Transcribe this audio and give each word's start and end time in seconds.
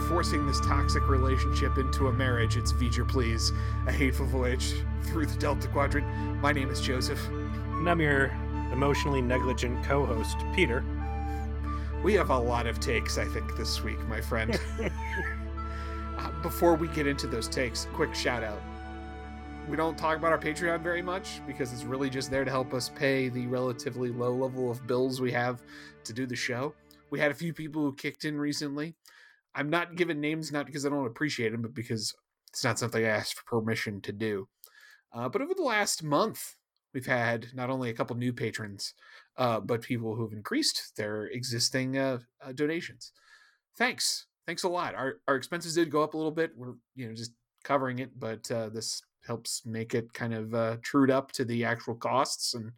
forcing 0.00 0.46
this 0.46 0.60
toxic 0.60 1.08
relationship 1.08 1.78
into 1.78 2.08
a 2.08 2.12
marriage. 2.12 2.56
It's 2.56 2.72
V'ger 2.72 3.06
Please, 3.06 3.52
a 3.86 3.92
hateful 3.92 4.26
voyage 4.26 4.74
through 5.02 5.26
the 5.26 5.36
Delta 5.38 5.68
Quadrant. 5.68 6.06
My 6.40 6.52
name 6.52 6.70
is 6.70 6.80
Joseph. 6.80 7.24
And 7.28 7.88
I'm 7.88 8.00
your 8.00 8.26
emotionally 8.72 9.22
negligent 9.22 9.84
co 9.84 10.04
host, 10.04 10.36
Peter. 10.54 10.84
We 12.02 12.14
have 12.14 12.30
a 12.30 12.38
lot 12.38 12.66
of 12.66 12.80
takes, 12.80 13.18
I 13.18 13.24
think, 13.24 13.56
this 13.56 13.82
week, 13.82 13.98
my 14.08 14.20
friend. 14.20 14.58
uh, 16.18 16.30
before 16.42 16.74
we 16.74 16.88
get 16.88 17.06
into 17.06 17.26
those 17.26 17.48
takes, 17.48 17.86
quick 17.92 18.14
shout 18.14 18.42
out. 18.42 18.60
We 19.68 19.76
don't 19.76 19.98
talk 19.98 20.16
about 20.16 20.32
our 20.32 20.38
Patreon 20.38 20.82
very 20.82 21.02
much 21.02 21.40
because 21.46 21.72
it's 21.72 21.84
really 21.84 22.08
just 22.08 22.30
there 22.30 22.44
to 22.44 22.50
help 22.50 22.72
us 22.72 22.88
pay 22.88 23.28
the 23.28 23.46
relatively 23.46 24.10
low 24.10 24.34
level 24.34 24.70
of 24.70 24.86
bills 24.86 25.20
we 25.20 25.32
have 25.32 25.62
to 26.04 26.12
do 26.12 26.26
the 26.26 26.36
show. 26.36 26.74
We 27.10 27.18
had 27.18 27.30
a 27.30 27.34
few 27.34 27.52
people 27.52 27.82
who 27.82 27.92
kicked 27.94 28.24
in 28.24 28.38
recently. 28.38 28.94
I'm 29.56 29.70
not 29.70 29.96
giving 29.96 30.20
names, 30.20 30.52
not 30.52 30.66
because 30.66 30.84
I 30.84 30.90
don't 30.90 31.06
appreciate 31.06 31.50
them, 31.50 31.62
but 31.62 31.74
because 31.74 32.14
it's 32.50 32.62
not 32.62 32.78
something 32.78 33.04
I 33.04 33.08
asked 33.08 33.34
for 33.34 33.60
permission 33.60 34.00
to 34.02 34.12
do. 34.12 34.48
Uh, 35.12 35.30
but 35.30 35.40
over 35.40 35.54
the 35.54 35.62
last 35.62 36.02
month, 36.02 36.56
we've 36.92 37.06
had 37.06 37.46
not 37.54 37.70
only 37.70 37.88
a 37.88 37.94
couple 37.94 38.16
new 38.16 38.34
patrons, 38.34 38.92
uh, 39.38 39.60
but 39.60 39.80
people 39.80 40.14
who've 40.14 40.32
increased 40.32 40.92
their 40.96 41.24
existing 41.26 41.96
uh, 41.96 42.18
uh, 42.42 42.52
donations. 42.52 43.12
Thanks, 43.78 44.26
thanks 44.46 44.64
a 44.64 44.68
lot. 44.68 44.94
Our 44.94 45.20
our 45.26 45.36
expenses 45.36 45.74
did 45.74 45.90
go 45.90 46.02
up 46.02 46.14
a 46.14 46.16
little 46.16 46.32
bit. 46.32 46.52
We're 46.54 46.74
you 46.94 47.08
know 47.08 47.14
just 47.14 47.32
covering 47.64 47.98
it, 48.00 48.18
but 48.18 48.50
uh, 48.50 48.68
this 48.68 49.02
helps 49.26 49.64
make 49.64 49.94
it 49.94 50.12
kind 50.12 50.34
of 50.34 50.54
uh, 50.54 50.76
trued 50.82 51.10
up 51.10 51.32
to 51.32 51.44
the 51.44 51.64
actual 51.64 51.94
costs, 51.94 52.54
and 52.54 52.72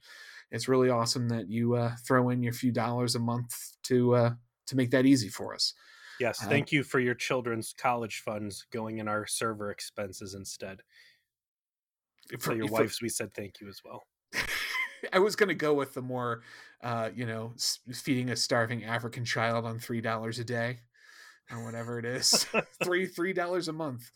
it's 0.51 0.69
really 0.69 0.91
awesome 0.91 1.29
that 1.29 1.49
you 1.49 1.75
uh, 1.75 1.93
throw 2.07 2.31
in 2.31 2.43
your 2.43 2.53
few 2.53 2.73
dollars 2.73 3.17
a 3.17 3.21
month 3.21 3.55
to 3.85 4.37
to 4.67 4.77
make 4.77 4.91
that 4.91 5.07
easy 5.07 5.29
for 5.29 5.55
us. 5.55 5.75
Yes, 6.21 6.43
Uh, 6.43 6.49
thank 6.49 6.73
you 6.73 6.83
for 6.83 7.01
your 7.01 7.15
children's 7.15 7.75
college 7.77 8.21
funds 8.21 8.67
going 8.71 8.99
in 8.99 9.09
our 9.09 9.27
server 9.27 9.71
expenses 9.71 10.35
instead. 10.35 10.83
For 12.41 12.55
your 12.55 12.69
for- 12.69 12.75
wives, 12.75 13.01
we 13.01 13.09
said 13.09 13.33
thank 13.35 13.61
you 13.61 13.69
as 13.69 13.81
well. 13.85 14.07
I 15.13 15.19
was 15.19 15.37
going 15.37 15.49
to 15.49 15.55
go 15.55 15.75
with 15.75 15.95
the 15.95 16.03
more, 16.03 16.43
uh, 16.83 17.11
you 17.15 17.25
know, 17.25 17.55
feeding 17.93 18.31
a 18.31 18.37
starving 18.37 18.85
African 18.85 19.25
child 19.25 19.65
on 19.65 19.79
three 19.79 20.01
dollars 20.01 20.39
a 20.39 20.45
day, 20.45 20.81
or 21.51 21.65
whatever 21.65 21.99
it 21.99 22.05
is, 22.05 22.47
three 22.83 23.07
three 23.07 23.33
dollars 23.33 23.69
a 23.69 23.73
month. 23.73 24.11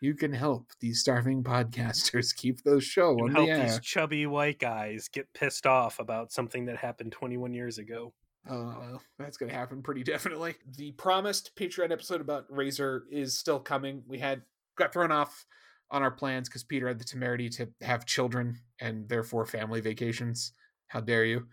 You 0.00 0.14
can 0.14 0.32
help 0.32 0.70
these 0.78 1.00
starving 1.00 1.42
podcasters 1.42 2.34
keep 2.34 2.62
those 2.62 2.84
show 2.84 3.18
on 3.18 3.32
help 3.32 3.46
the 3.46 3.52
air. 3.52 3.62
these 3.64 3.80
chubby 3.80 4.26
white 4.26 4.60
guys 4.60 5.08
get 5.08 5.32
pissed 5.34 5.66
off 5.66 5.98
about 5.98 6.30
something 6.30 6.66
that 6.66 6.76
happened 6.76 7.10
21 7.10 7.52
years 7.52 7.78
ago. 7.78 8.14
Oh, 8.50 8.98
that's 9.18 9.36
going 9.36 9.50
to 9.50 9.56
happen 9.56 9.82
pretty 9.82 10.02
definitely. 10.04 10.54
The 10.76 10.92
promised 10.92 11.54
Patreon 11.56 11.90
episode 11.92 12.20
about 12.20 12.46
Razor 12.48 13.04
is 13.10 13.38
still 13.38 13.60
coming. 13.60 14.02
We 14.06 14.18
had 14.18 14.42
got 14.76 14.92
thrown 14.92 15.12
off 15.12 15.44
on 15.90 16.02
our 16.02 16.10
plans 16.10 16.48
because 16.48 16.64
Peter 16.64 16.88
had 16.88 16.98
the 16.98 17.04
temerity 17.04 17.48
to 17.50 17.68
have 17.82 18.06
children 18.06 18.58
and 18.80 19.08
therefore 19.08 19.46
family 19.46 19.80
vacations. 19.80 20.52
How 20.88 21.00
dare 21.00 21.24
you? 21.24 21.46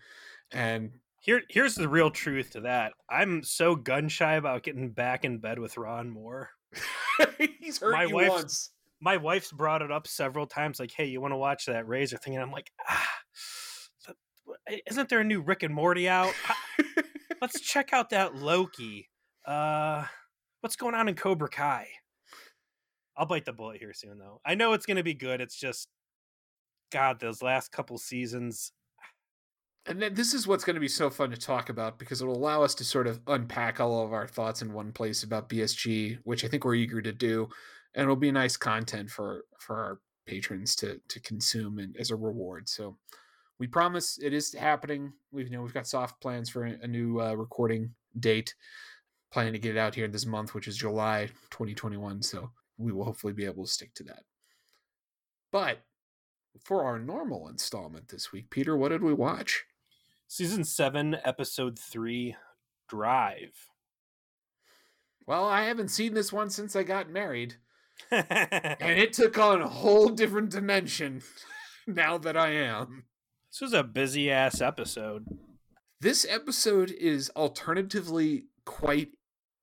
And 0.52 0.92
Here, 1.22 1.42
here's 1.50 1.76
the 1.76 1.90
real 1.90 2.12
truth 2.12 2.52
to 2.52 2.62
that. 2.62 2.94
I'm 3.10 3.44
so 3.44 3.76
gun 3.76 4.08
shy 4.10 4.36
about 4.36 4.64
getting 4.64 4.92
back 4.92 5.26
in 5.26 5.40
bed 5.40 5.60
with 5.60 5.78
Ron 5.78 6.10
Moore. 6.10 6.50
he's 7.60 7.80
hurt 7.80 7.94
My 7.94 8.04
you 8.06 8.16
wife's- 8.16 8.30
once. 8.30 8.70
My 9.02 9.18
wife's 9.18 9.52
brought 9.52 9.82
it 9.82 9.92
up 9.92 10.08
several 10.08 10.48
times, 10.48 10.80
like, 10.80 10.92
"Hey, 10.92 11.06
you 11.06 11.20
want 11.20 11.34
to 11.34 11.38
watch 11.38 11.66
that 11.66 11.88
Razor 11.88 12.18
thing?" 12.18 12.34
And 12.36 12.42
I'm 12.42 12.52
like, 12.52 12.72
"Ah, 12.90 13.08
isn't 14.88 15.10
there 15.10 15.20
a 15.20 15.24
new 15.24 15.42
Rick 15.42 15.64
and 15.64 15.74
Morty 15.74 16.08
out? 16.10 16.34
Let's 17.42 17.60
check 17.60 17.94
out 17.94 18.10
that 18.12 18.36
Loki. 18.36 19.10
Uh, 19.46 20.06
what's 20.62 20.76
going 20.76 20.96
on 20.96 21.08
in 21.08 21.16
Cobra 21.16 21.50
Kai?" 21.50 21.88
I'll 23.18 23.26
bite 23.26 23.46
the 23.46 23.54
bullet 23.54 23.78
here 23.80 23.94
soon, 23.94 24.18
though. 24.18 24.42
I 24.46 24.56
know 24.56 24.74
it's 24.74 24.86
going 24.86 24.98
to 24.98 25.04
be 25.04 25.14
good. 25.14 25.40
It's 25.40 25.56
just, 25.56 25.88
God, 26.92 27.20
those 27.20 27.42
last 27.42 27.72
couple 27.72 27.98
seasons. 27.98 28.72
And 29.86 30.02
then 30.02 30.16
this 30.16 30.34
is 30.34 30.48
what's 30.48 30.64
going 30.64 30.76
to 30.76 30.82
be 30.82 30.88
so 30.88 31.10
fun 31.10 31.30
to 31.30 31.38
talk 31.38 31.70
about 31.70 32.00
because 32.00 32.22
it'll 32.22 32.36
allow 32.36 32.64
us 32.64 32.76
to 32.76 32.84
sort 32.84 33.08
of 33.08 33.22
unpack 33.28 33.80
all 33.80 34.04
of 34.04 34.14
our 34.14 34.28
thoughts 34.28 34.62
in 34.62 34.74
one 34.74 34.92
place 34.92 35.24
about 35.24 35.48
BSG, 35.48 36.18
which 36.24 36.44
I 36.44 36.48
think 36.48 36.66
we're 36.66 36.76
eager 36.76 37.02
to 37.02 37.14
do, 37.14 37.50
and 37.94 38.04
it'll 38.04 38.16
be 38.16 38.32
nice 38.32 38.58
content 38.58 39.12
for 39.12 39.46
for 39.60 39.78
our 39.78 40.00
patrons 40.26 40.76
to 40.78 41.00
to 41.08 41.20
consume 41.20 41.78
and 41.78 41.96
as 41.98 42.10
a 42.10 42.16
reward. 42.16 42.68
So 42.68 42.98
we 43.60 43.68
promise 43.68 44.20
it 44.22 44.34
is 44.34 44.54
happening. 44.54 45.14
We've 45.32 45.48
you 45.48 45.58
know 45.58 45.64
we've 45.64 45.74
got 45.74 45.88
soft 45.88 46.22
plans 46.22 46.50
for 46.50 46.64
a 46.64 46.88
new 46.88 47.22
uh, 47.22 47.34
recording 47.34 47.92
date, 48.20 48.54
planning 49.32 49.54
to 49.54 49.60
get 49.60 49.76
it 49.76 49.80
out 49.80 49.96
here 49.96 50.08
this 50.08 50.26
month, 50.26 50.54
which 50.54 50.68
is 50.68 50.78
July 50.78 51.28
2021. 51.52 52.22
So 52.22 52.52
we 52.78 52.92
will 52.92 53.06
hopefully 53.06 53.34
be 53.34 53.46
able 53.46 53.66
to 53.66 53.72
stick 53.72 53.94
to 53.96 54.04
that. 54.04 54.24
But 55.52 55.80
for 56.64 56.84
our 56.84 57.00
normal 57.00 57.48
installment 57.48 58.10
this 58.10 58.32
week, 58.32 58.50
Peter, 58.50 58.76
what 58.76 58.90
did 58.90 59.04
we 59.04 59.14
watch? 59.14 59.64
Season 60.28 60.64
seven, 60.64 61.18
episode 61.24 61.78
three, 61.80 62.36
Drive. 62.90 63.70
Well, 65.28 65.46
I 65.46 65.64
haven't 65.64 65.90
seen 65.90 66.14
this 66.14 66.32
one 66.32 66.50
since 66.50 66.76
I 66.76 66.84
got 66.84 67.10
married, 67.10 67.56
and 68.12 69.00
it 69.00 69.14
took 69.14 69.38
on 69.40 69.62
a 69.62 69.68
whole 69.68 70.10
different 70.10 70.52
dimension 70.52 71.22
now 71.88 72.18
that 72.18 72.38
I 72.38 72.50
am. 72.50 73.06
Was 73.62 73.74
a 73.74 73.84
busy 73.84 74.30
ass 74.30 74.60
episode. 74.60 75.26
This 76.02 76.26
episode 76.30 76.92
is 76.92 77.32
alternatively 77.38 78.48
quite 78.66 79.12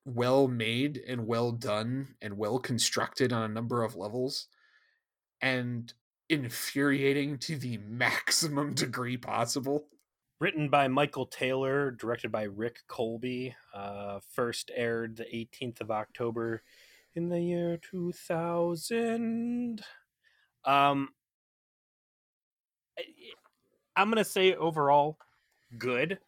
well 0.06 0.48
made 0.48 0.98
and 1.06 1.26
well 1.26 1.53
done 1.53 2.14
and 2.22 2.38
well 2.38 2.58
constructed 2.58 3.34
on 3.34 3.42
a 3.42 3.52
number 3.52 3.84
of 3.84 3.94
levels 3.94 4.48
and 5.42 5.92
infuriating 6.31 7.36
to 7.41 7.56
the 7.56 7.76
maximum 7.86 8.72
degree 8.72 9.19
possible. 9.19 9.84
Written 10.41 10.70
by 10.70 10.88
Michael 10.88 11.26
Taylor, 11.26 11.91
directed 11.91 12.32
by 12.32 12.44
Rick 12.44 12.78
Kolbe. 12.88 13.54
Uh, 13.75 14.20
first 14.32 14.70
aired 14.75 15.16
the 15.16 15.25
18th 15.25 15.82
of 15.82 15.91
October 15.91 16.62
in 17.14 17.28
the 17.28 17.41
year 17.41 17.76
2000. 17.76 19.82
Um, 20.64 21.10
I'm 23.97 24.08
going 24.08 24.16
to 24.16 24.25
say 24.25 24.54
overall 24.54 25.19
good. 25.78 26.19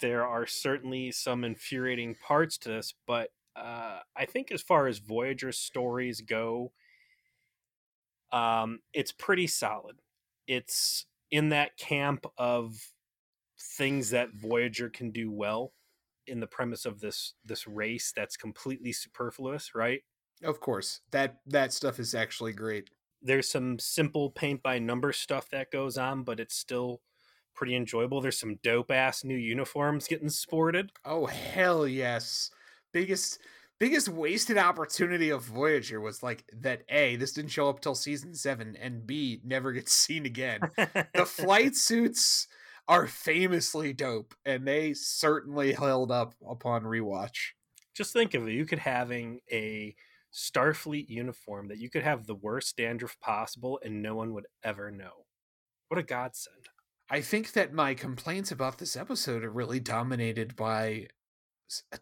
There 0.00 0.26
are 0.26 0.46
certainly 0.46 1.12
some 1.12 1.44
infuriating 1.44 2.16
parts 2.16 2.58
to 2.58 2.68
this, 2.68 2.94
but 3.06 3.30
uh, 3.54 4.00
I 4.16 4.24
think 4.24 4.50
as 4.50 4.62
far 4.62 4.86
as 4.86 4.98
Voyager 4.98 5.52
stories 5.52 6.20
go, 6.20 6.72
um, 8.32 8.80
it's 8.92 9.12
pretty 9.12 9.46
solid. 9.46 9.96
It's 10.48 11.06
in 11.30 11.50
that 11.50 11.76
camp 11.76 12.26
of 12.36 12.74
things 13.58 14.10
that 14.10 14.30
Voyager 14.34 14.88
can 14.88 15.10
do 15.10 15.30
well 15.30 15.72
in 16.26 16.40
the 16.40 16.46
premise 16.46 16.84
of 16.84 17.00
this 17.00 17.34
this 17.44 17.66
race 17.66 18.12
that's 18.14 18.36
completely 18.36 18.92
superfluous, 18.92 19.74
right? 19.74 20.02
Of 20.42 20.60
course, 20.60 21.00
that 21.10 21.36
that 21.46 21.72
stuff 21.72 21.98
is 21.98 22.14
actually 22.14 22.52
great. 22.52 22.90
There's 23.22 23.48
some 23.48 23.78
simple 23.78 24.30
paint 24.30 24.62
by 24.62 24.78
number 24.78 25.12
stuff 25.12 25.48
that 25.50 25.70
goes 25.70 25.96
on, 25.96 26.24
but 26.24 26.40
it's 26.40 26.56
still 26.56 27.00
pretty 27.54 27.76
enjoyable. 27.76 28.20
There's 28.20 28.38
some 28.38 28.58
dope 28.62 28.90
ass 28.90 29.24
new 29.24 29.36
uniforms 29.36 30.06
getting 30.08 30.28
sported. 30.28 30.90
Oh 31.04 31.26
hell 31.26 31.86
yes. 31.86 32.50
Biggest 32.92 33.38
biggest 33.78 34.08
wasted 34.08 34.58
opportunity 34.58 35.30
of 35.30 35.42
Voyager 35.42 36.00
was 36.00 36.22
like 36.22 36.44
that 36.60 36.82
A, 36.88 37.16
this 37.16 37.32
didn't 37.32 37.50
show 37.50 37.68
up 37.68 37.80
till 37.80 37.94
season 37.94 38.34
7 38.34 38.76
and 38.76 39.06
B 39.06 39.40
never 39.44 39.72
gets 39.72 39.92
seen 39.92 40.26
again. 40.26 40.60
the 40.76 41.26
flight 41.26 41.74
suits 41.76 42.48
are 42.88 43.06
famously 43.06 43.92
dope 43.92 44.34
and 44.44 44.66
they 44.66 44.94
certainly 44.94 45.72
held 45.72 46.10
up 46.10 46.34
upon 46.48 46.82
rewatch. 46.84 47.52
Just 47.94 48.12
think 48.12 48.34
of 48.34 48.48
it. 48.48 48.52
You 48.52 48.64
could 48.64 48.78
having 48.78 49.40
a 49.50 49.94
Starfleet 50.32 51.08
uniform 51.08 51.68
that 51.68 51.78
you 51.78 51.90
could 51.90 52.02
have 52.02 52.26
the 52.26 52.34
worst 52.34 52.76
dandruff 52.76 53.18
possible 53.20 53.78
and 53.84 54.02
no 54.02 54.14
one 54.14 54.32
would 54.34 54.46
ever 54.64 54.90
know. 54.90 55.26
What 55.88 55.98
a 55.98 56.02
godsend. 56.02 56.68
I 57.10 57.20
think 57.20 57.52
that 57.52 57.74
my 57.74 57.92
complaints 57.94 58.50
about 58.50 58.78
this 58.78 58.96
episode 58.96 59.44
are 59.44 59.50
really 59.50 59.80
dominated 59.80 60.56
by 60.56 61.08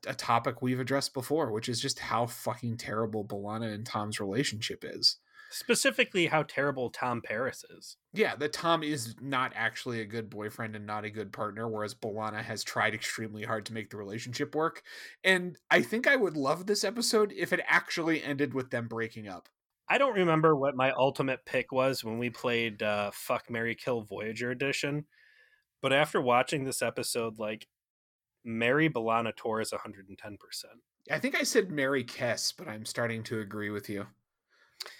a 0.06 0.14
topic 0.14 0.62
we've 0.62 0.80
addressed 0.80 1.14
before, 1.14 1.50
which 1.50 1.68
is 1.68 1.80
just 1.80 1.98
how 1.98 2.26
fucking 2.26 2.76
terrible 2.76 3.24
B'Elanna 3.24 3.72
and 3.74 3.84
Tom's 3.84 4.20
relationship 4.20 4.84
is. 4.86 5.16
Specifically, 5.50 6.26
how 6.26 6.44
terrible 6.44 6.90
Tom 6.90 7.20
Paris 7.20 7.64
is. 7.76 7.96
Yeah, 8.12 8.36
that 8.36 8.52
Tom 8.52 8.84
is 8.84 9.16
not 9.20 9.52
actually 9.56 10.00
a 10.00 10.04
good 10.04 10.30
boyfriend 10.30 10.76
and 10.76 10.86
not 10.86 11.04
a 11.04 11.10
good 11.10 11.32
partner, 11.32 11.68
whereas 11.68 11.94
B'Elanna 11.94 12.42
has 12.42 12.62
tried 12.62 12.94
extremely 12.94 13.42
hard 13.42 13.66
to 13.66 13.72
make 13.72 13.90
the 13.90 13.96
relationship 13.96 14.54
work. 14.54 14.82
And 15.24 15.58
I 15.68 15.82
think 15.82 16.06
I 16.06 16.14
would 16.14 16.36
love 16.36 16.66
this 16.66 16.84
episode 16.84 17.32
if 17.36 17.52
it 17.52 17.60
actually 17.66 18.22
ended 18.22 18.54
with 18.54 18.70
them 18.70 18.86
breaking 18.86 19.26
up. 19.26 19.48
I 19.88 19.98
don't 19.98 20.14
remember 20.14 20.54
what 20.54 20.76
my 20.76 20.92
ultimate 20.92 21.44
pick 21.44 21.72
was 21.72 22.04
when 22.04 22.18
we 22.18 22.30
played 22.30 22.80
uh, 22.80 23.10
Fuck 23.12 23.50
Mary 23.50 23.74
Kill 23.74 24.02
Voyager 24.02 24.52
edition, 24.52 25.06
but 25.82 25.92
after 25.92 26.20
watching 26.20 26.64
this 26.64 26.80
episode, 26.80 27.40
like 27.40 27.66
Mary 28.44 28.88
B'Elanna 28.88 29.34
Torres 29.34 29.72
110%. 29.72 30.36
I 31.10 31.18
think 31.18 31.34
I 31.34 31.42
said 31.42 31.72
Mary 31.72 32.04
Kes, 32.04 32.54
but 32.56 32.68
I'm 32.68 32.84
starting 32.84 33.24
to 33.24 33.40
agree 33.40 33.70
with 33.70 33.88
you. 33.88 34.06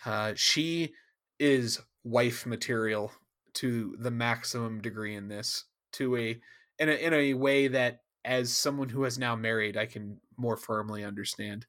Uh, 0.05 0.32
she 0.37 0.93
is 1.38 1.81
wife 2.05 2.47
material 2.47 3.12
to 3.55 3.97
the 3.99 4.11
maximum 4.11 4.81
degree 4.81 5.15
in 5.15 5.29
this, 5.29 5.65
to 5.93 6.17
a 6.17 6.41
in 6.79 6.88
a 6.88 6.93
in 6.93 7.12
a 7.15 7.35
way 7.35 7.69
that 7.69 8.00
as 8.25 8.53
someone 8.53 8.88
who 8.91 9.03
has 9.05 9.19
now 9.19 9.35
married, 9.35 9.77
I 9.77 9.87
can 9.87 10.19
more 10.37 10.56
firmly 10.56 11.05
understand. 11.05 11.67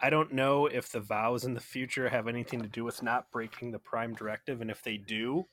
I 0.00 0.10
don't 0.10 0.32
know 0.32 0.66
if 0.66 0.90
the 0.90 1.00
vows 1.00 1.44
in 1.44 1.54
the 1.54 1.60
future 1.60 2.08
have 2.08 2.26
anything 2.28 2.60
to 2.62 2.68
do 2.68 2.84
with 2.84 3.02
not 3.02 3.30
breaking 3.30 3.70
the 3.70 3.78
prime 3.78 4.12
directive, 4.14 4.60
and 4.60 4.70
if 4.70 4.82
they 4.82 4.96
do, 4.96 5.46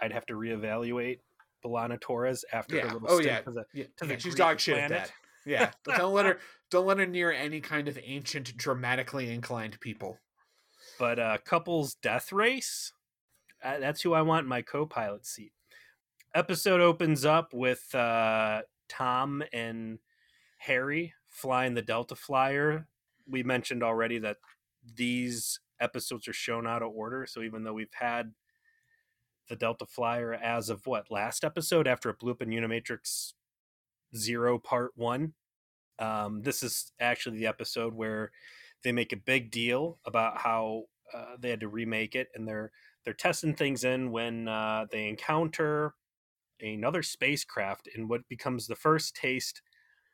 I'd 0.00 0.12
have 0.12 0.26
to 0.26 0.34
reevaluate 0.34 1.20
B'Elanna 1.64 2.00
Torres 2.00 2.44
after 2.52 2.76
Yeah. 2.76 2.82
her 2.88 2.92
little 2.94 3.08
Oh 3.10 3.20
stint 3.20 3.26
yeah. 3.26 3.40
to 3.40 3.50
the- 3.50 3.64
yeah. 3.74 3.84
to 3.96 4.06
yeah, 4.06 4.14
the 4.14 4.20
she's 4.20 4.34
Greek 4.34 4.36
dog 4.36 4.60
shit 4.60 4.78
at 4.78 4.90
that. 4.90 5.12
Yeah. 5.46 5.70
don't 5.96 6.12
let 6.12 6.26
her 6.26 6.38
don't 6.70 6.86
let 6.86 6.98
her 6.98 7.06
near 7.06 7.32
any 7.32 7.60
kind 7.60 7.88
of 7.88 7.98
ancient, 8.02 8.56
dramatically 8.56 9.32
inclined 9.32 9.80
people. 9.80 10.18
But 11.00 11.18
uh, 11.18 11.38
couples 11.46 11.94
death 11.94 12.30
race, 12.30 12.92
uh, 13.64 13.78
that's 13.78 14.02
who 14.02 14.12
I 14.12 14.20
want 14.20 14.46
my 14.46 14.60
co-pilot 14.60 15.24
seat. 15.24 15.52
Episode 16.34 16.82
opens 16.82 17.24
up 17.24 17.54
with 17.54 17.92
uh, 17.94 18.60
Tom 18.90 19.42
and 19.50 19.98
Harry 20.58 21.14
flying 21.26 21.72
the 21.72 21.80
Delta 21.80 22.14
Flyer. 22.14 22.86
We 23.26 23.42
mentioned 23.42 23.82
already 23.82 24.18
that 24.18 24.36
these 24.94 25.58
episodes 25.80 26.28
are 26.28 26.34
shown 26.34 26.66
out 26.66 26.82
of 26.82 26.92
order. 26.94 27.24
So 27.26 27.40
even 27.40 27.64
though 27.64 27.72
we've 27.72 27.88
had 27.98 28.32
the 29.48 29.56
Delta 29.56 29.86
Flyer 29.86 30.34
as 30.34 30.68
of 30.68 30.86
what 30.86 31.10
last 31.10 31.44
episode 31.44 31.88
after 31.88 32.10
it 32.10 32.18
blew 32.18 32.32
up 32.32 32.42
in 32.42 32.50
Unimatrix 32.50 33.32
Zero 34.14 34.58
Part 34.58 34.92
One, 34.96 35.32
um, 35.98 36.42
this 36.42 36.62
is 36.62 36.92
actually 37.00 37.38
the 37.38 37.46
episode 37.46 37.94
where 37.94 38.32
they 38.82 38.92
make 38.92 39.12
a 39.12 39.16
big 39.16 39.50
deal 39.50 39.98
about 40.04 40.38
how 40.38 40.84
uh, 41.14 41.36
they 41.38 41.50
had 41.50 41.60
to 41.60 41.68
remake 41.68 42.14
it, 42.14 42.28
and 42.34 42.46
they're 42.46 42.72
they're 43.04 43.14
testing 43.14 43.54
things 43.54 43.84
in 43.84 44.10
when 44.10 44.48
uh, 44.48 44.86
they 44.90 45.08
encounter 45.08 45.94
another 46.60 47.02
spacecraft 47.02 47.88
in 47.94 48.08
what 48.08 48.28
becomes 48.28 48.66
the 48.66 48.76
first 48.76 49.16
taste 49.16 49.62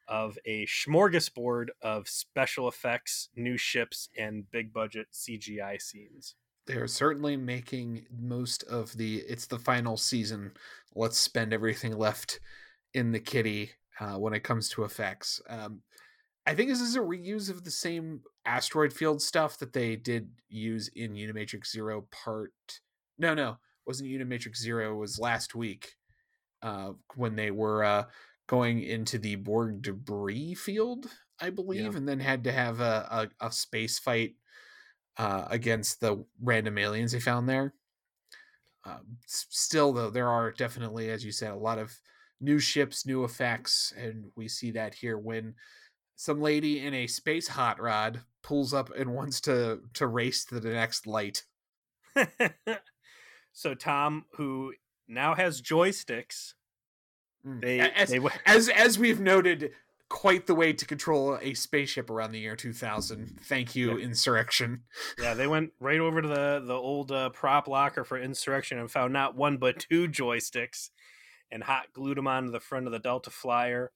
of 0.08 0.38
a 0.44 0.66
smorgasbord 0.66 1.68
of 1.82 2.08
special 2.08 2.68
effects, 2.68 3.28
new 3.34 3.56
ships, 3.56 4.08
and 4.16 4.50
big 4.50 4.72
budget 4.72 5.08
CGI 5.12 5.80
scenes. 5.80 6.36
They're 6.66 6.86
certainly 6.86 7.36
making 7.36 8.06
most 8.16 8.62
of 8.64 8.96
the 8.96 9.18
it's 9.28 9.46
the 9.46 9.58
final 9.58 9.96
season. 9.96 10.52
Let's 10.94 11.18
spend 11.18 11.52
everything 11.52 11.96
left 11.96 12.40
in 12.94 13.12
the 13.12 13.20
kitty 13.20 13.72
uh, 14.00 14.14
when 14.14 14.32
it 14.32 14.40
comes 14.40 14.68
to 14.70 14.84
effects. 14.84 15.40
Um, 15.48 15.82
I 16.46 16.54
think 16.54 16.68
this 16.70 16.80
is 16.80 16.96
a 16.96 17.00
reuse 17.00 17.50
of 17.50 17.64
the 17.64 17.70
same 17.70 18.22
asteroid 18.44 18.92
field 18.92 19.20
stuff 19.20 19.58
that 19.58 19.72
they 19.72 19.96
did 19.96 20.30
use 20.48 20.88
in 20.88 21.14
Unimatrix 21.14 21.66
Zero 21.68 22.06
Part. 22.12 22.52
No, 23.18 23.34
no, 23.34 23.56
wasn't 23.86 24.10
Unimatrix 24.10 24.56
Zero. 24.56 24.92
It 24.92 24.98
was 24.98 25.18
last 25.18 25.54
week 25.54 25.94
uh, 26.62 26.92
when 27.16 27.34
they 27.34 27.50
were 27.50 27.82
uh, 27.82 28.04
going 28.46 28.82
into 28.82 29.18
the 29.18 29.34
Borg 29.36 29.82
debris 29.82 30.54
field, 30.54 31.06
I 31.40 31.50
believe, 31.50 31.92
Yeah. 31.92 31.98
and 31.98 32.08
then 32.08 32.20
had 32.20 32.44
to 32.44 32.52
have 32.52 32.80
a, 32.80 33.28
a, 33.40 33.46
a 33.46 33.52
space 33.52 33.98
fight 33.98 34.36
uh, 35.16 35.46
against 35.50 36.00
the 36.00 36.24
random 36.40 36.78
aliens 36.78 37.12
they 37.12 37.20
found 37.20 37.48
there. 37.48 37.74
S- 39.24 39.46
still, 39.50 39.92
though, 39.92 40.10
there 40.10 40.28
are 40.28 40.52
definitely, 40.52 41.10
as 41.10 41.24
you 41.24 41.32
said, 41.32 41.50
a 41.52 41.56
lot 41.56 41.78
of 41.78 41.98
new 42.40 42.58
ships, 42.58 43.06
new 43.06 43.24
effects, 43.24 43.92
and 43.96 44.30
we 44.36 44.46
see 44.48 44.70
that 44.72 44.94
here 44.94 45.18
when 45.18 45.54
some 46.16 46.40
lady 46.40 46.84
in 46.84 46.94
a 46.94 47.06
space 47.06 47.48
hot 47.48 47.80
rod 47.80 48.22
pulls 48.42 48.72
up 48.74 48.90
and 48.96 49.14
wants 49.14 49.40
to 49.42 49.80
to 49.94 50.06
race 50.06 50.44
to 50.46 50.58
the 50.58 50.70
next 50.70 51.06
light. 51.06 51.44
so 53.52 53.74
Tom, 53.74 54.24
who 54.36 54.74
now 55.08 55.34
has 55.34 55.62
joysticks, 55.62 56.54
Mm. 57.46 57.60
they 57.60 57.78
as, 57.78 58.08
they 58.08 58.16
w- 58.16 58.34
as 58.44 58.68
as 58.68 58.98
we've 58.98 59.20
noted, 59.20 59.70
quite 60.08 60.46
the 60.48 60.54
way 60.54 60.72
to 60.72 60.84
control 60.84 61.38
a 61.40 61.54
spaceship 61.54 62.10
around 62.10 62.32
the 62.32 62.40
year 62.40 62.56
2000. 62.56 63.38
Thank 63.44 63.76
you, 63.76 63.98
Insurrection. 63.98 64.82
yeah 65.20 65.34
they 65.34 65.46
went 65.46 65.70
right 65.78 66.00
over 66.00 66.20
to 66.22 66.26
the 66.26 66.60
the 66.64 66.74
old 66.74 67.12
uh, 67.12 67.30
prop 67.30 67.68
locker 67.68 68.02
for 68.02 68.18
insurrection 68.18 68.78
and 68.80 68.90
found 68.90 69.12
not 69.12 69.36
one 69.36 69.58
but 69.58 69.78
two 69.78 70.08
joysticks, 70.08 70.90
and 71.52 71.62
hot 71.62 71.92
glued 71.92 72.18
them 72.18 72.26
onto 72.26 72.50
the 72.50 72.58
front 72.58 72.86
of 72.86 72.92
the 72.92 72.98
Delta 72.98 73.30
Flyer. 73.30 73.92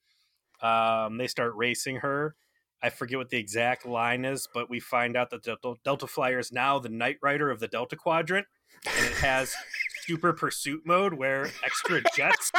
Um, 0.63 1.17
they 1.19 1.27
start 1.27 1.55
racing 1.57 1.97
her. 1.97 2.35
I 2.83 2.89
forget 2.91 3.19
what 3.19 3.29
the 3.31 3.37
exact 3.39 3.85
line 3.87 4.25
is, 4.25 4.49
but 4.53 4.71
we 4.71 4.81
find 4.81 5.17
out 5.17 5.31
that 5.31 5.43
the 5.43 5.57
Delta, 5.85 6.07
Flyer 6.07 6.39
is 6.39 6.51
now 6.53 6.79
the 6.79 6.89
Knight 6.89 7.19
Rider 7.23 7.51
of 7.51 7.61
the 7.61 7.69
Delta 7.69 7.95
Quadrant, 7.97 8.47
and 8.87 9.07
it 9.07 9.13
has 9.15 9.55
super 10.05 10.33
pursuit 10.33 10.83
mode 10.87 11.13
where 11.15 11.51
extra 11.65 12.01
jets 12.17 12.51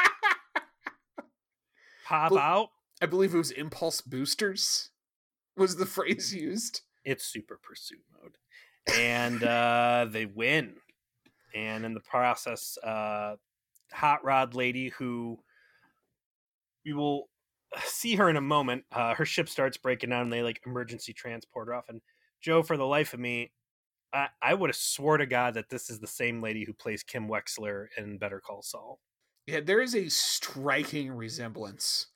pop 2.05 2.31
Well- 2.31 2.39
out. 2.39 2.69
I 3.01 3.07
believe 3.07 3.33
it 3.33 3.37
was 3.39 3.49
impulse 3.49 3.99
boosters 4.01 4.91
was 5.57 5.75
the 5.75 5.87
phrase 5.87 6.33
used. 6.35 6.81
it's 7.03 7.25
super 7.25 7.59
pursuit 7.61 8.03
mode 8.13 8.37
and 8.95 9.43
uh 9.43 10.05
they 10.07 10.27
win 10.27 10.75
and 11.55 11.83
in 11.83 11.95
the 11.95 11.99
process 11.99 12.77
uh 12.83 13.35
hot 13.91 14.23
rod 14.23 14.53
lady 14.53 14.89
who 14.89 15.39
we 16.85 16.93
will 16.93 17.27
see 17.83 18.15
her 18.15 18.29
in 18.29 18.35
a 18.37 18.41
moment 18.41 18.83
uh 18.91 19.13
her 19.15 19.25
ship 19.25 19.47
starts 19.47 19.77
breaking 19.77 20.09
down 20.09 20.23
and 20.23 20.33
they 20.33 20.43
like 20.43 20.61
emergency 20.65 21.13
transport 21.13 21.67
her 21.67 21.73
off 21.73 21.89
and 21.89 22.01
joe 22.41 22.61
for 22.61 22.77
the 22.77 22.85
life 22.85 23.13
of 23.13 23.19
me 23.19 23.51
i 24.13 24.27
i 24.41 24.53
would 24.53 24.69
have 24.69 24.75
swore 24.75 25.17
to 25.17 25.25
god 25.25 25.53
that 25.53 25.69
this 25.69 25.89
is 25.89 25.99
the 25.99 26.07
same 26.07 26.41
lady 26.41 26.65
who 26.65 26.73
plays 26.73 27.03
kim 27.03 27.27
wexler 27.27 27.85
in 27.97 28.17
better 28.17 28.39
call 28.39 28.61
saul 28.61 28.99
Yeah, 29.47 29.61
there 29.61 29.81
is 29.81 29.95
a 29.95 30.09
striking 30.09 31.11
resemblance. 31.11 32.07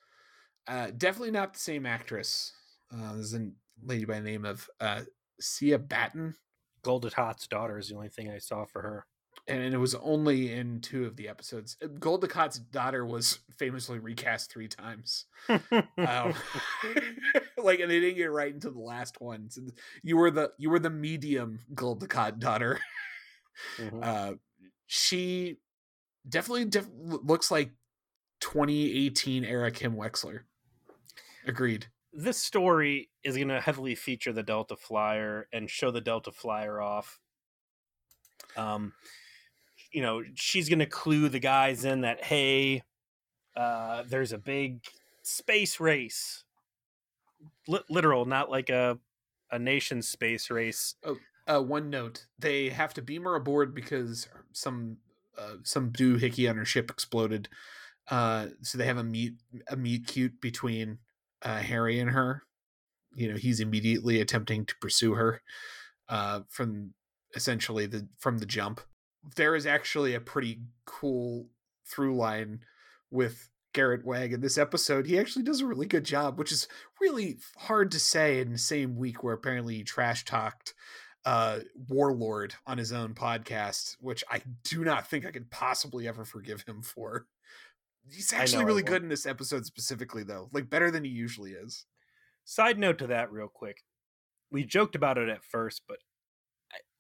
Uh, 0.68 0.92
definitely 0.96 1.32
not 1.32 1.54
the 1.54 1.60
same 1.60 1.86
actress. 1.86 2.52
Uh, 2.94 3.14
there's 3.14 3.34
a 3.34 3.50
lady 3.84 4.06
by 4.06 4.16
the 4.16 4.30
name 4.30 4.46
of 4.46 4.70
uh, 4.80 5.02
Cyia 5.42 5.78
Batten, 5.78 6.36
Gul 6.84 7.02
Dukat's 7.02 7.48
daughter 7.48 7.80
is 7.80 7.90
the 7.90 7.96
only 7.96 8.10
thing 8.10 8.30
i 8.30 8.38
saw 8.38 8.64
for 8.66 8.82
her 8.82 9.06
and 9.48 9.74
it 9.74 9.78
was 9.78 9.96
only 9.96 10.52
in 10.54 10.82
two 10.82 11.06
of 11.06 11.16
the 11.18 11.28
episodes. 11.30 11.78
Uh, 11.84 11.88
Gul 12.00 12.20
Dukat's 12.20 12.60
daughter 12.60 13.06
was 13.06 13.40
famously 13.58 14.00
recast 14.00 14.52
three 14.52 14.68
times. 14.68 15.26
Um, 15.50 15.64
like, 17.58 17.80
and 17.80 17.92
they 17.92 18.00
didn't 18.00 18.18
get 18.18 18.32
right 18.32 18.54
into 18.54 18.70
the 18.72 18.80
last 18.80 19.22
one. 19.22 19.50
So 19.50 19.62
you 20.04 20.18
were 20.18 20.32
the 20.32 20.52
you 20.58 20.70
were 20.70 20.80
the 20.80 20.90
medium 20.90 21.60
Gul 21.74 21.96
Dukat 21.98 22.40
daughter. 22.40 22.80
Mhm. 23.80 24.04
Uh, 24.04 24.34
she 24.86 25.56
definitely 26.28 26.66
def- 26.66 26.90
looks 26.94 27.50
like 27.50 27.72
2018 28.42 29.46
era 29.46 29.72
Kim 29.72 29.96
Wexler. 29.96 30.42
Agreed. 31.48 31.88
this 32.12 32.38
story 32.38 33.10
is 33.24 33.38
going 33.38 33.48
to 33.48 33.62
heavily 33.62 33.96
feature 33.96 34.34
the 34.34 34.44
Delta 34.44 34.76
Flyer 34.76 35.48
and 35.54 35.70
show 35.70 35.90
the 35.90 36.02
Delta 36.02 36.34
Flyer 36.34 36.82
off. 36.82 37.22
Um, 38.58 38.92
you 39.96 40.02
know, 40.02 40.22
she's 40.34 40.68
going 40.68 40.80
to 40.80 40.86
clue 40.86 41.30
the 41.30 41.40
guys 41.40 41.86
in 41.86 42.02
that 42.02 42.22
hey, 42.22 42.84
uh, 43.56 44.04
there's 44.10 44.34
a 44.34 44.38
big 44.38 44.82
space 45.24 45.80
race, 45.80 46.44
Li- 47.70 47.80
literal, 47.90 48.26
not 48.26 48.52
like 48.52 48.70
a 48.70 49.00
a 49.50 49.58
nation 49.58 50.02
space 50.02 50.52
race. 50.52 50.96
Uh, 51.48 51.62
one 51.62 51.90
note: 51.90 52.26
they 52.38 52.68
have 52.68 52.94
to 52.96 53.02
beam 53.02 53.24
her 53.24 53.36
aboard 53.36 53.74
because 53.74 54.28
some 54.52 54.98
uh, 55.38 55.56
some 55.64 55.92
doohickey 55.92 56.50
on 56.50 56.58
her 56.58 56.66
ship 56.66 56.92
exploded. 56.92 57.48
Uh, 58.12 58.48
so 58.64 58.78
they 58.78 58.86
have 58.86 58.98
a 58.98 59.04
meet 59.04 59.36
a 59.70 59.78
meet 59.78 60.08
cute 60.08 60.42
between 60.42 60.98
uh, 61.42 61.60
Harry 61.60 62.02
and 62.02 62.10
her. 62.10 62.44
You 63.14 63.32
know, 63.32 63.38
he's 63.38 63.62
immediately 63.62 64.20
attempting 64.20 64.66
to 64.66 64.76
pursue 64.82 65.14
her 65.14 65.42
uh, 66.10 66.42
from 66.50 66.96
essentially 67.34 67.86
the 67.86 68.10
from 68.20 68.40
the 68.40 68.46
jump. 68.46 68.82
There 69.36 69.56
is 69.56 69.66
actually 69.66 70.14
a 70.14 70.20
pretty 70.20 70.60
cool 70.86 71.48
through 71.88 72.16
line 72.16 72.62
with 73.12 73.50
Garrett 73.74 74.06
Wang 74.06 74.32
in 74.32 74.42
this 74.42 74.58
episode. 74.58 75.06
He 75.06 75.20
actually 75.20 75.44
does 75.44 75.62
a 75.62 75.68
really 75.68 75.88
good 75.88 76.06
job, 76.06 76.38
which 76.38 76.52
is 76.52 76.68
really 77.02 77.38
hard 77.58 77.92
to 77.92 78.00
say 78.00 78.40
in 78.40 78.52
the 78.52 78.58
same 78.58 78.96
week 78.96 79.24
where 79.24 79.34
apparently 79.34 79.76
he 79.76 79.84
trash 79.84 80.26
talked 80.26 80.74
uh 81.26 81.58
warlord 81.90 82.54
on 82.68 82.78
his 82.78 82.92
own 82.92 83.16
podcast 83.16 83.96
which 84.00 84.24
i 84.30 84.40
do 84.64 84.84
not 84.84 85.10
think 85.10 85.26
i 85.26 85.32
could 85.32 85.50
possibly 85.50 86.08
ever 86.08 86.24
forgive 86.24 86.62
him 86.68 86.84
for 86.84 87.26
he's 88.08 88.32
actually 88.32 88.64
really 88.64 88.84
good 88.84 89.02
in 89.02 89.10
this 89.10 89.26
episode 89.26 89.66
specifically 89.66 90.22
though 90.22 90.50
like 90.54 90.70
better 90.70 90.92
than 90.92 91.04
he 91.04 91.10
usually 91.10 91.54
is 91.54 91.88
Side 92.48 92.78
note 92.78 93.00
to 93.00 93.08
that, 93.08 93.32
real 93.32 93.48
quick. 93.48 93.82
We 94.52 94.64
joked 94.64 94.96
about 94.96 95.18
it 95.18 95.30
at 95.30 95.44
first, 95.44 95.82
but 95.88 95.98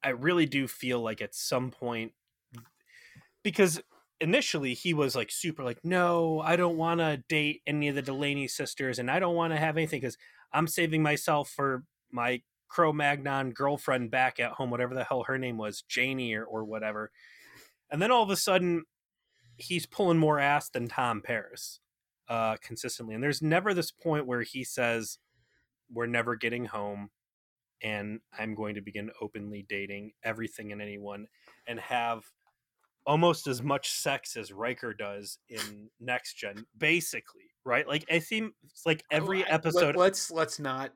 I, 0.05 0.09
really 0.09 0.45
do 0.45 0.67
feel 0.67 1.01
like 1.01 1.21
at 1.21 1.35
some 1.35 1.71
point, 1.71 2.13
because 3.43 3.81
initially 4.21 4.73
he 4.73 4.93
was 4.93 5.13
like 5.13 5.29
super 5.29 5.61
like 5.61 5.77
no 5.83 6.41
i 6.45 6.55
don't 6.55 6.77
want 6.77 7.01
to 7.01 7.21
date 7.27 7.61
any 7.67 7.89
of 7.89 7.95
the 7.95 8.01
delaney 8.01 8.47
sisters 8.47 8.97
and 8.97 9.11
i 9.11 9.19
don't 9.19 9.35
want 9.35 9.51
to 9.51 9.59
have 9.59 9.75
anything 9.75 9.99
because 9.99 10.17
i'm 10.53 10.67
saving 10.67 11.03
myself 11.03 11.49
for 11.49 11.83
my 12.13 12.41
cro-magnon 12.67 13.51
girlfriend 13.51 14.09
back 14.11 14.39
at 14.39 14.51
home 14.53 14.69
whatever 14.69 14.93
the 14.93 15.03
hell 15.03 15.23
her 15.23 15.37
name 15.37 15.57
was 15.57 15.83
janie 15.87 16.33
or, 16.33 16.43
or 16.43 16.65
whatever. 16.65 17.11
And 17.89 18.01
then 18.01 18.11
all 18.11 18.23
of 18.23 18.29
a 18.29 18.35
sudden 18.35 18.83
he's 19.57 19.85
pulling 19.85 20.17
more 20.17 20.39
ass 20.39 20.69
than 20.69 20.87
tom 20.87 21.21
paris 21.21 21.79
uh 22.27 22.57
consistently. 22.61 23.15
And 23.15 23.23
there's 23.23 23.41
never 23.41 23.73
this 23.73 23.91
point 23.91 24.25
where 24.25 24.41
he 24.41 24.63
says 24.63 25.19
we're 25.91 26.07
never 26.07 26.35
getting 26.35 26.65
home 26.65 27.11
and 27.83 28.19
i'm 28.37 28.55
going 28.55 28.75
to 28.75 28.81
begin 28.81 29.09
openly 29.21 29.65
dating 29.67 30.11
everything 30.23 30.71
and 30.71 30.81
anyone 30.81 31.27
and 31.67 31.79
have 31.79 32.23
almost 33.05 33.47
as 33.47 33.61
much 33.61 33.91
sex 33.91 34.35
as 34.35 34.51
Riker 34.51 34.93
does 34.93 35.37
in 35.47 35.89
Next 35.99 36.35
Gen, 36.35 36.65
basically, 36.77 37.51
right? 37.63 37.87
Like 37.87 38.05
I 38.11 38.19
seem 38.19 38.53
it's 38.63 38.85
like 38.85 39.03
oh, 39.11 39.15
every 39.15 39.43
Oh, 39.43 39.47
episode. 39.49 39.95
Let, 39.95 40.13
us 40.13 40.31
let's 40.31 40.59
not 40.59 40.91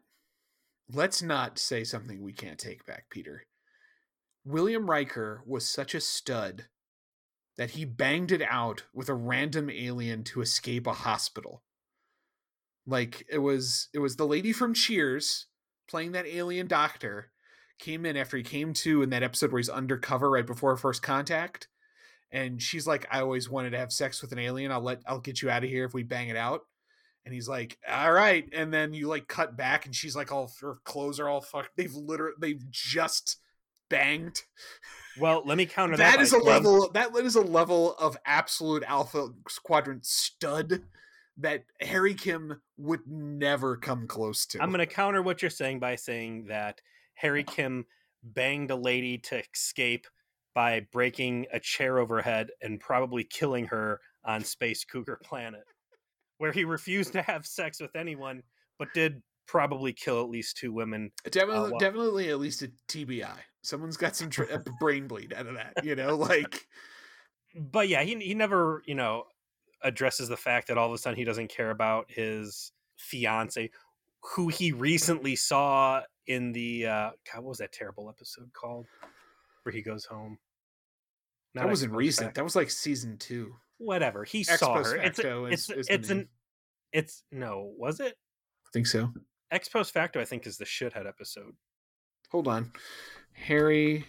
let's 0.91 1.21
not 1.21 1.59
say 1.59 1.83
something 1.83 2.21
we 2.21 2.33
can't 2.33 2.59
take 2.59 2.85
back, 2.85 3.05
Peter. 3.09 3.45
William 4.45 4.89
Riker 4.89 5.43
was 5.45 5.69
such 5.69 5.93
a 5.93 6.01
stud 6.01 6.65
that 7.57 7.71
he 7.71 7.85
banged 7.85 8.31
it 8.31 8.41
out 8.41 8.85
with 8.93 9.09
a 9.09 9.13
random 9.13 9.69
alien 9.69 10.23
to 10.23 10.41
escape 10.41 10.87
a 10.87 10.93
hospital. 10.93 11.61
Like 12.87 13.25
it 13.29 13.39
was 13.39 13.89
it 13.93 13.99
was 13.99 14.15
the 14.15 14.25
lady 14.25 14.51
from 14.51 14.73
Cheers 14.73 15.45
playing 15.89 16.13
that 16.13 16.27
alien 16.27 16.67
doctor 16.67 17.31
came 17.79 18.05
in 18.05 18.17
after 18.17 18.37
he 18.37 18.43
came 18.43 18.73
to 18.73 19.01
in 19.01 19.09
that 19.09 19.23
episode 19.23 19.51
where 19.51 19.59
he's 19.59 19.69
undercover 19.69 20.29
right 20.29 20.45
before 20.45 20.75
first 20.77 21.01
contact 21.01 21.67
and 22.31 22.61
she's 22.61 22.87
like 22.87 23.07
I 23.11 23.21
always 23.21 23.49
wanted 23.49 23.71
to 23.71 23.77
have 23.77 23.91
sex 23.91 24.21
with 24.21 24.31
an 24.31 24.39
alien. 24.39 24.71
I'll 24.71 24.81
let 24.81 25.01
I'll 25.07 25.19
get 25.19 25.41
you 25.41 25.49
out 25.49 25.63
of 25.63 25.69
here 25.69 25.85
if 25.85 25.93
we 25.93 26.03
bang 26.03 26.29
it 26.29 26.35
out. 26.35 26.61
And 27.25 27.33
he's 27.33 27.49
like, 27.49 27.77
"All 27.87 28.11
right." 28.11 28.47
And 28.53 28.73
then 28.73 28.93
you 28.93 29.07
like 29.07 29.27
cut 29.27 29.57
back, 29.57 29.85
and 29.85 29.93
she's 29.93 30.15
like, 30.15 30.31
all 30.31 30.51
her 30.61 30.77
clothes 30.83 31.19
are 31.19 31.27
all 31.27 31.41
fucked. 31.41 31.75
They've 31.75 31.93
literally 31.93 32.35
they've 32.39 32.71
just 32.71 33.37
banged. 33.89 34.43
well, 35.19 35.43
let 35.45 35.57
me 35.57 35.65
counter 35.65 35.97
that. 35.97 36.15
That 36.15 36.21
is 36.21 36.33
a 36.33 36.37
level. 36.37 36.89
That 36.93 37.15
is 37.15 37.35
a 37.35 37.41
level 37.41 37.93
of 37.95 38.17
absolute 38.25 38.83
alpha 38.87 39.29
quadrant 39.63 40.05
stud 40.05 40.83
that 41.39 41.63
Harry 41.81 42.13
Kim 42.13 42.61
would 42.77 43.01
never 43.07 43.77
come 43.77 44.07
close 44.07 44.45
to. 44.47 44.61
I'm 44.61 44.69
going 44.69 44.79
to 44.79 44.85
counter 44.85 45.21
what 45.21 45.41
you're 45.41 45.49
saying 45.49 45.79
by 45.79 45.95
saying 45.95 46.45
that 46.49 46.81
Harry 47.15 47.43
Kim 47.43 47.85
banged 48.23 48.71
a 48.71 48.75
lady 48.75 49.17
to 49.17 49.41
escape 49.53 50.05
by 50.53 50.85
breaking 50.91 51.45
a 51.53 51.59
chair 51.59 51.99
overhead 51.99 52.49
and 52.61 52.79
probably 52.79 53.23
killing 53.23 53.65
her 53.67 54.01
on 54.25 54.43
Space 54.43 54.83
Cougar 54.83 55.19
Planet, 55.23 55.63
where 56.37 56.51
he 56.51 56.65
refused 56.65 57.13
to 57.13 57.21
have 57.21 57.45
sex 57.45 57.79
with 57.79 57.95
anyone, 57.95 58.43
but 58.77 58.89
did 58.93 59.21
probably 59.47 59.93
kill 59.93 60.21
at 60.21 60.29
least 60.29 60.57
two 60.57 60.73
women. 60.73 61.11
Uh, 61.25 61.29
definitely, 61.29 61.71
well- 61.71 61.79
definitely 61.79 62.29
at 62.29 62.39
least 62.39 62.61
a 62.61 62.71
TBI. 62.87 63.37
Someone's 63.61 63.97
got 63.97 64.15
some 64.15 64.29
tr- 64.29 64.43
a 64.43 64.59
brain 64.79 65.07
bleed 65.07 65.33
out 65.33 65.47
of 65.47 65.55
that. 65.55 65.83
You 65.83 65.95
know, 65.95 66.15
like 66.17 66.65
But 67.55 67.87
yeah, 67.89 68.03
he 68.03 68.15
he 68.15 68.33
never 68.33 68.81
you 68.85 68.95
know 68.95 69.25
addresses 69.83 70.29
the 70.29 70.37
fact 70.37 70.67
that 70.67 70.77
all 70.77 70.87
of 70.87 70.93
a 70.93 70.97
sudden 70.97 71.17
he 71.17 71.23
doesn't 71.23 71.49
care 71.49 71.71
about 71.71 72.05
his 72.09 72.71
fiance, 72.97 73.69
who 74.21 74.47
he 74.49 74.71
recently 74.71 75.35
saw 75.35 76.01
in 76.27 76.51
the 76.51 76.85
uh, 76.85 77.09
God, 77.31 77.43
what 77.43 77.49
was 77.49 77.57
that 77.59 77.71
terrible 77.71 78.09
episode 78.09 78.51
called 78.53 78.85
where 79.63 79.73
he 79.73 79.81
goes 79.81 80.05
home? 80.05 80.37
that 81.55 81.67
wasn't 81.67 81.93
recent. 81.93 82.35
That 82.35 82.43
was 82.43 82.55
like 82.55 82.69
season 82.69 83.17
two. 83.17 83.53
Whatever 83.77 84.23
he 84.23 84.41
Ex 84.41 84.59
saw 84.59 84.83
her. 84.83 84.95
It's 84.97 85.19
a, 85.19 85.45
it's 85.45 85.69
is 85.69 85.87
the 85.87 85.93
it's 85.93 86.09
an 86.09 86.27
it's 86.91 87.23
no 87.31 87.71
was 87.77 87.99
it 87.99 88.15
I 88.65 88.69
think 88.73 88.87
so. 88.87 89.11
ex 89.51 89.69
post 89.69 89.93
facto? 89.93 90.19
I 90.19 90.25
think 90.25 90.45
is 90.45 90.57
the 90.57 90.65
shithead 90.65 91.07
episode. 91.07 91.55
Hold 92.29 92.47
on. 92.47 92.71
Harry 93.33 94.05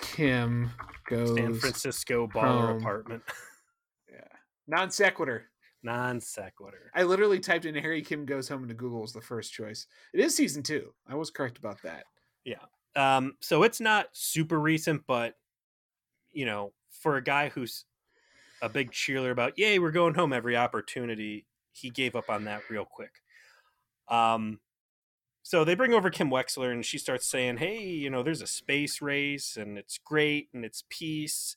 Kim 0.00 0.70
goes 1.08 1.36
San 1.36 1.54
Francisco 1.54 2.26
baller 2.26 2.68
home. 2.68 2.76
apartment. 2.78 3.22
Non 4.66 4.90
sequitur. 4.90 5.50
Non 5.82 6.20
sequitur. 6.20 6.90
I 6.94 7.02
literally 7.02 7.40
typed 7.40 7.66
in 7.66 7.74
Harry 7.74 8.02
Kim 8.02 8.24
goes 8.24 8.48
home 8.48 8.62
into 8.62 8.74
Google 8.74 9.02
as 9.02 9.12
the 9.12 9.20
first 9.20 9.52
choice. 9.52 9.86
It 10.12 10.20
is 10.20 10.34
season 10.34 10.62
two. 10.62 10.94
I 11.06 11.14
was 11.14 11.30
correct 11.30 11.58
about 11.58 11.82
that. 11.82 12.04
Yeah. 12.44 12.56
Um, 12.96 13.34
so 13.40 13.62
it's 13.64 13.80
not 13.80 14.06
super 14.12 14.60
recent, 14.60 15.02
but 15.06 15.34
you 16.32 16.46
know, 16.46 16.72
for 16.90 17.16
a 17.16 17.22
guy 17.22 17.48
who's 17.48 17.84
a 18.62 18.68
big 18.68 18.90
cheerleader 18.92 19.30
about, 19.30 19.58
yay, 19.58 19.78
we're 19.78 19.90
going 19.90 20.14
home 20.14 20.32
every 20.32 20.56
opportunity, 20.56 21.46
he 21.72 21.90
gave 21.90 22.16
up 22.16 22.30
on 22.30 22.44
that 22.44 22.62
real 22.70 22.84
quick. 22.84 23.20
Um, 24.08 24.60
so 25.42 25.64
they 25.64 25.74
bring 25.74 25.92
over 25.92 26.08
Kim 26.08 26.30
Wexler, 26.30 26.72
and 26.72 26.84
she 26.84 26.96
starts 26.96 27.26
saying, 27.26 27.58
"Hey, 27.58 27.82
you 27.82 28.08
know, 28.08 28.22
there's 28.22 28.40
a 28.40 28.46
space 28.46 29.02
race, 29.02 29.56
and 29.58 29.76
it's 29.76 29.98
great, 29.98 30.48
and 30.54 30.64
it's 30.64 30.84
peace." 30.88 31.56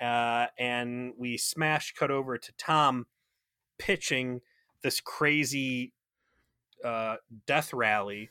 Uh, 0.00 0.46
and 0.58 1.12
we 1.16 1.38
smash 1.38 1.94
cut 1.94 2.10
over 2.10 2.36
to 2.38 2.52
Tom 2.58 3.06
pitching 3.78 4.40
this 4.82 5.00
crazy 5.00 5.92
uh, 6.84 7.16
death 7.46 7.72
rally 7.72 8.30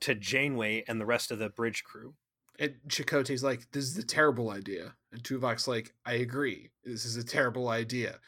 to 0.00 0.14
Janeway 0.14 0.84
and 0.86 1.00
the 1.00 1.06
rest 1.06 1.30
of 1.30 1.38
the 1.38 1.48
bridge 1.48 1.84
crew. 1.84 2.14
And 2.58 2.74
Chakotay's 2.88 3.44
like, 3.44 3.70
this 3.70 3.84
is 3.84 3.96
a 3.96 4.04
terrible 4.04 4.50
idea. 4.50 4.94
And 5.12 5.22
Tuvok's 5.22 5.68
like, 5.68 5.94
I 6.04 6.14
agree. 6.14 6.70
This 6.84 7.04
is 7.04 7.16
a 7.16 7.24
terrible 7.24 7.68
idea. 7.68 8.18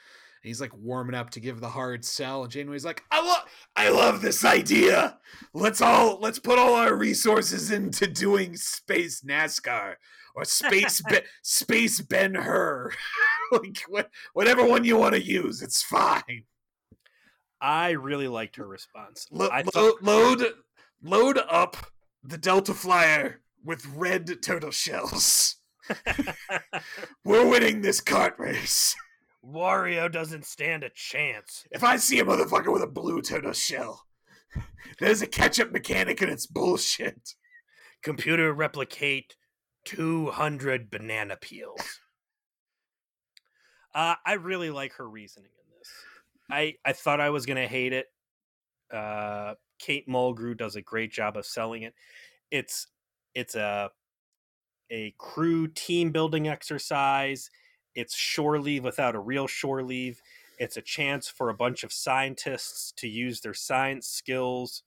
And 0.42 0.48
he's 0.48 0.60
like 0.60 0.74
warming 0.74 1.14
up 1.14 1.30
to 1.30 1.40
give 1.40 1.60
the 1.60 1.68
hard 1.68 2.04
sell. 2.04 2.44
And 2.44 2.52
Janeway's 2.52 2.84
like, 2.84 3.04
I 3.10 3.22
love 3.22 3.44
I 3.76 3.88
love 3.90 4.22
this 4.22 4.44
idea. 4.44 5.18
Let's 5.52 5.82
all 5.82 6.18
let's 6.20 6.38
put 6.38 6.58
all 6.58 6.74
our 6.74 6.94
resources 6.94 7.70
into 7.70 8.06
doing 8.06 8.56
space 8.56 9.20
NASCAR 9.22 9.96
or 10.34 10.44
space 10.44 11.02
be, 11.08 11.18
space 11.42 12.00
Ben 12.00 12.34
Hur. 12.34 12.90
like 13.52 13.82
what, 13.88 14.10
whatever 14.32 14.64
one 14.64 14.84
you 14.84 14.96
want 14.96 15.14
to 15.14 15.22
use, 15.22 15.60
it's 15.60 15.82
fine. 15.82 16.44
I 17.60 17.90
really 17.90 18.28
liked 18.28 18.56
her 18.56 18.66
response. 18.66 19.26
Lo- 19.30 19.50
I 19.52 19.62
lo- 19.62 19.70
thought, 19.72 20.02
load 20.02 20.44
load 21.02 21.38
up 21.38 21.76
the 22.22 22.38
Delta 22.38 22.72
Flyer 22.72 23.40
with 23.62 23.86
red 23.94 24.42
turtle 24.42 24.70
shells. 24.70 25.56
We're 27.24 27.46
winning 27.46 27.82
this 27.82 28.00
cart 28.00 28.36
race. 28.38 28.94
Wario 29.44 30.10
doesn't 30.10 30.44
stand 30.44 30.84
a 30.84 30.90
chance. 30.90 31.66
If 31.70 31.82
I 31.82 31.96
see 31.96 32.20
a 32.20 32.24
motherfucker 32.24 32.72
with 32.72 32.82
a 32.82 32.86
blue 32.86 33.22
turtle 33.22 33.52
shell, 33.52 34.06
there's 34.98 35.22
a 35.22 35.26
catch-up 35.26 35.72
mechanic 35.72 36.20
and 36.20 36.30
it's 36.30 36.46
bullshit. 36.46 37.34
Computer 38.02 38.52
replicate 38.52 39.36
200 39.84 40.90
banana 40.90 41.36
peels. 41.36 42.00
Uh, 43.92 44.14
I 44.24 44.34
really 44.34 44.70
like 44.70 44.92
her 44.92 45.08
reasoning 45.08 45.50
in 45.50 45.76
this. 45.76 45.88
I, 46.48 46.76
I 46.84 46.92
thought 46.92 47.20
I 47.20 47.30
was 47.30 47.44
going 47.44 47.56
to 47.56 47.66
hate 47.66 47.92
it. 47.92 48.06
Uh, 48.92 49.54
Kate 49.80 50.08
Mulgrew 50.08 50.56
does 50.56 50.76
a 50.76 50.80
great 50.80 51.10
job 51.10 51.36
of 51.36 51.44
selling 51.44 51.82
it. 51.82 51.94
It's 52.52 52.86
it's 53.34 53.54
a 53.54 53.90
a 54.90 55.14
crew 55.18 55.66
team 55.68 56.12
building 56.12 56.48
exercise. 56.48 57.50
It's 57.94 58.14
shore 58.14 58.58
leave 58.60 58.84
without 58.84 59.14
a 59.14 59.20
real 59.20 59.46
shore 59.46 59.82
leave. 59.82 60.20
It's 60.58 60.76
a 60.76 60.82
chance 60.82 61.28
for 61.28 61.48
a 61.48 61.54
bunch 61.54 61.84
of 61.84 61.92
scientists 61.92 62.92
to 62.96 63.08
use 63.08 63.40
their 63.40 63.54
science 63.54 64.06
skills 64.06 64.82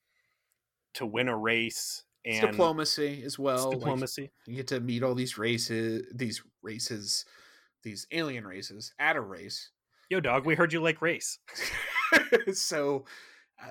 to 0.93 1.05
win 1.05 1.27
a 1.27 1.35
race 1.37 2.03
It's 2.23 2.39
and 2.39 2.51
diplomacy 2.51 3.23
as 3.25 3.39
well. 3.39 3.55
it's 3.55 3.65
like, 3.65 3.79
diplomacy. 3.79 4.31
you 4.45 4.55
get 4.55 4.67
to 4.67 4.79
meet 4.79 5.01
all 5.03 5.15
these 5.15 5.37
races, 5.37 6.05
these 6.13 6.43
races, 6.61 7.25
these 7.81 8.05
alien 8.11 8.45
races 8.45 8.93
at 8.99 9.15
a 9.15 9.21
race. 9.21 9.71
Yo, 10.09 10.19
dog, 10.19 10.45
we 10.45 10.53
heard 10.55 10.71
you 10.71 10.81
like 10.81 11.01
race. 11.01 11.39
so 12.53 13.05
uh, 13.61 13.69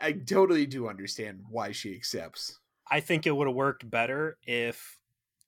I 0.00 0.12
totally 0.12 0.66
do 0.66 0.88
understand 0.88 1.40
why 1.48 1.72
she 1.72 1.94
accepts. 1.94 2.58
I 2.90 3.00
think 3.00 3.26
it 3.26 3.30
would 3.34 3.46
have 3.46 3.56
worked 3.56 3.88
better 3.88 4.36
if 4.44 4.98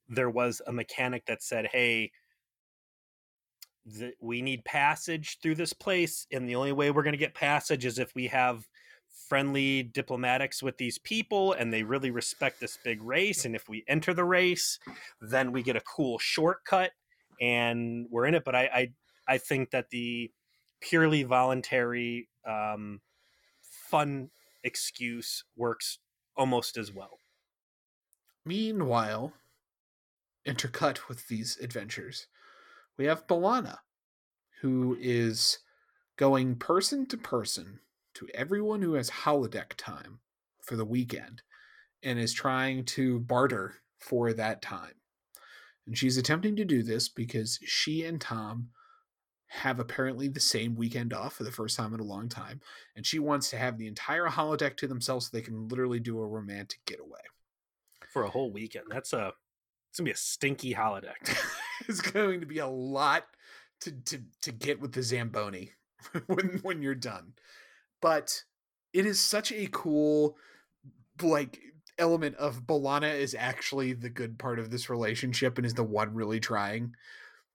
there 0.09 0.31
was 0.31 0.63
a 0.67 0.73
mechanic 0.73 1.27
that 1.27 1.43
said, 1.43 1.69
"Hey, 1.73 2.13
th- 3.91 4.15
we 4.21 4.43
need 4.43 4.65
passage 4.65 5.39
through 5.43 5.57
this 5.57 5.73
place, 5.73 6.27
and 6.33 6.49
the 6.49 6.55
only 6.55 6.73
way 6.73 6.91
we're 6.91 7.03
going 7.03 7.13
to 7.13 7.19
get 7.19 7.35
passage 7.35 7.85
is 7.85 7.99
if 7.99 8.15
we 8.15 8.29
have 8.29 8.69
friendly 9.29 9.83
diplomatics 9.83 10.63
with 10.63 10.79
these 10.79 10.99
people, 10.99 11.53
and 11.53 11.73
they 11.73 11.83
really 11.83 12.11
respect 12.11 12.61
this 12.61 12.79
big 12.85 13.03
race. 13.03 13.45
And 13.45 13.55
if 13.55 13.69
we 13.69 13.85
enter 13.89 14.15
the 14.15 14.25
race, 14.25 14.79
then 15.21 15.53
we 15.53 15.63
get 15.63 15.77
a 15.77 15.81
cool 15.81 16.19
shortcut, 16.19 16.93
and 17.41 18.07
we're 18.11 18.27
in 18.27 18.35
it." 18.35 18.45
But 18.45 18.55
I, 18.55 18.65
I, 18.75 18.93
I 19.29 19.39
think 19.39 19.71
that 19.71 19.91
the 19.91 20.31
purely 20.81 21.23
voluntary, 21.23 22.29
um, 22.47 23.01
fun 23.61 24.31
excuse 24.65 25.45
works 25.57 25.99
almost 26.37 26.77
as 26.77 26.93
well. 26.93 27.19
Meanwhile, 28.45 29.33
intercut 30.47 31.09
with 31.09 31.29
these 31.29 31.57
adventures, 31.59 32.27
we 32.99 33.07
have 33.07 33.27
B'Elanna, 33.27 33.79
who 34.61 34.97
is 35.01 35.59
going 36.17 36.57
person 36.57 37.07
to 37.07 37.17
person 37.17 37.81
to 38.15 38.29
everyone 38.35 38.83
who 38.83 38.95
has 38.95 39.11
holodeck 39.11 39.75
time 39.77 40.21
for 40.61 40.77
the 40.77 40.85
weekend 40.85 41.43
and 42.03 42.19
is 42.19 42.33
trying 42.33 42.85
to 42.85 43.21
barter 43.21 43.77
for 43.99 44.33
that 44.33 44.63
time. 44.63 44.95
And 45.87 45.97
she's 45.97 46.17
attempting 46.17 46.57
to 46.57 46.65
do 46.65 46.83
this 46.83 47.09
because 47.09 47.59
she 47.65 48.05
and 48.05 48.21
Tom 48.21 48.69
have 49.49 49.79
apparently 49.79 50.29
the 50.29 50.41
same 50.41 50.75
weekend 50.75 51.13
off 51.13 51.35
for 51.35 51.45
the 51.45 51.53
first 51.53 51.77
time 51.77 51.93
in 51.93 52.01
a 52.01 52.05
long 52.05 52.29
time. 52.29 52.61
And 52.97 53.05
she 53.05 53.19
wants 53.19 53.51
to 53.51 53.59
have 53.59 53.77
the 53.77 53.87
entire 53.87 54.29
holodeck 54.29 54.77
to 54.79 54.87
themselves 54.87 55.27
so 55.27 55.31
they 55.33 55.43
can 55.43 55.69
literally 55.69 56.01
do 56.01 56.21
a 56.21 56.27
romantic 56.27 56.81
getaway. 56.87 57.21
For 58.13 58.23
a 58.23 58.31
whole 58.31 58.53
weekend. 58.53 58.87
That's 58.91 59.13
a 59.13 59.33
it's 59.91 59.99
gonna 59.99 60.07
be 60.07 60.13
a 60.13 60.17
stinky 60.17 60.75
holodeck. 60.75 61.37
it's 61.89 62.01
going 62.01 62.41
to 62.41 62.47
be 62.47 62.59
a 62.59 62.67
lot 62.67 63.25
to 63.81 63.91
to 63.91 64.21
to 64.43 64.53
get 64.53 64.81
with 64.81 64.93
the 64.93 65.03
Zamboni 65.03 65.73
when 66.27 66.61
when 66.63 66.83
you're 66.83 66.95
done. 66.95 67.35
But 68.01 68.43
it 68.93 69.07
is 69.07 69.21
such 69.21 69.53
a 69.53 69.69
cool 69.71 70.37
like 71.21 71.61
element 71.99 72.37
of 72.37 72.67
B'Elanna 72.67 73.15
is 73.15 73.35
actually 73.39 73.93
the 73.93 74.11
good 74.11 74.39
part 74.39 74.59
of 74.59 74.71
this 74.71 74.91
relationship 74.91 75.59
and 75.59 75.67
is 75.67 75.75
the 75.75 75.85
one 75.85 76.15
really 76.15 76.41
trying. 76.41 76.95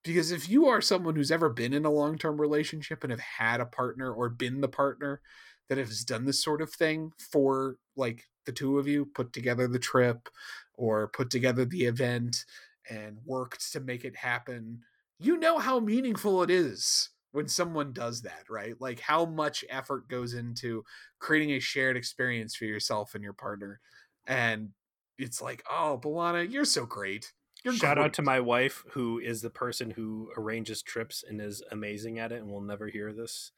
Because 0.04 0.32
if 0.32 0.48
you 0.48 0.68
are 0.68 0.80
someone 0.80 1.16
who's 1.16 1.32
ever 1.32 1.50
been 1.50 1.74
in 1.74 1.86
a 1.86 1.92
long 1.92 2.18
term 2.18 2.40
relationship 2.40 3.04
and 3.04 3.12
have 3.12 3.20
had 3.20 3.60
a 3.60 3.66
partner 3.66 4.12
or 4.12 4.30
been 4.30 4.62
the 4.62 4.70
partner 4.70 5.22
that 5.70 5.78
has 5.78 6.04
done 6.04 6.26
this 6.26 6.42
sort 6.42 6.62
of 6.62 6.72
thing 6.72 7.12
for 7.18 7.76
like 7.96 8.24
the 8.46 8.54
two 8.54 8.80
of 8.80 8.88
you, 8.88 9.06
put 9.06 9.34
together 9.34 9.68
the 9.68 9.80
trip 9.80 10.30
or 10.76 11.10
put 11.10 11.30
together 11.30 11.66
the 11.66 11.86
event 11.86 12.46
and 12.90 13.18
worked 13.26 13.72
to 13.74 13.80
make 13.80 14.06
it 14.06 14.16
happen, 14.16 14.82
you 15.20 15.38
know 15.38 15.58
how 15.58 15.80
meaningful 15.80 16.44
it 16.44 16.50
is 16.50 17.10
when 17.32 17.48
someone 17.48 17.94
does 17.94 18.22
that, 18.22 18.44
right? 18.50 18.76
Like 18.80 19.00
how 19.00 19.26
much 19.26 19.66
effort 19.70 20.08
goes 20.08 20.34
into 20.34 20.84
creating 21.20 21.52
a 21.52 21.60
shared 21.60 21.98
experience 21.98 22.56
for 22.56 22.66
yourself 22.66 23.16
and 23.16 23.24
your 23.24 23.34
partner. 23.34 23.80
And 24.26 24.70
it's 25.18 25.42
like, 25.42 25.64
oh, 25.70 26.00
B'Elanna, 26.02 26.52
you're 26.52 26.66
so 26.66 26.86
great. 26.86 27.34
You're 27.64 27.74
Shout 27.74 27.96
great. 27.96 28.06
out 28.06 28.14
to 28.14 28.22
my 28.22 28.40
wife, 28.40 28.84
who 28.92 29.20
is 29.20 29.42
the 29.42 29.50
person 29.50 29.92
who 29.92 30.32
arranges 30.38 30.82
trips 30.82 31.24
and 31.28 31.42
is 31.42 31.64
amazing 31.72 32.20
at 32.20 32.32
it, 32.32 32.42
and 32.42 32.52
will 32.52 32.62
never 32.62 32.88
hear 32.88 33.12
this. 33.12 33.52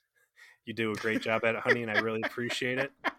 You 0.65 0.73
do 0.73 0.91
a 0.91 0.95
great 0.95 1.21
job 1.21 1.43
at 1.43 1.55
it, 1.55 1.61
honey, 1.61 1.81
and 1.81 1.91
I 1.91 1.99
really 1.99 2.21
appreciate 2.23 2.79
it. 2.79 2.91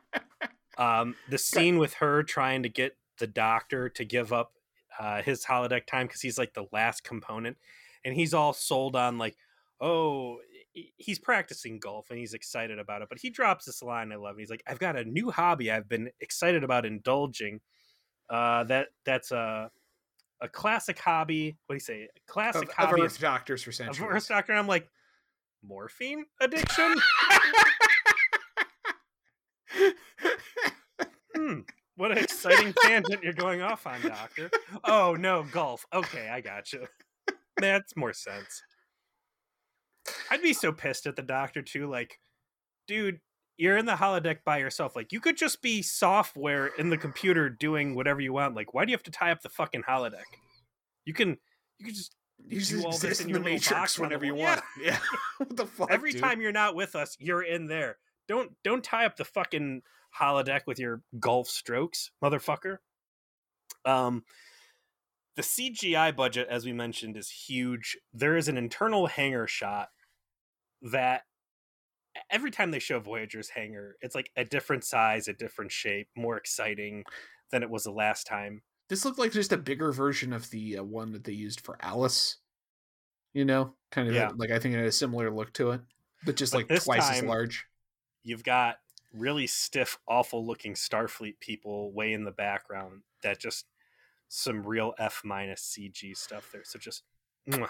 Um, 0.78 1.14
the 1.28 1.36
scene 1.36 1.76
with 1.76 1.94
her 1.94 2.22
trying 2.22 2.62
to 2.62 2.70
get 2.70 2.96
the 3.18 3.26
doctor 3.26 3.90
to 3.90 4.04
give 4.04 4.32
up 4.32 4.54
uh, 5.00 5.22
his 5.22 5.44
holodeck 5.44 5.86
time 5.86 6.06
because 6.06 6.20
he's 6.20 6.38
like 6.38 6.52
the 6.52 6.66
last 6.72 7.02
component, 7.02 7.56
and 8.04 8.14
he's 8.14 8.34
all 8.34 8.52
sold 8.52 8.94
on 8.94 9.18
like, 9.18 9.36
oh, 9.80 10.38
he's 10.96 11.18
practicing 11.18 11.78
golf 11.78 12.10
and 12.10 12.18
he's 12.18 12.34
excited 12.34 12.78
about 12.78 13.02
it. 13.02 13.08
But 13.08 13.18
he 13.18 13.30
drops 13.30 13.64
this 13.64 13.82
line 13.82 14.12
I 14.12 14.16
love. 14.16 14.36
It. 14.36 14.40
He's 14.40 14.50
like, 14.50 14.62
I've 14.66 14.78
got 14.78 14.96
a 14.96 15.04
new 15.04 15.30
hobby 15.30 15.70
I've 15.70 15.88
been 15.88 16.10
excited 16.20 16.62
about 16.62 16.84
indulging. 16.84 17.60
Uh, 18.28 18.64
that 18.64 18.88
that's 19.04 19.32
a 19.32 19.70
a 20.40 20.48
classic 20.48 20.98
hobby. 20.98 21.56
What 21.66 21.74
do 21.74 21.76
you 21.76 21.80
say? 21.80 22.02
A 22.04 22.08
classic 22.30 22.68
of, 22.68 22.74
hobby 22.74 23.02
of 23.02 23.18
Doctors 23.18 23.62
for 23.62 23.70
of 23.70 23.76
centuries. 23.76 24.08
Earth 24.08 24.28
Doctor. 24.28 24.52
And 24.52 24.58
I'm 24.58 24.68
like, 24.68 24.88
morphine 25.62 26.26
addiction. 26.40 26.94
hmm. 31.34 31.60
What 32.00 32.12
an 32.12 32.16
exciting 32.16 32.72
tangent 32.80 33.22
you're 33.22 33.34
going 33.34 33.60
off 33.60 33.86
on, 33.86 34.00
Doctor. 34.00 34.50
Oh 34.84 35.16
no, 35.20 35.42
golf. 35.42 35.84
Okay, 35.92 36.30
I 36.30 36.40
got 36.40 36.72
you. 36.72 36.86
That's 37.58 37.94
more 37.94 38.14
sense. 38.14 38.62
I'd 40.30 40.40
be 40.40 40.54
so 40.54 40.72
pissed 40.72 41.06
at 41.06 41.14
the 41.14 41.20
doctor 41.20 41.60
too. 41.60 41.90
Like, 41.90 42.18
dude, 42.88 43.20
you're 43.58 43.76
in 43.76 43.84
the 43.84 43.96
holodeck 43.96 44.38
by 44.46 44.56
yourself. 44.56 44.96
Like, 44.96 45.12
you 45.12 45.20
could 45.20 45.36
just 45.36 45.60
be 45.60 45.82
software 45.82 46.68
in 46.78 46.88
the 46.88 46.96
computer 46.96 47.50
doing 47.50 47.94
whatever 47.94 48.22
you 48.22 48.32
want. 48.32 48.54
Like, 48.54 48.72
why 48.72 48.86
do 48.86 48.92
you 48.92 48.96
have 48.96 49.02
to 49.02 49.10
tie 49.10 49.30
up 49.30 49.42
the 49.42 49.50
fucking 49.50 49.82
holodeck? 49.82 50.24
You 51.04 51.12
can, 51.12 51.36
you 51.78 51.84
can 51.84 51.94
just 51.94 52.16
you 52.48 52.60
just 52.60 52.70
do 52.70 52.82
all 52.82 52.92
this 52.92 53.04
exist 53.04 53.20
in 53.20 53.28
your 53.28 53.40
the 53.40 53.44
Matrix 53.44 53.72
box 53.72 53.98
whenever 53.98 54.24
you 54.24 54.36
want. 54.36 54.62
Yeah. 54.82 54.98
what 55.36 55.54
the 55.54 55.66
fuck? 55.66 55.90
every 55.90 56.12
dude? 56.12 56.22
time 56.22 56.40
you're 56.40 56.50
not 56.50 56.74
with 56.74 56.96
us, 56.96 57.14
you're 57.20 57.42
in 57.42 57.66
there. 57.66 57.98
Don't 58.26 58.52
don't 58.64 58.82
tie 58.82 59.04
up 59.04 59.16
the 59.16 59.26
fucking 59.26 59.82
holodeck 60.18 60.62
with 60.66 60.78
your 60.78 61.02
golf 61.18 61.48
strokes, 61.48 62.10
motherfucker. 62.22 62.78
Um 63.84 64.24
the 65.36 65.42
CGI 65.42 66.14
budget, 66.14 66.48
as 66.50 66.64
we 66.66 66.72
mentioned, 66.72 67.16
is 67.16 67.30
huge. 67.30 67.96
There 68.12 68.36
is 68.36 68.48
an 68.48 68.58
internal 68.58 69.06
hangar 69.06 69.46
shot 69.46 69.88
that 70.82 71.22
every 72.30 72.50
time 72.50 72.70
they 72.70 72.78
show 72.78 72.98
Voyager's 73.00 73.48
hangar, 73.48 73.96
it's 74.00 74.14
like 74.14 74.30
a 74.36 74.44
different 74.44 74.84
size, 74.84 75.28
a 75.28 75.32
different 75.32 75.72
shape, 75.72 76.08
more 76.16 76.36
exciting 76.36 77.04
than 77.52 77.62
it 77.62 77.70
was 77.70 77.84
the 77.84 77.92
last 77.92 78.26
time. 78.26 78.62
This 78.88 79.04
looked 79.04 79.18
like 79.18 79.32
just 79.32 79.52
a 79.52 79.56
bigger 79.56 79.92
version 79.92 80.32
of 80.32 80.50
the 80.50 80.78
uh, 80.78 80.82
one 80.84 81.12
that 81.12 81.24
they 81.24 81.32
used 81.32 81.60
for 81.60 81.78
Alice. 81.80 82.38
You 83.32 83.44
know, 83.44 83.76
kind 83.92 84.08
of 84.08 84.14
Yeah. 84.14 84.30
like 84.36 84.50
I 84.50 84.58
think 84.58 84.74
it 84.74 84.78
had 84.78 84.86
a 84.86 84.92
similar 84.92 85.30
look 85.30 85.52
to 85.54 85.70
it, 85.70 85.80
but 86.24 86.36
just 86.36 86.52
But 86.52 86.68
like 86.68 86.82
twice 86.82 87.08
as 87.10 87.22
large. 87.22 87.66
You've 88.24 88.42
got 88.42 88.78
really 89.14 89.46
stiff, 89.46 89.98
awful 90.08 90.46
looking 90.46 90.74
Starfleet 90.74 91.40
people 91.40 91.92
way 91.92 92.12
in 92.12 92.24
the 92.24 92.30
background 92.30 93.02
that 93.22 93.38
just 93.38 93.66
some 94.28 94.64
real 94.64 94.94
F 94.98 95.22
minus 95.24 95.62
CG 95.62 96.16
stuff 96.16 96.50
there. 96.52 96.62
So 96.64 96.78
just 96.78 97.02
mwah. 97.48 97.68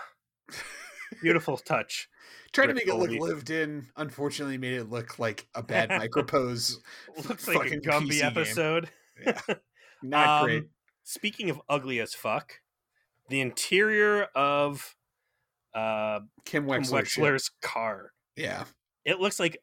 beautiful 1.23 1.57
touch. 1.57 2.09
Trying 2.53 2.69
to 2.69 2.75
make 2.75 2.87
it 2.87 2.95
look 2.95 3.11
lived 3.11 3.51
in, 3.51 3.87
unfortunately, 3.97 4.59
made 4.59 4.75
it 4.75 4.91
look 4.91 5.19
like 5.19 5.47
a 5.55 5.63
bad 5.63 5.91
MicroProse. 5.91 6.77
Looks 7.29 7.49
like 7.49 7.73
a 7.73 7.77
Gumby 7.77 8.21
PC 8.21 8.25
episode. 8.25 8.91
Yeah. 9.25 9.41
Not 10.03 10.29
Um, 10.29 10.45
great. 10.45 10.65
Speaking 11.05 11.51
of 11.51 11.61
ugly 11.69 12.01
as 12.01 12.15
fuck, 12.15 12.61
the 13.29 13.41
interior 13.41 14.25
of 14.35 14.97
uh 15.75 16.21
Kim 16.45 16.65
Kim 16.65 16.67
Wexler. 16.67 17.03
Wexler's 17.03 17.51
car. 17.63 18.13
Yeah. 18.37 18.65
It 19.05 19.21
looks 19.21 19.39
like 19.41 19.59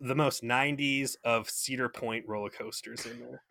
the 0.00 0.14
most 0.14 0.42
90s 0.42 1.16
of 1.24 1.48
Cedar 1.48 1.88
Point 1.88 2.24
roller 2.26 2.50
coasters 2.50 3.06
in 3.06 3.20
there. 3.20 3.42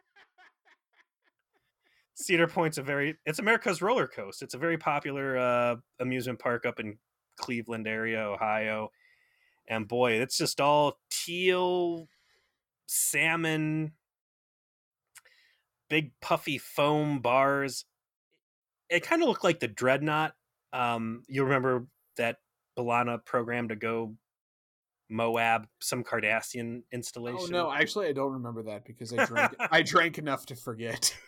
Cedar 2.16 2.48
Point's 2.48 2.78
a 2.78 2.84
very 2.84 3.16
it's 3.26 3.40
America's 3.40 3.82
roller 3.82 4.08
coaster. 4.08 4.46
It's 4.46 4.54
a 4.54 4.60
very 4.60 4.78
popular 4.78 5.38
uh 5.38 5.76
amusement 6.00 6.40
park 6.40 6.66
up 6.66 6.80
in 6.80 6.98
Cleveland 7.38 7.88
area, 7.88 8.22
Ohio. 8.22 8.92
And 9.68 9.88
boy, 9.88 10.14
it's 10.14 10.38
just 10.38 10.62
all 10.62 11.00
teal 11.10 12.08
salmon 12.86 13.94
big 15.90 16.12
puffy 16.22 16.58
foam 16.58 17.20
bars. 17.20 17.86
It 18.90 19.04
kind 19.04 19.22
of 19.22 19.28
looked 19.28 19.44
like 19.44 19.60
the 19.60 19.68
Dreadnought. 19.68 20.34
Um 20.72 21.24
you 21.28 21.44
remember 21.44 21.88
that 22.18 22.38
B'Elanna 22.78 23.26
program 23.26 23.70
to 23.70 23.76
go 23.76 24.16
Moab, 25.14 25.68
some 25.80 26.04
Cardassian 26.04 26.82
installation. 26.92 27.56
Oh 27.56 27.68
no, 27.68 27.72
actually, 27.72 28.08
I 28.08 28.14
don't 28.14 28.34
remember 28.34 28.64
that 28.64 28.84
because 28.84 29.14
I 29.14 29.26
drank. 29.26 29.54
I 29.60 29.82
drank 29.82 30.18
enough 30.18 30.46
to 30.48 30.56
forget. 30.56 31.16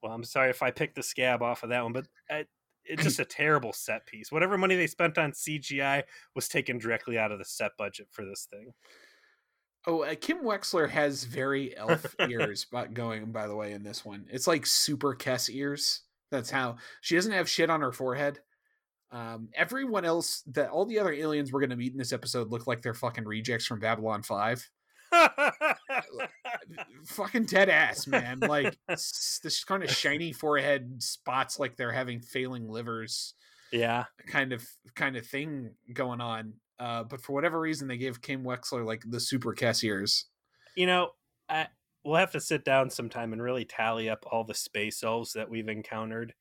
Well, 0.00 0.12
I'm 0.12 0.22
sorry 0.22 0.50
if 0.50 0.62
I 0.62 0.70
picked 0.70 0.94
the 0.94 1.02
scab 1.02 1.42
off 1.42 1.64
of 1.64 1.70
that 1.70 1.82
one, 1.82 1.92
but 1.92 2.06
uh, 2.30 2.44
it's 2.84 3.02
just 3.02 3.18
a 3.18 3.24
terrible 3.24 3.72
set 3.72 4.06
piece. 4.06 4.30
Whatever 4.30 4.56
money 4.56 4.76
they 4.76 4.86
spent 4.86 5.18
on 5.18 5.32
CGI 5.32 6.04
was 6.36 6.48
taken 6.48 6.78
directly 6.78 7.18
out 7.18 7.32
of 7.32 7.40
the 7.40 7.44
set 7.44 7.72
budget 7.76 8.06
for 8.12 8.24
this 8.24 8.46
thing. 8.48 8.72
Oh, 9.88 10.02
uh, 10.02 10.14
Kim 10.14 10.44
Wexler 10.44 10.88
has 10.88 11.24
very 11.24 11.76
elf 11.76 12.14
ears 12.28 12.64
by, 12.64 12.86
going, 12.86 13.32
by 13.32 13.48
the 13.48 13.56
way, 13.56 13.72
in 13.72 13.82
this 13.82 14.04
one. 14.04 14.26
It's 14.30 14.46
like 14.46 14.66
super 14.66 15.16
Kes 15.16 15.52
ears. 15.52 16.02
That's 16.30 16.50
how 16.50 16.76
she 17.00 17.16
doesn't 17.16 17.32
have 17.32 17.48
shit 17.48 17.70
on 17.70 17.80
her 17.80 17.92
forehead. 17.92 18.38
Um, 19.10 19.48
everyone 19.54 20.04
else, 20.04 20.42
that 20.48 20.70
all 20.70 20.84
the 20.84 20.98
other 20.98 21.12
aliens 21.12 21.52
we're 21.52 21.60
going 21.60 21.70
to 21.70 21.76
meet 21.76 21.92
in 21.92 21.98
this 21.98 22.12
episode 22.12 22.50
look 22.50 22.66
like 22.66 22.82
they're 22.82 22.94
fucking 22.94 23.24
rejects 23.24 23.66
from 23.66 23.80
Babylon 23.80 24.22
5. 24.22 24.70
fucking 27.06 27.46
dead 27.46 27.70
ass, 27.70 28.06
man. 28.06 28.40
Like 28.40 28.76
s- 28.90 29.40
this 29.42 29.64
kind 29.64 29.82
of 29.82 29.90
shiny 29.90 30.32
forehead 30.32 31.02
spots 31.02 31.58
like 31.58 31.76
they're 31.76 31.92
having 31.92 32.20
failing 32.20 32.68
livers 32.68 33.34
yeah, 33.72 34.04
kind 34.26 34.52
of 34.52 34.66
kind 34.94 35.16
of 35.16 35.26
thing 35.26 35.70
going 35.92 36.20
on. 36.20 36.54
Uh, 36.78 37.04
but 37.04 37.20
for 37.20 37.32
whatever 37.32 37.60
reason, 37.60 37.88
they 37.88 37.96
gave 37.96 38.22
Kim 38.22 38.44
Wexler 38.44 38.84
like 38.84 39.02
the 39.06 39.20
super 39.20 39.54
Kes 39.54 39.82
you 40.76 40.86
know, 40.86 41.10
I, 41.48 41.66
we'll 42.04 42.16
have 42.16 42.30
to 42.32 42.40
sit 42.40 42.64
down 42.64 42.90
sometime 42.90 43.32
and 43.32 43.42
really 43.42 43.64
tally 43.64 44.08
up 44.08 44.24
all 44.30 44.44
the 44.44 44.54
space 44.54 45.02
elves 45.02 45.32
that 45.32 45.50
we've 45.50 45.68
encountered 45.68 46.34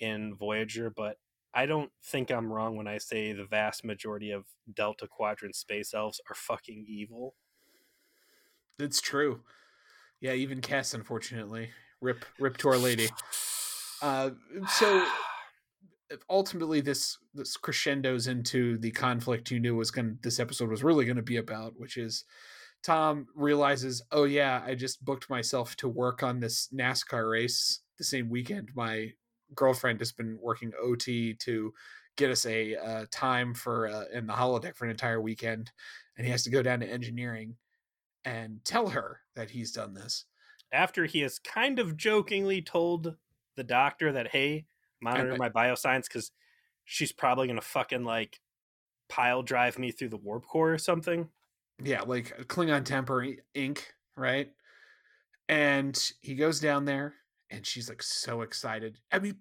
in 0.00 0.34
Voyager, 0.34 0.90
but 0.90 1.18
I 1.52 1.66
don't 1.66 1.90
think 2.04 2.30
I'm 2.30 2.52
wrong 2.52 2.76
when 2.76 2.86
I 2.86 2.98
say 2.98 3.32
the 3.32 3.44
vast 3.44 3.84
majority 3.84 4.30
of 4.30 4.44
Delta 4.72 5.06
Quadrant 5.08 5.56
space 5.56 5.92
elves 5.92 6.20
are 6.30 6.34
fucking 6.34 6.84
evil. 6.88 7.34
It's 8.78 9.00
true. 9.00 9.40
Yeah, 10.20 10.32
even 10.32 10.60
Cass, 10.60 10.94
unfortunately. 10.94 11.70
Rip, 12.00 12.24
rip 12.38 12.56
to 12.58 12.68
our 12.68 12.78
lady. 12.78 13.08
Uh, 14.00 14.30
so 14.68 15.04
ultimately 16.28 16.80
this 16.80 17.18
this 17.34 17.56
crescendos 17.56 18.26
into 18.26 18.78
the 18.78 18.90
conflict 18.90 19.50
you 19.50 19.60
knew 19.60 19.76
was 19.76 19.90
going 19.90 20.18
this 20.22 20.40
episode 20.40 20.70
was 20.70 20.82
really 20.82 21.04
going 21.04 21.16
to 21.16 21.22
be 21.22 21.36
about, 21.36 21.74
which 21.78 21.96
is 21.96 22.24
Tom 22.82 23.26
realizes, 23.34 24.02
oh 24.10 24.24
yeah, 24.24 24.62
I 24.64 24.74
just 24.74 25.04
booked 25.04 25.28
myself 25.28 25.76
to 25.76 25.88
work 25.88 26.22
on 26.22 26.40
this 26.40 26.68
NASCAR 26.74 27.30
race 27.30 27.80
the 27.98 28.04
same 28.04 28.30
weekend. 28.30 28.70
My 28.74 29.12
girlfriend 29.54 30.00
has 30.00 30.12
been 30.12 30.38
working 30.40 30.72
OT 30.80 31.34
to 31.34 31.72
get 32.16 32.30
us 32.30 32.44
a 32.46 32.76
uh, 32.76 33.06
time 33.10 33.54
for 33.54 33.88
uh, 33.88 34.04
in 34.12 34.26
the 34.26 34.32
holodeck 34.32 34.76
for 34.76 34.84
an 34.84 34.90
entire 34.90 35.20
weekend, 35.20 35.70
and 36.16 36.26
he 36.26 36.30
has 36.30 36.44
to 36.44 36.50
go 36.50 36.62
down 36.62 36.80
to 36.80 36.86
engineering 36.86 37.56
and 38.24 38.60
tell 38.64 38.88
her 38.88 39.20
that 39.34 39.50
he's 39.50 39.72
done 39.72 39.94
this. 39.94 40.26
After 40.72 41.06
he 41.06 41.20
has 41.20 41.38
kind 41.38 41.78
of 41.78 41.96
jokingly 41.96 42.62
told 42.62 43.16
the 43.56 43.64
doctor 43.64 44.12
that 44.12 44.28
hey 44.28 44.66
monitor 45.00 45.36
my 45.36 45.48
bioscience 45.48 46.04
because 46.04 46.30
she's 46.84 47.12
probably 47.12 47.46
gonna 47.46 47.60
fucking 47.60 48.04
like 48.04 48.40
pile 49.08 49.42
drive 49.42 49.78
me 49.78 49.90
through 49.90 50.10
the 50.10 50.16
warp 50.16 50.46
core 50.46 50.72
or 50.72 50.78
something. 50.78 51.28
Yeah 51.82 52.02
like 52.02 52.46
klingon 52.46 52.84
temper 52.84 53.26
ink 53.54 53.94
right? 54.16 54.50
And 55.48 55.98
he 56.20 56.34
goes 56.34 56.60
down 56.60 56.84
there 56.84 57.14
and 57.50 57.66
she's 57.66 57.88
like 57.88 58.02
so 58.02 58.42
excited 58.42 58.98
i 59.12 59.18
mean 59.18 59.36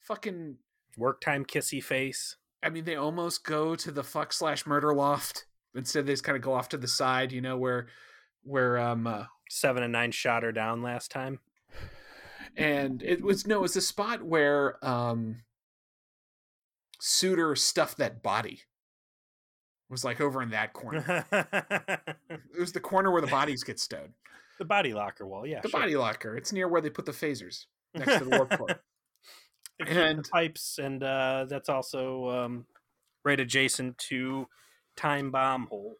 fucking 0.00 0.56
work 0.96 1.20
time 1.20 1.44
kissy 1.44 1.82
face 1.82 2.36
i 2.62 2.68
mean 2.68 2.84
they 2.84 2.96
almost 2.96 3.44
go 3.44 3.74
to 3.74 3.90
the 3.90 4.04
fuck 4.04 4.32
slash 4.32 4.66
murder 4.66 4.94
loft 4.94 5.46
instead 5.74 6.06
they 6.06 6.12
just 6.12 6.24
kind 6.24 6.36
of 6.36 6.42
go 6.42 6.52
off 6.52 6.68
to 6.68 6.76
the 6.76 6.88
side 6.88 7.32
you 7.32 7.40
know 7.40 7.56
where 7.56 7.86
where 8.44 8.78
um 8.78 9.06
uh, 9.06 9.24
seven 9.48 9.82
and 9.82 9.92
nine 9.92 10.10
shot 10.10 10.42
her 10.42 10.52
down 10.52 10.82
last 10.82 11.10
time. 11.10 11.40
And 12.56 13.02
it 13.02 13.22
was 13.22 13.46
no, 13.46 13.56
it 13.56 13.62
was 13.62 13.76
a 13.76 13.80
spot 13.80 14.22
where 14.22 14.84
um 14.84 15.42
Suder 17.00 17.56
stuffed 17.56 17.98
that 17.98 18.22
body. 18.22 18.60
It 19.88 19.92
was 19.92 20.04
like 20.04 20.20
over 20.20 20.42
in 20.42 20.50
that 20.50 20.72
corner. 20.72 21.26
it 21.32 22.58
was 22.58 22.72
the 22.72 22.80
corner 22.80 23.10
where 23.10 23.20
the 23.20 23.26
bodies 23.26 23.64
get 23.64 23.78
stowed. 23.78 24.12
The 24.58 24.64
body 24.64 24.94
locker 24.94 25.26
wall, 25.26 25.46
yeah. 25.46 25.60
The 25.60 25.68
sure. 25.68 25.80
body 25.80 25.96
locker. 25.96 26.36
It's 26.36 26.52
near 26.52 26.68
where 26.68 26.80
they 26.80 26.90
put 26.90 27.06
the 27.06 27.12
phasers 27.12 27.66
next 27.94 28.18
to 28.18 28.24
the 28.24 28.36
warp 28.36 28.56
core. 28.56 28.80
and 29.86 30.28
pipes, 30.30 30.78
and 30.78 31.02
uh, 31.02 31.46
that's 31.48 31.68
also 31.68 32.28
um, 32.28 32.66
right 33.24 33.40
adjacent 33.40 33.98
to 33.98 34.46
time 34.96 35.30
bomb 35.30 35.66
hole, 35.66 35.96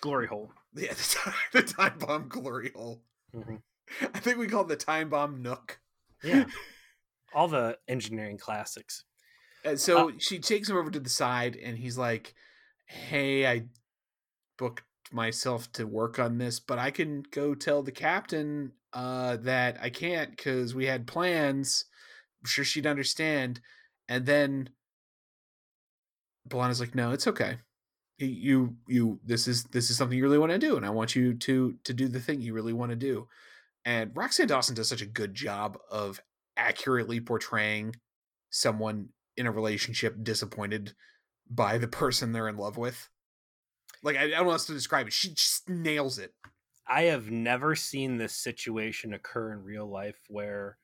glory 0.00 0.26
hole. 0.26 0.50
Yeah, 0.74 0.92
the 0.94 1.18
time, 1.18 1.34
the 1.52 1.62
time 1.62 1.98
bomb 1.98 2.28
glory 2.28 2.72
hole. 2.74 3.02
Mm-hmm. 3.34 3.56
I 4.14 4.18
think 4.20 4.38
we 4.38 4.46
call 4.46 4.62
it 4.62 4.68
the 4.68 4.76
time 4.76 5.10
bomb 5.10 5.42
nook. 5.42 5.80
Yeah, 6.22 6.44
all 7.34 7.48
the 7.48 7.78
engineering 7.88 8.38
classics. 8.38 9.04
And 9.64 9.78
so 9.78 10.08
uh, 10.08 10.12
she 10.18 10.38
takes 10.38 10.70
him 10.70 10.76
over 10.76 10.90
to 10.90 11.00
the 11.00 11.10
side, 11.10 11.56
and 11.62 11.76
he's 11.76 11.98
like, 11.98 12.34
"Hey, 12.86 13.46
I 13.46 13.64
booked 14.58 14.82
myself 15.12 15.70
to 15.72 15.86
work 15.86 16.18
on 16.18 16.38
this, 16.38 16.60
but 16.60 16.78
I 16.78 16.90
can 16.90 17.24
go 17.30 17.54
tell 17.54 17.82
the 17.82 17.92
captain 17.92 18.72
uh, 18.92 19.36
that 19.38 19.78
I 19.80 19.90
can't 19.90 20.30
because 20.30 20.74
we 20.74 20.86
had 20.86 21.06
plans. 21.06 21.84
I'm 22.42 22.48
sure 22.48 22.64
she'd 22.64 22.86
understand." 22.86 23.60
And 24.08 24.26
then 24.26 24.70
B'Elanna's 26.48 26.80
like, 26.80 26.94
"No, 26.94 27.12
it's 27.12 27.26
okay 27.26 27.58
you 28.26 28.76
you 28.86 29.18
this 29.24 29.48
is 29.48 29.64
this 29.64 29.90
is 29.90 29.96
something 29.96 30.16
you 30.16 30.22
really 30.22 30.38
want 30.38 30.52
to 30.52 30.58
do 30.58 30.76
and 30.76 30.84
i 30.84 30.90
want 30.90 31.16
you 31.16 31.32
to 31.34 31.74
to 31.84 31.94
do 31.94 32.08
the 32.08 32.20
thing 32.20 32.40
you 32.40 32.52
really 32.52 32.72
want 32.72 32.90
to 32.90 32.96
do 32.96 33.26
and 33.84 34.12
Roxann 34.14 34.46
dawson 34.46 34.74
does 34.74 34.88
such 34.88 35.02
a 35.02 35.06
good 35.06 35.34
job 35.34 35.78
of 35.90 36.20
accurately 36.56 37.20
portraying 37.20 37.96
someone 38.50 39.08
in 39.36 39.46
a 39.46 39.50
relationship 39.50 40.16
disappointed 40.22 40.92
by 41.48 41.78
the 41.78 41.88
person 41.88 42.32
they're 42.32 42.48
in 42.48 42.56
love 42.56 42.76
with 42.76 43.08
like 44.02 44.16
i, 44.16 44.24
I 44.24 44.28
don't 44.28 44.46
know 44.46 44.52
how 44.52 44.56
to 44.56 44.72
describe 44.72 45.06
it. 45.06 45.12
She 45.12 45.30
just 45.34 45.68
nails 45.68 46.18
it. 46.18 46.34
I 46.86 47.02
have 47.02 47.30
never 47.30 47.76
seen 47.76 48.16
this 48.16 48.34
situation 48.34 49.14
occur 49.14 49.52
in 49.52 49.62
real 49.62 49.86
life 49.86 50.20
where 50.28 50.78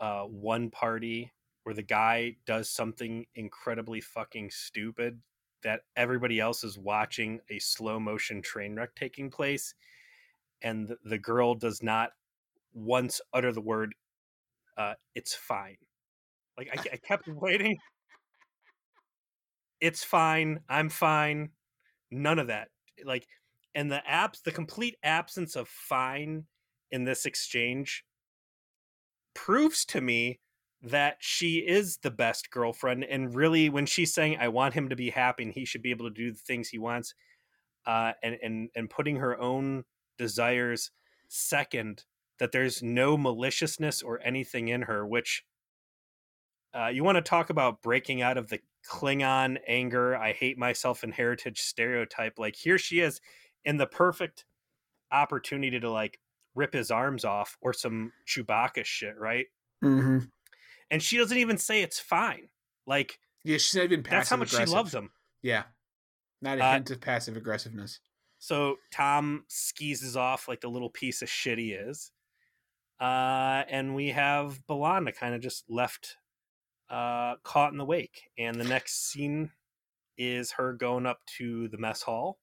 uh 0.00 0.22
one 0.22 0.70
party 0.70 1.32
where 1.64 1.74
the 1.74 1.82
guy 1.82 2.36
does 2.46 2.70
something 2.70 3.26
incredibly 3.34 4.00
fucking 4.00 4.50
stupid 4.50 5.20
that 5.62 5.80
everybody 5.96 6.38
else 6.38 6.62
is 6.62 6.78
watching 6.78 7.40
a 7.50 7.58
slow 7.58 7.98
motion 7.98 8.40
train 8.40 8.76
wreck 8.76 8.94
taking 8.94 9.30
place 9.30 9.74
and 10.62 10.86
the, 10.86 10.96
the 11.04 11.18
girl 11.18 11.54
does 11.54 11.82
not 11.82 12.10
once 12.74 13.20
utter 13.32 13.52
the 13.52 13.60
word 13.60 13.94
uh, 14.76 14.94
it's 15.14 15.34
fine. 15.34 15.76
Like 16.58 16.68
I, 16.72 16.94
I 16.94 16.96
kept 16.96 17.28
waiting. 17.28 17.76
It's 19.80 20.04
fine. 20.04 20.60
I'm 20.68 20.88
fine 20.88 21.50
none 22.10 22.38
of 22.38 22.46
that 22.46 22.68
like 23.04 23.26
and 23.74 23.90
the 23.90 24.02
apps 24.10 24.42
the 24.42 24.52
complete 24.52 24.96
absence 25.02 25.56
of 25.56 25.68
fine 25.68 26.44
in 26.90 27.04
this 27.04 27.26
exchange 27.26 28.04
proves 29.34 29.84
to 29.84 30.00
me 30.00 30.40
that 30.82 31.16
she 31.20 31.58
is 31.58 31.98
the 31.98 32.10
best 32.10 32.50
girlfriend 32.50 33.04
and 33.04 33.34
really 33.34 33.68
when 33.68 33.86
she's 33.86 34.14
saying 34.14 34.36
i 34.40 34.48
want 34.48 34.74
him 34.74 34.88
to 34.88 34.96
be 34.96 35.10
happy 35.10 35.42
and 35.42 35.52
he 35.52 35.64
should 35.64 35.82
be 35.82 35.90
able 35.90 36.08
to 36.08 36.14
do 36.14 36.32
the 36.32 36.38
things 36.38 36.68
he 36.68 36.78
wants 36.78 37.14
uh, 37.86 38.12
and 38.22 38.36
and 38.42 38.68
and 38.74 38.90
putting 38.90 39.16
her 39.16 39.38
own 39.38 39.84
desires 40.18 40.90
second 41.28 42.04
that 42.38 42.52
there's 42.52 42.82
no 42.82 43.16
maliciousness 43.16 44.02
or 44.02 44.20
anything 44.22 44.68
in 44.68 44.82
her 44.82 45.06
which 45.06 45.44
uh, 46.74 46.88
you 46.88 47.04
want 47.04 47.16
to 47.16 47.22
talk 47.22 47.50
about 47.50 47.82
breaking 47.82 48.22
out 48.22 48.36
of 48.36 48.48
the 48.48 48.60
klingon 48.88 49.58
anger 49.66 50.16
i 50.16 50.32
hate 50.32 50.56
myself 50.56 51.02
and 51.02 51.12
heritage 51.12 51.60
stereotype 51.60 52.38
like 52.38 52.54
here 52.54 52.78
she 52.78 53.00
is 53.00 53.20
in 53.64 53.76
the 53.78 53.86
perfect 53.86 54.44
opportunity 55.10 55.80
to 55.80 55.90
like 55.90 56.20
rip 56.54 56.72
his 56.72 56.90
arms 56.90 57.24
off 57.24 57.56
or 57.60 57.72
some 57.72 58.12
chewbacca 58.28 58.84
shit 58.84 59.18
right 59.18 59.46
mm-hmm 59.82 60.18
and 60.90 61.02
she 61.02 61.16
doesn't 61.16 61.36
even 61.36 61.58
say 61.58 61.82
it's 61.82 61.98
fine. 61.98 62.48
Like, 62.86 63.18
yeah, 63.44 63.58
she's 63.58 63.74
not 63.74 63.84
even 63.84 64.02
passive. 64.02 64.18
That's 64.18 64.30
how 64.30 64.36
much 64.36 64.52
aggressive. 64.52 64.68
she 64.68 64.74
loves 64.74 64.94
him. 64.94 65.10
Yeah, 65.42 65.64
not 66.40 66.58
a 66.58 66.64
uh, 66.64 66.72
hint 66.74 66.90
of 66.90 67.00
passive 67.00 67.36
aggressiveness. 67.36 68.00
So 68.38 68.76
Tom 68.92 69.44
skeezes 69.48 70.16
off 70.16 70.48
like 70.48 70.60
the 70.60 70.68
little 70.68 70.90
piece 70.90 71.22
of 71.22 71.28
shit 71.28 71.58
he 71.58 71.72
is, 71.72 72.12
uh, 73.00 73.62
and 73.68 73.94
we 73.94 74.08
have 74.08 74.60
B'Elanna 74.68 75.14
kind 75.14 75.34
of 75.34 75.40
just 75.40 75.64
left, 75.68 76.16
uh, 76.90 77.36
caught 77.42 77.72
in 77.72 77.78
the 77.78 77.84
wake. 77.84 78.30
And 78.38 78.60
the 78.60 78.64
next 78.64 79.10
scene 79.10 79.50
is 80.18 80.52
her 80.52 80.72
going 80.72 81.06
up 81.06 81.20
to 81.38 81.68
the 81.68 81.78
mess 81.78 82.02
hall, 82.02 82.38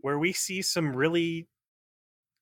where 0.00 0.18
we 0.18 0.32
see 0.32 0.62
some 0.62 0.94
really 0.94 1.48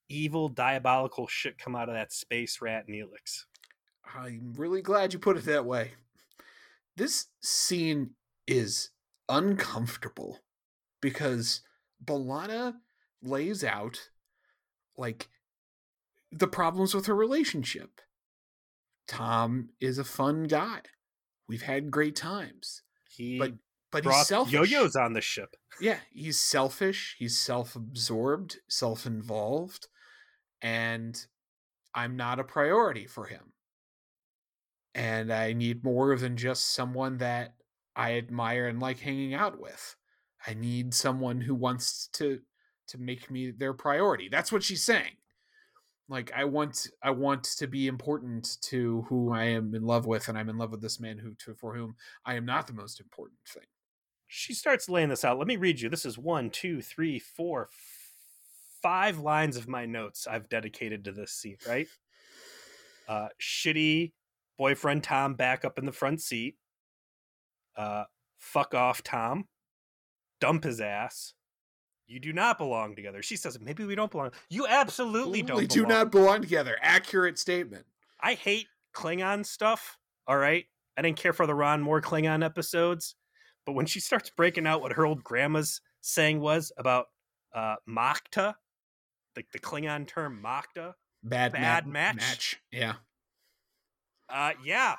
evil, 0.08 0.48
diabolical 0.48 1.26
shit 1.26 1.58
come 1.58 1.74
out 1.74 1.88
of 1.88 1.94
that 1.94 2.12
space 2.12 2.60
rat 2.60 2.87
Neelix. 2.88 3.44
I'm 4.14 4.52
really 4.56 4.82
glad 4.82 5.12
you 5.12 5.18
put 5.18 5.37
it 5.37 5.44
that 5.46 5.64
way. 5.64 5.92
This 6.96 7.26
scene 7.40 8.10
is 8.46 8.90
uncomfortable 9.28 10.40
because 11.00 11.62
B'Elanna 12.04 12.74
lays 13.22 13.64
out 13.64 14.10
like 14.96 15.28
the 16.30 16.46
problems 16.46 16.94
with 16.94 17.06
her 17.06 17.16
relationship. 17.16 18.00
Tom 19.06 19.68
is 19.80 19.98
a 19.98 20.04
fun 20.04 20.44
guy. 20.44 20.80
We've 21.48 21.62
had 21.62 21.90
great 21.90 22.16
times. 22.16 22.82
He 23.08 23.38
but 23.38 23.52
but 23.90 24.04
he's 24.04 24.26
selfish. 24.26 24.52
Yo-yos 24.52 24.96
on 24.96 25.12
the 25.12 25.20
ship. 25.20 25.56
Yeah, 25.80 25.98
he's 26.12 26.40
selfish. 26.40 27.16
He's 27.18 27.36
self-absorbed, 27.38 28.58
self-involved, 28.68 29.88
and 30.62 31.24
I'm 31.94 32.16
not 32.16 32.40
a 32.40 32.44
priority 32.44 33.06
for 33.06 33.26
him 33.26 33.52
and 34.94 35.32
I 35.32 35.52
need 35.52 35.84
more 35.84 36.16
than 36.16 36.36
just 36.36 36.72
someone 36.74 37.18
that 37.18 37.54
I 37.96 38.14
admire 38.14 38.68
and 38.68 38.80
like 38.80 39.00
hanging 39.00 39.34
out 39.34 39.60
with. 39.60 39.96
I 40.46 40.54
need 40.54 40.94
someone 40.94 41.40
who 41.40 41.54
wants 41.54 42.08
to 42.14 42.40
to 42.88 42.98
make 42.98 43.30
me 43.30 43.50
their 43.50 43.72
priority. 43.72 44.28
That's 44.28 44.52
what 44.52 44.62
she's 44.62 44.84
saying. 44.84 45.16
Like 46.08 46.32
I 46.36 46.44
want 46.44 46.88
I 47.02 47.10
want 47.10 47.44
to 47.44 47.66
be 47.66 47.86
important 47.86 48.60
to 48.62 49.02
who 49.08 49.32
I 49.32 49.44
am 49.44 49.74
in 49.74 49.84
love 49.84 50.06
with 50.06 50.28
and 50.28 50.36
I'm 50.36 50.50
in 50.50 50.58
love 50.58 50.70
with 50.70 50.82
this 50.82 51.00
man 51.00 51.18
who 51.18 51.34
to, 51.34 51.54
for 51.54 51.74
whom 51.74 51.96
I 52.26 52.34
am 52.34 52.44
not 52.44 52.66
the 52.66 52.74
most 52.74 53.00
important 53.00 53.38
thing. 53.48 53.64
She 54.28 54.52
starts 54.52 54.88
laying 54.88 55.08
this 55.08 55.24
out. 55.24 55.38
Let 55.38 55.46
me 55.46 55.56
read 55.56 55.80
you. 55.80 55.88
This 55.88 56.04
is 56.04 56.18
one, 56.18 56.50
two, 56.50 56.82
three, 56.82 57.18
four, 57.18 57.68
five 58.82 59.18
lines 59.18 59.56
of 59.56 59.68
my 59.68 59.86
notes 59.86 60.26
I've 60.26 60.48
dedicated 60.48 61.04
to 61.04 61.12
this 61.12 61.32
scene, 61.32 61.56
right? 61.66 61.88
Uh 63.08 63.28
shitty 63.40 64.12
boyfriend 64.58 65.02
Tom 65.02 65.34
back 65.34 65.64
up 65.64 65.78
in 65.78 65.86
the 65.86 65.92
front 65.92 66.20
seat. 66.20 66.56
Uh, 67.76 68.04
fuck 68.38 68.74
off, 68.74 69.02
Tom. 69.02 69.46
Dump 70.40 70.64
his 70.64 70.80
ass. 70.80 71.34
You 72.06 72.20
do 72.20 72.32
not 72.32 72.58
belong 72.58 72.94
together. 72.96 73.22
She 73.22 73.36
says, 73.36 73.58
maybe 73.60 73.84
we 73.84 73.94
don't 73.94 74.10
belong. 74.10 74.30
You 74.50 74.66
absolutely 74.66 75.40
don't. 75.40 75.48
Belong. 75.48 75.60
We 75.62 75.66
do 75.66 75.86
not 75.86 76.10
belong 76.12 76.42
together. 76.42 76.76
Accurate 76.82 77.38
statement. 77.38 77.86
I 78.20 78.34
hate 78.34 78.66
Klingon 78.94 79.46
stuff. 79.46 79.98
All 80.26 80.36
right. 80.36 80.66
I 80.96 81.02
didn't 81.02 81.18
care 81.18 81.32
for 81.32 81.46
the 81.46 81.54
Ron 81.54 81.82
Moore 81.82 82.00
Klingon 82.00 82.44
episodes, 82.44 83.16
but 83.66 83.72
when 83.72 83.86
she 83.86 84.00
starts 84.00 84.30
breaking 84.30 84.66
out 84.66 84.80
what 84.80 84.92
her 84.92 85.04
old 85.06 85.24
grandma's 85.24 85.80
saying 86.02 86.40
was 86.40 86.70
about 86.78 87.06
uh, 87.54 87.76
Makta, 87.88 88.54
the, 89.34 89.44
the 89.52 89.58
Klingon 89.58 90.06
term 90.06 90.40
Makta, 90.44 90.94
Bad, 91.22 91.52
Bad 91.52 91.86
ma- 91.86 91.92
match? 91.92 92.16
match. 92.16 92.60
Yeah. 92.70 92.94
uh, 94.28 94.52
yeah, 94.64 94.94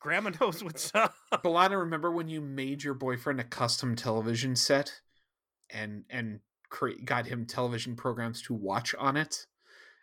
Grandma 0.00 0.32
knows 0.40 0.62
what's 0.62 0.94
up. 0.94 1.14
B'Elanna, 1.32 1.78
remember 1.78 2.10
when 2.12 2.28
you 2.28 2.40
made 2.40 2.82
your 2.82 2.94
boyfriend 2.94 3.40
a 3.40 3.44
custom 3.44 3.96
television 3.96 4.54
set 4.56 5.00
and 5.74 6.04
and 6.08 6.40
cre- 6.70 7.02
got 7.04 7.26
him 7.26 7.44
television 7.44 7.96
programs 7.96 8.40
to 8.42 8.54
watch 8.54 8.94
on 8.94 9.16
it 9.16 9.46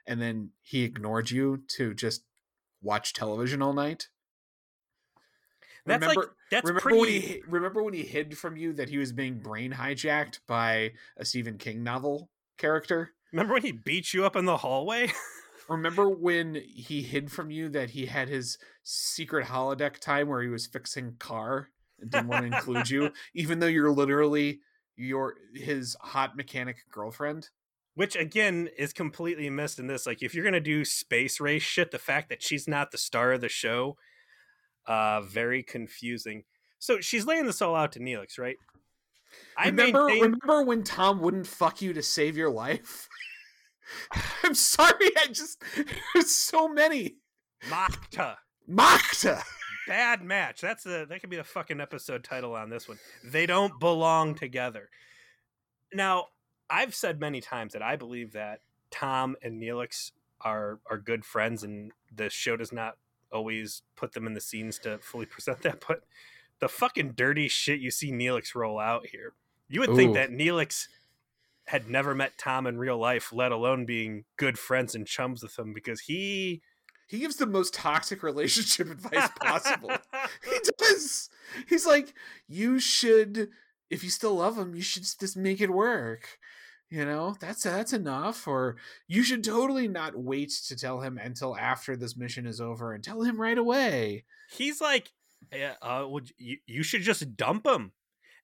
and 0.05 0.21
then 0.21 0.49
he 0.61 0.83
ignored 0.83 1.31
you 1.31 1.63
to 1.67 1.93
just 1.93 2.23
watch 2.81 3.13
television 3.13 3.61
all 3.61 3.73
night? 3.73 4.07
That's 5.85 6.05
like 6.05 6.17
that's 6.51 6.65
remember 6.65 6.81
pretty. 6.81 6.99
when 6.99 7.09
he 7.09 7.41
remember 7.47 7.83
when 7.83 7.93
he 7.93 8.03
hid 8.03 8.37
from 8.37 8.55
you 8.55 8.73
that 8.73 8.89
he 8.89 8.97
was 8.97 9.11
being 9.11 9.39
brain 9.39 9.73
hijacked 9.73 10.39
by 10.47 10.91
a 11.17 11.25
Stephen 11.25 11.57
King 11.57 11.83
novel 11.83 12.29
character? 12.57 13.11
Remember 13.31 13.53
when 13.53 13.63
he 13.63 13.71
beat 13.71 14.13
you 14.13 14.25
up 14.25 14.35
in 14.35 14.45
the 14.45 14.57
hallway? 14.57 15.11
Remember 15.69 16.09
when 16.09 16.55
he 16.55 17.01
hid 17.01 17.31
from 17.31 17.49
you 17.49 17.69
that 17.69 17.91
he 17.91 18.05
had 18.05 18.27
his 18.27 18.57
secret 18.83 19.47
holodeck 19.47 19.99
time 19.99 20.27
where 20.27 20.41
he 20.41 20.49
was 20.49 20.67
fixing 20.67 21.15
car 21.17 21.69
and 21.99 22.11
didn't 22.11 22.27
want 22.27 22.41
to 22.41 22.55
include 22.57 22.89
you, 22.89 23.11
even 23.33 23.59
though 23.59 23.67
you're 23.67 23.91
literally 23.91 24.59
your 24.95 25.35
his 25.53 25.95
hot 26.01 26.35
mechanic 26.35 26.77
girlfriend? 26.91 27.49
Which 27.95 28.15
again 28.15 28.69
is 28.77 28.93
completely 28.93 29.49
missed 29.49 29.79
in 29.79 29.87
this. 29.87 30.05
Like, 30.05 30.23
if 30.23 30.33
you're 30.33 30.45
gonna 30.45 30.59
do 30.59 30.85
space 30.85 31.39
race 31.39 31.63
shit, 31.63 31.91
the 31.91 31.99
fact 31.99 32.29
that 32.29 32.41
she's 32.41 32.67
not 32.67 32.91
the 32.91 32.97
star 32.97 33.33
of 33.33 33.41
the 33.41 33.49
show, 33.49 33.97
uh, 34.85 35.21
very 35.21 35.61
confusing. 35.63 36.43
So 36.79 36.99
she's 36.99 37.25
laying 37.25 37.45
this 37.45 37.61
all 37.61 37.75
out 37.75 37.91
to 37.93 37.99
Neelix, 37.99 38.39
right? 38.39 38.57
I 39.57 39.67
remember, 39.67 40.05
maintain- 40.05 40.23
remember 40.23 40.63
when 40.63 40.83
Tom 40.83 41.19
wouldn't 41.19 41.47
fuck 41.47 41.81
you 41.81 41.93
to 41.93 42.01
save 42.03 42.37
your 42.37 42.49
life? 42.49 43.07
I'm 44.43 44.55
sorry, 44.55 45.11
I 45.21 45.27
just 45.27 45.61
there's 46.13 46.33
so 46.33 46.67
many. 46.67 47.17
Makta. 47.67 48.37
Makta. 48.69 49.43
Bad 49.87 50.23
match. 50.23 50.61
That's 50.61 50.83
the 50.83 51.05
that 51.09 51.21
could 51.21 51.29
be 51.29 51.37
the 51.37 51.43
fucking 51.43 51.81
episode 51.81 52.23
title 52.23 52.55
on 52.55 52.69
this 52.69 52.87
one. 52.87 52.99
They 53.23 53.45
don't 53.45 53.79
belong 53.79 54.35
together. 54.35 54.89
Now, 55.93 56.27
I've 56.69 56.95
said 56.95 57.19
many 57.19 57.41
times 57.41 57.73
that 57.73 57.81
I 57.81 57.95
believe 57.95 58.33
that 58.33 58.61
Tom 58.91 59.35
and 59.41 59.61
Neelix 59.61 60.11
are 60.39 60.79
are 60.89 60.97
good 60.97 61.25
friends, 61.25 61.63
and 61.63 61.91
the 62.13 62.29
show 62.29 62.57
does 62.57 62.71
not 62.71 62.97
always 63.31 63.81
put 63.95 64.13
them 64.13 64.27
in 64.27 64.33
the 64.33 64.41
scenes 64.41 64.77
to 64.79 64.99
fully 64.99 65.25
present 65.27 65.61
that. 65.63 65.83
But 65.87 66.01
the 66.59 66.69
fucking 66.69 67.13
dirty 67.13 67.47
shit 67.47 67.79
you 67.79 67.91
see 67.91 68.11
Neelix 68.11 68.55
roll 68.55 68.79
out 68.79 69.07
here, 69.07 69.33
you 69.67 69.79
would 69.79 69.95
think 69.95 70.13
that 70.13 70.31
Neelix 70.31 70.87
had 71.65 71.89
never 71.89 72.13
met 72.13 72.37
Tom 72.37 72.67
in 72.67 72.77
real 72.77 72.97
life, 72.97 73.31
let 73.31 73.51
alone 73.51 73.85
being 73.85 74.25
good 74.37 74.59
friends 74.59 74.93
and 74.93 75.07
chums 75.07 75.41
with 75.41 75.57
him, 75.57 75.73
because 75.73 76.01
he 76.01 76.61
He 77.11 77.19
gives 77.19 77.35
the 77.35 77.45
most 77.45 77.73
toxic 77.73 78.23
relationship 78.23 78.89
advice 78.89 79.29
possible. 79.41 79.91
he 80.49 80.59
does. 80.77 81.29
He's 81.67 81.85
like, 81.85 82.13
you 82.47 82.79
should, 82.79 83.49
if 83.89 84.01
you 84.01 84.09
still 84.09 84.35
love 84.35 84.57
him, 84.57 84.73
you 84.73 84.81
should 84.81 85.03
just 85.03 85.35
make 85.35 85.59
it 85.59 85.69
work. 85.69 86.39
You 86.89 87.03
know, 87.03 87.35
that's 87.37 87.63
that's 87.63 87.91
enough. 87.91 88.47
Or 88.47 88.77
you 89.09 89.23
should 89.23 89.43
totally 89.43 89.89
not 89.89 90.17
wait 90.17 90.51
to 90.67 90.75
tell 90.77 91.01
him 91.01 91.17
until 91.17 91.57
after 91.57 91.97
this 91.97 92.15
mission 92.15 92.45
is 92.45 92.61
over, 92.61 92.93
and 92.93 93.03
tell 93.03 93.23
him 93.23 93.39
right 93.39 93.57
away. 93.57 94.23
he's 94.49 94.79
like, 94.79 95.11
yeah, 95.53 95.73
uh, 95.81 96.05
would 96.07 96.31
you, 96.37 96.57
you 96.65 96.81
should 96.83 97.01
just 97.01 97.35
dump 97.35 97.65
him, 97.67 97.91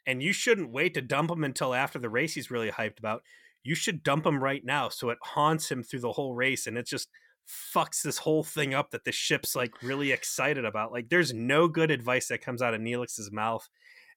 and 0.05 0.21
you 0.21 0.33
shouldn't 0.33 0.71
wait 0.71 0.93
to 0.95 1.01
dump 1.01 1.31
him 1.31 1.45
until 1.45 1.73
after 1.73 1.99
the 1.99 2.09
race 2.09 2.33
he's 2.33 2.51
really 2.51 2.71
hyped 2.71 2.99
about. 2.99 3.23
You 3.63 3.75
should 3.75 4.03
dump 4.03 4.25
him 4.25 4.43
right 4.43 4.63
now, 4.63 4.89
so 4.89 5.09
it 5.09 5.19
haunts 5.21 5.71
him 5.71 5.83
through 5.83 6.01
the 6.01 6.13
whole 6.13 6.33
race, 6.33 6.67
and 6.67 6.77
it's 6.77 6.89
just 6.89 7.09
fucks 7.47 8.01
this 8.01 8.19
whole 8.19 8.43
thing 8.43 8.73
up 8.73 8.91
that 8.91 9.03
the 9.03 9.11
ship's 9.11 9.55
like 9.55 9.81
really 9.81 10.11
excited 10.11 10.65
about. 10.65 10.91
Like, 10.91 11.09
there's 11.09 11.33
no 11.33 11.67
good 11.67 11.91
advice 11.91 12.27
that 12.27 12.41
comes 12.41 12.61
out 12.61 12.73
of 12.73 12.81
Neelix's 12.81 13.31
mouth 13.31 13.67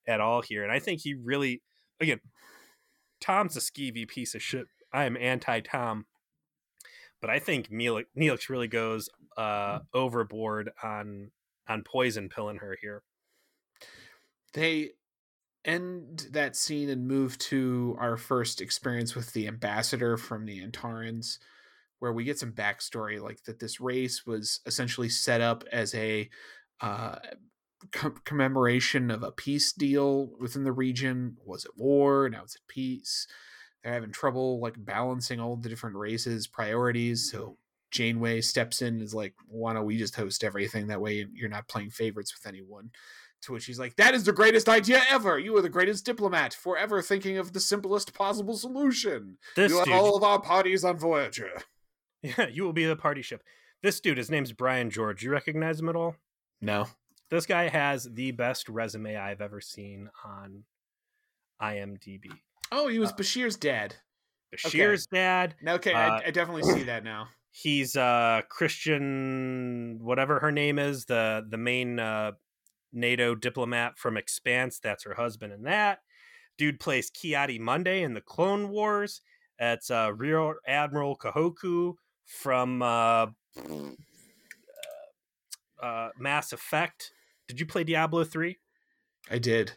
at 0.07 0.21
all 0.21 0.43
here, 0.43 0.63
and 0.63 0.73
I 0.73 0.79
think 0.79 1.01
he 1.03 1.15
really, 1.15 1.63
again, 2.01 2.21
Tom's 3.21 3.57
a 3.57 3.61
skeevy 3.61 4.09
piece 4.09 4.35
of 4.35 4.43
shit. 4.43 4.67
I 4.93 5.05
am 5.05 5.17
anti-Tom. 5.17 6.07
But 7.21 7.29
I 7.29 7.39
think 7.39 7.71
Neelix, 7.71 8.07
Neelix 8.19 8.49
really 8.49 8.67
goes 8.67 9.11
uh, 9.37 9.81
overboard 9.93 10.71
on 10.83 11.31
on 11.69 11.83
poison 11.83 12.31
pilling 12.31 12.57
her 12.57 12.79
here. 12.81 13.03
They 14.55 14.93
end 15.67 16.29
that 16.33 16.57
scene 16.57 16.89
and 16.89 17.07
move 17.07 17.37
to 17.39 17.95
our 18.01 18.17
first 18.17 18.63
experience 18.63 19.15
with 19.15 19.35
the 19.35 19.47
ambassador 19.47 20.17
from 20.17 20.47
the 20.47 20.67
Antarians, 20.67 21.39
where 22.01 22.13
we 22.13 22.25
get 22.25 22.39
some 22.39 22.53
backstory, 22.53 23.21
like 23.21 23.45
that 23.45 23.61
this 23.61 23.81
race 23.81 24.27
was 24.27 24.61
essentially 24.67 25.09
set 25.09 25.41
up 25.41 25.65
as 25.71 25.95
a 25.95 26.29
uh, 26.81 27.17
com- 27.93 28.21
commemoration 28.25 29.11
of 29.11 29.23
a 29.23 29.31
peace 29.31 29.73
deal 29.73 30.31
within 30.41 30.65
the 30.65 30.73
region. 30.73 31.37
Was 31.45 31.65
at 31.65 31.77
war, 31.77 32.29
now 32.29 32.43
it's 32.43 32.57
at 32.57 32.67
peace. 32.67 33.29
They're 33.85 33.93
having 33.93 34.13
trouble 34.13 34.61
like 34.61 34.75
balancing 34.79 35.41
all 35.41 35.57
the 35.57 35.69
different 35.69 35.97
races' 35.97 36.47
priorities. 36.47 37.31
So 37.31 37.59
Janeway 37.91 38.41
steps 38.41 38.83
in 38.83 38.95
and 38.95 39.03
is 39.03 39.15
like, 39.15 39.35
"Why 39.47 39.75
don't 39.75 39.87
we 39.87 39.99
just 39.99 40.17
host 40.17 40.43
everything? 40.43 40.89
That 40.89 41.01
way 41.01 41.27
you're 41.33 41.49
not 41.49 41.69
playing 41.69 41.91
favorites 41.91 42.35
with 42.35 42.49
anyone." 42.49 42.91
To 43.45 43.53
which 43.53 43.65
he's 43.65 43.79
like, 43.79 43.97
That 43.97 44.15
is 44.15 44.25
the 44.25 44.35
greatest 44.35 44.69
idea 44.69 45.01
ever. 45.09 45.39
You 45.39 45.57
are 45.57 45.63
the 45.63 45.71
greatest 45.71 46.05
diplomat, 46.05 46.53
forever 46.53 47.01
thinking 47.01 47.39
of 47.39 47.55
the 47.55 47.61
simplest 47.61 48.13
possible 48.13 48.55
solution. 48.55 49.39
This 49.57 49.73
you 49.73 49.79
have 49.79 49.87
dude, 49.87 49.95
all 49.95 50.15
of 50.15 50.23
our 50.23 50.43
parties 50.43 50.85
on 50.85 50.99
Voyager. 50.99 51.63
yeah, 52.39 52.49
you 52.49 52.65
will 52.65 52.73
be 52.73 52.87
the 52.87 52.97
party 52.97 53.23
ship. 53.23 53.43
This 53.83 54.01
dude, 54.01 54.19
his 54.19 54.31
name's 54.31 54.53
Brian 54.53 54.91
George. 54.91 55.23
You 55.23 55.31
recognize 55.31 55.81
him 55.81 55.89
at 55.89 55.97
all? 55.97 56.17
No. 56.61 56.87
This 57.31 57.47
guy 57.47 57.69
has 57.69 58.05
the 58.05 58.33
best 58.33 58.69
resume 58.69 59.17
I've 59.17 59.41
ever 59.41 59.61
seen 59.61 60.11
on 60.25 60.65
IMDb. 61.63 62.27
Oh, 62.73 62.89
he 62.89 62.99
was 62.99 63.11
Uh, 63.11 63.17
Bashir's 63.17 63.57
dad. 63.57 63.97
Bashir's 64.55 65.07
dad. 65.07 65.55
Okay, 65.67 65.93
uh, 65.93 65.99
I, 65.99 66.23
I 66.27 66.31
definitely 66.31 66.63
see 66.75 66.83
that 66.85 67.05
now. 67.05 67.29
He's 67.53 67.97
uh 67.97 68.43
Chrisjen, 68.49 70.01
whatever 70.01 70.39
her 70.41 70.53
name 70.53 70.79
is, 70.79 71.07
the 71.07 71.45
the 71.49 71.57
main 71.57 71.99
uh, 71.99 72.33
NATO 72.93 73.35
diplomat 73.35 73.99
from 73.99 74.17
Expanse. 74.17 74.79
That's 74.79 75.05
her 75.05 75.15
husband 75.15 75.53
and 75.53 75.67
that. 75.67 76.01
Dude 76.59 76.79
plays 76.79 77.11
Ki-Adi-Mundi 77.11 78.03
in 78.03 78.13
the 78.15 78.21
Clone 78.21 78.69
Wars. 78.69 79.23
That's 79.59 79.91
uh, 79.91 80.13
Rear 80.15 80.57
Admiral 80.67 81.17
Kahoku 81.17 81.95
from 82.31 82.81
uh, 82.81 83.27
uh, 85.83 86.09
Mass 86.19 86.53
Effect. 86.53 87.13
Did 87.49 87.61
you 87.61 87.67
play 87.67 87.85
Diablo 87.85 88.25
three? 88.25 88.59
I 89.31 89.39
did. 89.39 89.73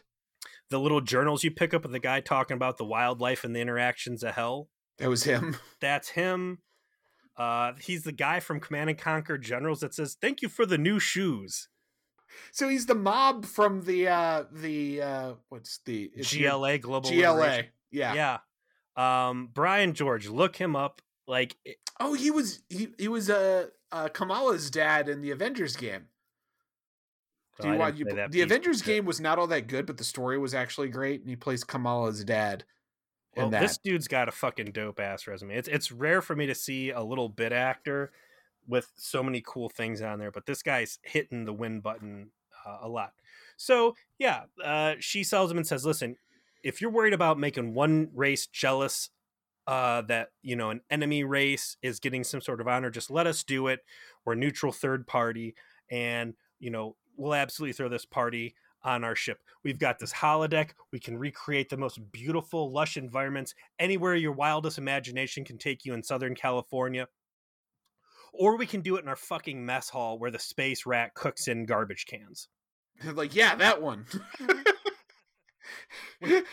The 0.70 0.80
little 0.80 1.00
journals 1.00 1.44
you 1.44 1.50
pick 1.50 1.74
up 1.74 1.84
of 1.84 1.92
the 1.92 1.98
guy 1.98 2.20
talking 2.20 2.54
about 2.54 2.78
the 2.78 2.84
wildlife 2.84 3.44
and 3.44 3.54
the 3.54 3.60
interactions 3.60 4.22
of 4.22 4.34
hell. 4.34 4.68
That 4.98 5.08
was 5.08 5.24
him. 5.24 5.56
That's 5.80 6.10
him. 6.10 6.58
Uh, 7.36 7.72
he's 7.80 8.04
the 8.04 8.12
guy 8.12 8.40
from 8.40 8.60
Command 8.60 8.90
and 8.90 8.98
Conquer 8.98 9.36
Generals 9.36 9.80
that 9.80 9.92
says, 9.92 10.16
"Thank 10.20 10.40
you 10.40 10.48
for 10.48 10.64
the 10.64 10.78
new 10.78 11.00
shoes." 11.00 11.68
So 12.52 12.68
he's 12.68 12.86
the 12.86 12.94
mob 12.94 13.44
from 13.44 13.82
the 13.82 14.08
uh 14.08 14.44
the 14.52 15.02
uh 15.02 15.32
what's 15.48 15.78
the 15.84 16.10
GLA 16.16 16.78
Global 16.78 17.10
GLA. 17.10 17.64
Yeah. 17.90 18.14
Yeah. 18.14 18.38
Um, 18.96 19.50
Brian 19.52 19.92
George, 19.92 20.28
look 20.28 20.56
him 20.56 20.76
up. 20.76 21.02
Like, 21.26 21.56
it- 21.64 21.78
Oh, 22.00 22.14
he 22.14 22.30
was 22.32 22.60
he 22.68 22.88
he 22.98 23.06
was 23.06 23.30
uh, 23.30 23.68
uh 23.92 24.08
Kamala's 24.08 24.68
dad 24.70 25.08
in 25.08 25.20
the 25.20 25.30
Avengers 25.30 25.76
game. 25.76 26.08
Do 27.60 27.68
Oh, 27.68 27.72
you 27.72 27.78
want 27.78 27.96
you, 27.96 28.04
the 28.04 28.40
Avengers 28.42 28.82
game 28.82 29.04
was 29.04 29.20
not 29.20 29.38
all 29.38 29.46
that 29.46 29.68
good, 29.68 29.86
but 29.86 29.96
the 29.96 30.02
story 30.04 30.38
was 30.38 30.54
actually 30.54 30.88
great, 30.88 31.20
and 31.20 31.30
he 31.30 31.36
plays 31.36 31.62
Kamala's 31.62 32.24
dad. 32.24 32.64
well, 33.36 33.48
this 33.48 33.78
dude's 33.78 34.08
got 34.08 34.28
a 34.28 34.32
fucking 34.32 34.72
dope 34.72 34.98
ass 34.98 35.28
resume. 35.28 35.54
It's 35.54 35.68
it's 35.68 35.92
rare 35.92 36.20
for 36.20 36.34
me 36.34 36.46
to 36.46 36.54
see 36.54 36.90
a 36.90 37.00
little 37.02 37.28
bit 37.28 37.52
actor 37.52 38.10
with 38.66 38.90
so 38.96 39.22
many 39.22 39.40
cool 39.46 39.68
things 39.68 40.02
on 40.02 40.18
there, 40.18 40.32
but 40.32 40.46
this 40.46 40.62
guy's 40.64 40.98
hitting 41.02 41.44
the 41.44 41.52
win 41.52 41.78
button 41.80 42.30
uh, 42.66 42.78
a 42.82 42.88
lot. 42.88 43.12
So 43.56 43.94
yeah, 44.18 44.44
uh, 44.64 44.94
she 44.98 45.22
sells 45.22 45.48
him 45.48 45.58
and 45.58 45.66
says, 45.66 45.86
"Listen, 45.86 46.16
if 46.64 46.80
you're 46.80 46.90
worried 46.90 47.12
about 47.14 47.38
making 47.38 47.72
one 47.74 48.10
race 48.12 48.48
jealous, 48.48 49.10
uh, 49.66 50.02
that 50.02 50.28
you 50.42 50.56
know 50.56 50.70
an 50.70 50.80
enemy 50.90 51.24
race 51.24 51.76
is 51.82 52.00
getting 52.00 52.24
some 52.24 52.40
sort 52.40 52.60
of 52.60 52.68
honor, 52.68 52.90
just 52.90 53.10
let 53.10 53.26
us 53.26 53.42
do 53.44 53.68
it. 53.68 53.80
We're 54.24 54.34
neutral 54.34 54.72
third 54.72 55.06
party, 55.06 55.54
and 55.90 56.34
you 56.58 56.70
know 56.70 56.96
we'll 57.16 57.34
absolutely 57.34 57.72
throw 57.74 57.88
this 57.88 58.06
party." 58.06 58.54
On 58.86 59.02
our 59.02 59.16
ship, 59.16 59.38
we've 59.62 59.78
got 59.78 59.98
this 59.98 60.12
holodeck. 60.12 60.72
We 60.92 61.00
can 61.00 61.16
recreate 61.16 61.70
the 61.70 61.78
most 61.78 61.98
beautiful, 62.12 62.70
lush 62.70 62.98
environments 62.98 63.54
anywhere 63.78 64.14
your 64.14 64.32
wildest 64.32 64.76
imagination 64.76 65.42
can 65.42 65.56
take 65.56 65.86
you 65.86 65.94
in 65.94 66.02
Southern 66.02 66.34
California. 66.34 67.08
or 68.34 68.56
we 68.56 68.66
can 68.66 68.82
do 68.82 68.96
it 68.96 69.02
in 69.02 69.08
our 69.08 69.16
fucking 69.16 69.64
mess 69.64 69.88
hall 69.88 70.18
where 70.18 70.30
the 70.30 70.38
space 70.38 70.84
rat 70.86 71.14
cooks 71.14 71.48
in 71.48 71.64
garbage 71.64 72.04
cans. 72.06 72.48
like, 73.14 73.34
yeah, 73.34 73.54
that 73.54 73.80
one. 73.80 74.04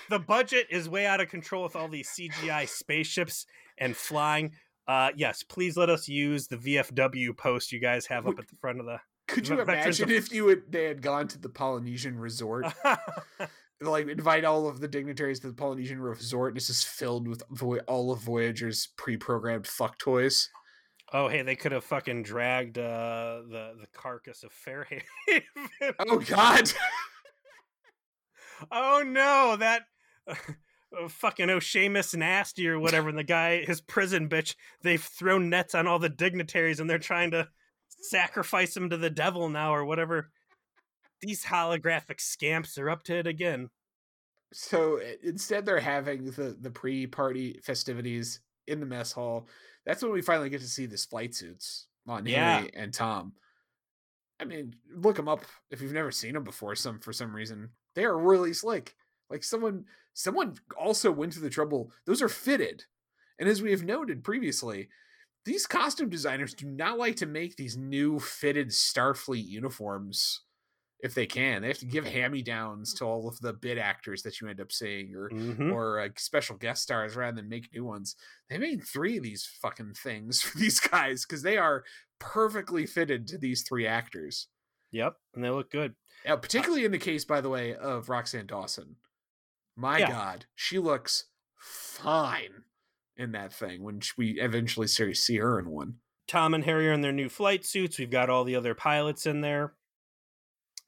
The 0.09 0.19
budget 0.19 0.67
is 0.69 0.87
way 0.89 1.05
out 1.05 1.21
of 1.21 1.29
control 1.29 1.63
with 1.63 1.75
all 1.75 1.87
these 1.87 2.09
CGI 2.09 2.67
spaceships 2.67 3.45
and 3.77 3.95
flying. 3.95 4.51
Uh, 4.87 5.11
yes, 5.15 5.43
please 5.43 5.77
let 5.77 5.89
us 5.89 6.07
use 6.07 6.47
the 6.47 6.57
VFW 6.57 7.35
post 7.37 7.71
you 7.71 7.79
guys 7.79 8.05
have 8.07 8.27
up 8.27 8.39
at 8.39 8.47
the 8.47 8.55
front 8.59 8.79
of 8.79 8.85
the. 8.85 8.97
Could 9.27 9.47
you 9.47 9.61
imagine 9.61 10.05
of- 10.05 10.11
if 10.11 10.31
you 10.33 10.47
had, 10.47 10.63
they 10.69 10.85
had 10.85 11.01
gone 11.01 11.27
to 11.29 11.39
the 11.39 11.49
Polynesian 11.49 12.17
resort? 12.19 12.65
like 13.81 14.07
invite 14.07 14.43
all 14.45 14.67
of 14.67 14.79
the 14.79 14.87
dignitaries 14.87 15.39
to 15.39 15.47
the 15.47 15.53
Polynesian 15.53 15.99
resort, 16.01 16.51
and 16.51 16.57
it's 16.57 16.67
just 16.67 16.87
filled 16.87 17.27
with 17.27 17.41
Voy- 17.51 17.79
all 17.87 18.11
of 18.11 18.19
Voyager's 18.19 18.89
pre-programmed 18.97 19.65
fuck 19.67 19.97
toys. 19.97 20.49
oh, 21.13 21.27
hey, 21.29 21.41
they 21.41 21.55
could 21.55 21.71
have 21.71 21.83
fucking 21.83 22.23
dragged 22.23 22.77
uh, 22.77 23.41
the 23.49 23.73
the 23.79 23.87
carcass 23.93 24.43
of 24.43 24.51
Fairhaven. 24.51 25.03
Oh 25.99 26.19
God! 26.19 26.71
oh 28.71 29.03
no, 29.05 29.55
that 29.57 29.83
uh, 30.27 30.35
fucking 31.07 31.49
O'Shamus 31.49 32.13
Nasty 32.15 32.67
or 32.67 32.79
whatever, 32.79 33.09
and 33.09 33.17
the 33.17 33.23
guy, 33.23 33.63
his 33.63 33.81
prison 33.81 34.27
bitch, 34.29 34.55
they've 34.81 35.01
thrown 35.01 35.49
nets 35.49 35.73
on 35.75 35.87
all 35.87 35.99
the 35.99 36.09
dignitaries 36.09 36.79
and 36.79 36.89
they're 36.89 36.99
trying 36.99 37.31
to 37.31 37.47
sacrifice 38.03 38.75
him 38.75 38.89
to 38.89 38.97
the 38.97 39.09
devil 39.09 39.47
now 39.49 39.73
or 39.73 39.85
whatever. 39.85 40.31
These 41.21 41.45
holographic 41.45 42.19
scamps 42.19 42.77
are 42.77 42.89
up 42.89 43.03
to 43.03 43.15
it 43.17 43.27
again. 43.27 43.69
so 44.53 44.99
instead, 45.23 45.65
they're 45.65 45.79
having 45.79 46.25
the 46.25 46.57
the 46.59 46.71
pre-party 46.71 47.59
festivities 47.63 48.39
in 48.67 48.79
the 48.79 48.85
mess 48.85 49.11
hall. 49.11 49.47
That's 49.85 50.03
when 50.03 50.11
we 50.11 50.21
finally 50.21 50.49
get 50.49 50.61
to 50.61 50.67
see 50.67 50.85
the 50.85 50.97
flight 50.97 51.33
suits 51.35 51.87
on 52.07 52.25
Yeah. 52.25 52.57
Harry 52.59 52.71
and 52.73 52.93
Tom. 52.93 53.33
I 54.41 54.45
mean, 54.45 54.73
look 54.93 55.17
them 55.17 55.29
up 55.29 55.45
if 55.69 55.81
you've 55.81 55.93
never 55.93 56.11
seen 56.11 56.33
them 56.33 56.43
before. 56.43 56.75
Some 56.75 56.99
for 56.99 57.13
some 57.13 57.33
reason 57.35 57.69
they 57.93 58.03
are 58.03 58.17
really 58.17 58.53
slick. 58.53 58.95
Like 59.29 59.43
someone, 59.43 59.85
someone 60.13 60.55
also 60.77 61.11
went 61.11 61.33
to 61.33 61.39
the 61.39 61.49
trouble. 61.49 61.91
Those 62.05 62.21
are 62.21 62.27
fitted, 62.27 62.85
and 63.39 63.47
as 63.47 63.61
we 63.61 63.71
have 63.71 63.83
noted 63.83 64.23
previously, 64.23 64.89
these 65.45 65.67
costume 65.67 66.09
designers 66.09 66.53
do 66.53 66.65
not 66.65 66.97
like 66.97 67.15
to 67.17 67.25
make 67.25 67.55
these 67.55 67.77
new 67.77 68.19
fitted 68.19 68.69
Starfleet 68.69 69.47
uniforms 69.47 70.41
if 71.03 71.13
they 71.15 71.25
can. 71.25 71.61
They 71.61 71.67
have 71.69 71.77
to 71.79 71.85
give 71.85 72.05
hand-me-downs 72.05 72.93
to 72.95 73.05
all 73.05 73.27
of 73.27 73.39
the 73.39 73.53
bit 73.53 73.77
actors 73.77 74.21
that 74.23 74.39
you 74.39 74.47
end 74.47 74.61
up 74.61 74.71
seeing, 74.71 75.15
or 75.15 75.29
Mhm. 75.31 75.71
or 75.73 75.99
uh, 75.99 76.09
special 76.17 76.55
guest 76.57 76.83
stars 76.83 77.15
rather 77.15 77.35
than 77.37 77.49
make 77.49 77.73
new 77.73 77.83
ones. 77.83 78.15
They 78.49 78.57
made 78.57 78.83
three 78.83 79.17
of 79.17 79.23
these 79.23 79.45
fucking 79.45 79.93
things 79.95 80.41
for 80.43 80.57
these 80.57 80.79
guys 80.79 81.25
because 81.25 81.41
they 81.41 81.57
are 81.57 81.83
perfectly 82.19 82.85
fitted 82.85 83.27
to 83.27 83.37
these 83.37 83.63
three 83.67 83.87
actors. 83.87 84.47
Yep, 84.91 85.15
and 85.33 85.43
they 85.43 85.49
look 85.49 85.71
good. 85.71 85.95
Uh, 86.27 86.35
particularly 86.35 86.85
in 86.85 86.91
the 86.91 86.99
case, 86.99 87.25
by 87.25 87.41
the 87.41 87.49
way, 87.49 87.73
of 87.75 88.07
Roxann 88.07 88.45
Dawson. 88.45 88.97
My 89.75 89.99
Yeah. 89.99 90.09
God, 90.09 90.45
she 90.53 90.77
looks 90.79 91.25
fine 91.55 92.63
in 93.17 93.31
that 93.31 93.53
thing 93.53 93.83
when 93.83 94.01
we 94.17 94.39
eventually 94.39 94.87
see 94.87 95.37
her 95.37 95.57
in 95.59 95.69
one. 95.69 95.95
Tom 96.27 96.53
and 96.53 96.63
Harry 96.65 96.87
are 96.89 96.93
in 96.93 97.01
their 97.01 97.11
new 97.11 97.29
flight 97.29 97.65
suits. 97.65 97.97
We've 97.97 98.09
got 98.09 98.29
all 98.29 98.43
the 98.43 98.55
other 98.55 98.73
pilots 98.75 99.25
in 99.25 99.41
there. 99.41 99.73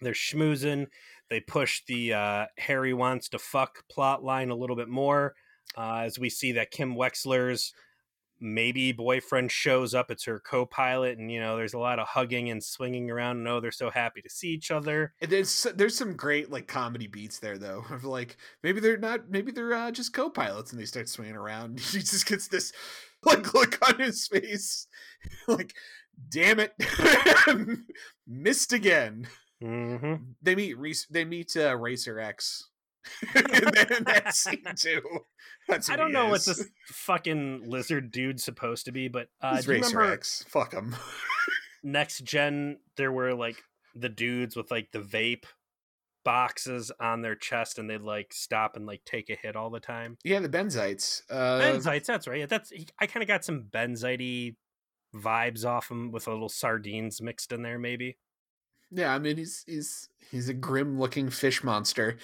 They're 0.03 0.13
schmoozing. 0.13 0.87
They 1.29 1.39
push 1.39 1.81
the 1.87 2.13
uh, 2.13 2.45
Harry 2.57 2.93
wants 2.93 3.29
to 3.29 3.39
fuck 3.39 3.87
plot 3.89 4.23
line 4.23 4.49
a 4.49 4.55
little 4.55 4.75
bit 4.75 4.89
more 4.89 5.33
uh, 5.77 6.01
as 6.05 6.19
we 6.19 6.29
see 6.29 6.51
that 6.53 6.71
Kim 6.71 6.95
Wexler's 6.95 7.73
maybe 8.39 8.91
boyfriend 8.91 9.51
shows 9.51 9.93
up. 9.93 10.11
It's 10.11 10.25
her 10.25 10.39
co 10.39 10.65
pilot, 10.65 11.17
and 11.17 11.31
you 11.31 11.39
know, 11.39 11.55
there's 11.55 11.73
a 11.73 11.79
lot 11.79 11.99
of 11.99 12.07
hugging 12.09 12.49
and 12.49 12.63
swinging 12.63 13.09
around. 13.09 13.37
And 13.37 13.47
oh, 13.47 13.59
they're 13.59 13.71
so 13.71 13.89
happy 13.89 14.21
to 14.21 14.29
see 14.29 14.49
each 14.49 14.69
other. 14.69 15.13
And 15.21 15.31
there's 15.31 15.65
there's 15.75 15.97
some 15.97 16.15
great 16.15 16.51
like 16.51 16.67
comedy 16.67 17.07
beats 17.07 17.39
there 17.39 17.57
though 17.57 17.85
of 17.89 18.03
like 18.03 18.37
maybe 18.61 18.79
they're 18.79 18.97
not 18.97 19.29
maybe 19.29 19.51
they're 19.51 19.73
uh, 19.73 19.91
just 19.91 20.13
co-pilots 20.13 20.71
and 20.71 20.79
they 20.79 20.85
start 20.85 21.09
swinging 21.09 21.35
around. 21.35 21.79
He 21.93 21.99
just 21.99 22.25
gets 22.25 22.47
this 22.47 22.73
like 23.23 23.53
look 23.53 23.79
on 23.87 23.99
his 23.99 24.27
face, 24.27 24.87
like 25.47 25.73
damn 26.29 26.59
it, 26.59 26.73
missed 28.27 28.73
again. 28.73 29.27
Hmm 29.63 30.15
They 30.41 30.55
meet 30.55 30.77
Reese, 30.77 31.05
they 31.09 31.25
meet 31.25 31.55
uh, 31.55 31.75
Racer 31.77 32.19
X 32.19 32.69
in 33.35 34.03
that, 34.05 34.33
scene 34.33 34.63
too. 34.75 35.01
That's 35.67 35.89
I 35.89 35.95
don't 35.95 36.11
know 36.11 36.27
what 36.27 36.43
this 36.45 36.65
fucking 36.87 37.69
lizard 37.69 38.11
dude's 38.11 38.43
supposed 38.43 38.85
to 38.85 38.91
be, 38.91 39.07
but 39.07 39.27
uh, 39.41 39.61
do 39.61 39.71
Racer 39.71 39.97
remember 39.97 40.13
X. 40.13 40.43
Fuck 40.47 40.73
him. 40.73 40.95
next 41.83 42.23
gen 42.23 42.77
there 42.97 43.11
were 43.11 43.33
like 43.33 43.57
the 43.95 44.09
dudes 44.09 44.55
with 44.55 44.71
like 44.71 44.91
the 44.91 44.99
vape 44.99 45.43
boxes 46.23 46.91
on 47.01 47.21
their 47.21 47.35
chest 47.35 47.77
and 47.77 47.89
they'd 47.89 48.01
like 48.01 48.33
stop 48.33 48.75
and 48.77 48.85
like 48.85 49.03
take 49.05 49.29
a 49.29 49.35
hit 49.35 49.55
all 49.57 49.69
the 49.69 49.79
time 49.79 50.17
Yeah, 50.23 50.39
the 50.39 50.47
Benzites. 50.49 51.21
Uh, 51.29 51.59
benzites 51.59 52.05
that's 52.05 52.27
right 52.27 52.47
that's 52.47 52.71
i 52.99 53.05
kind 53.05 53.21
of 53.21 53.27
got 53.27 53.43
some 53.43 53.63
benzite 53.63 54.55
vibes 55.13 55.65
off 55.65 55.91
him 55.91 56.11
with 56.11 56.27
a 56.27 56.31
little 56.31 56.47
sardines 56.49 57.21
mixed 57.21 57.51
in 57.51 57.61
there 57.61 57.77
maybe 57.77 58.17
yeah, 58.93 59.13
I 59.13 59.19
mean 59.19 59.37
he's 59.37 59.63
he's 59.65 60.09
he's 60.31 60.49
a 60.49 60.53
grim 60.53 60.99
looking 60.99 61.29
fish 61.29 61.63
monster 61.63 62.17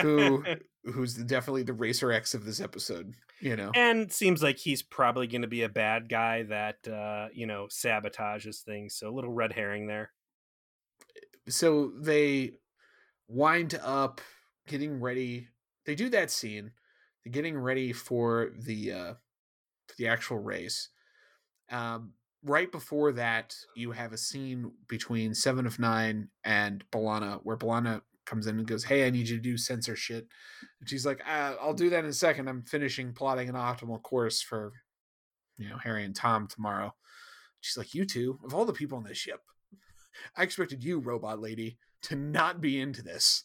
who 0.00 0.44
who's 0.84 1.14
definitely 1.14 1.62
the 1.62 1.72
Racer 1.72 2.12
X 2.12 2.34
of 2.34 2.44
this 2.44 2.60
episode. 2.60 3.14
You 3.40 3.56
know. 3.56 3.72
and 3.74 4.12
seems 4.12 4.40
like 4.40 4.58
he's 4.58 4.82
probably 4.82 5.26
going 5.26 5.42
to 5.42 5.48
be 5.48 5.64
a 5.64 5.68
bad 5.68 6.08
guy 6.08 6.44
that 6.44 6.86
uh 6.86 7.26
you 7.34 7.44
know 7.44 7.66
sabotages 7.68 8.62
things 8.62 8.94
so 8.94 9.08
a 9.08 9.10
little 9.10 9.32
red 9.32 9.52
herring 9.52 9.88
there 9.88 10.12
so 11.48 11.90
they 12.00 12.52
wind 13.26 13.76
up 13.82 14.20
getting 14.68 15.00
ready 15.00 15.48
they 15.86 15.96
do 15.96 16.08
that 16.10 16.30
scene 16.30 16.70
they're 17.24 17.32
getting 17.32 17.58
ready 17.58 17.92
for 17.92 18.52
the 18.56 18.92
uh 18.92 19.14
for 19.88 19.96
the 19.98 20.06
actual 20.06 20.38
race 20.38 20.90
um 21.68 22.12
right 22.44 22.70
before 22.72 23.12
that 23.12 23.54
you 23.74 23.92
have 23.92 24.12
a 24.12 24.18
scene 24.18 24.72
between 24.88 25.34
seven 25.34 25.66
of 25.66 25.78
nine 25.78 26.28
and 26.44 26.84
B'Elanna 26.90 27.40
where 27.42 27.56
B'Elanna 27.56 28.02
comes 28.24 28.46
in 28.46 28.56
and 28.56 28.68
goes 28.68 28.84
hey 28.84 29.04
i 29.04 29.10
need 29.10 29.28
you 29.28 29.36
to 29.36 29.42
do 29.42 29.56
sensor 29.56 29.96
shit. 29.96 30.26
And 30.80 30.88
she's 30.88 31.04
like 31.04 31.20
uh, 31.28 31.54
i'll 31.60 31.74
do 31.74 31.90
that 31.90 32.04
in 32.04 32.10
a 32.10 32.12
second. 32.12 32.48
I'm 32.48 32.62
finishing 32.62 33.12
plotting 33.12 33.48
an 33.48 33.54
optimal 33.54 34.02
course 34.02 34.40
for 34.40 34.72
you 35.58 35.68
know 35.68 35.76
harry 35.76 36.04
and 36.04 36.14
tom 36.14 36.46
tomorrow. 36.46 36.94
She's 37.60 37.76
like 37.76 37.94
you 37.94 38.04
two 38.04 38.38
of 38.44 38.54
all 38.54 38.64
the 38.64 38.72
people 38.72 38.98
on 38.98 39.04
this 39.04 39.18
ship 39.18 39.40
I 40.36 40.42
expected 40.42 40.82
you, 40.84 40.98
robot 40.98 41.40
lady, 41.40 41.78
to 42.02 42.16
not 42.16 42.60
be 42.60 42.80
into 42.80 43.02
this. 43.02 43.44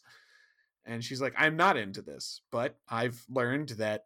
And 0.86 1.04
she's 1.04 1.22
like, 1.22 1.34
I'm 1.38 1.58
not 1.58 1.78
into 1.78 2.02
this, 2.02 2.42
but 2.52 2.78
I've 2.90 3.24
learned 3.30 3.70
that, 3.70 4.06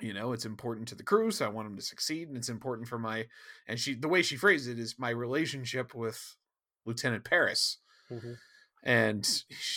you 0.00 0.12
know, 0.12 0.32
it's 0.32 0.44
important 0.44 0.86
to 0.88 0.94
the 0.94 1.02
crew, 1.02 1.30
so 1.30 1.44
I 1.44 1.48
want 1.48 1.68
them 1.68 1.76
to 1.76 1.82
succeed, 1.82 2.28
and 2.28 2.36
it's 2.36 2.48
important 2.48 2.86
for 2.88 2.98
my. 2.98 3.26
And 3.66 3.78
she, 3.78 3.94
the 3.94 4.08
way 4.08 4.22
she 4.22 4.36
phrased 4.36 4.68
it 4.68 4.78
is 4.78 4.98
my 4.98 5.10
relationship 5.10 5.94
with 5.94 6.36
Lieutenant 6.86 7.24
Paris. 7.24 7.78
And 8.82 9.28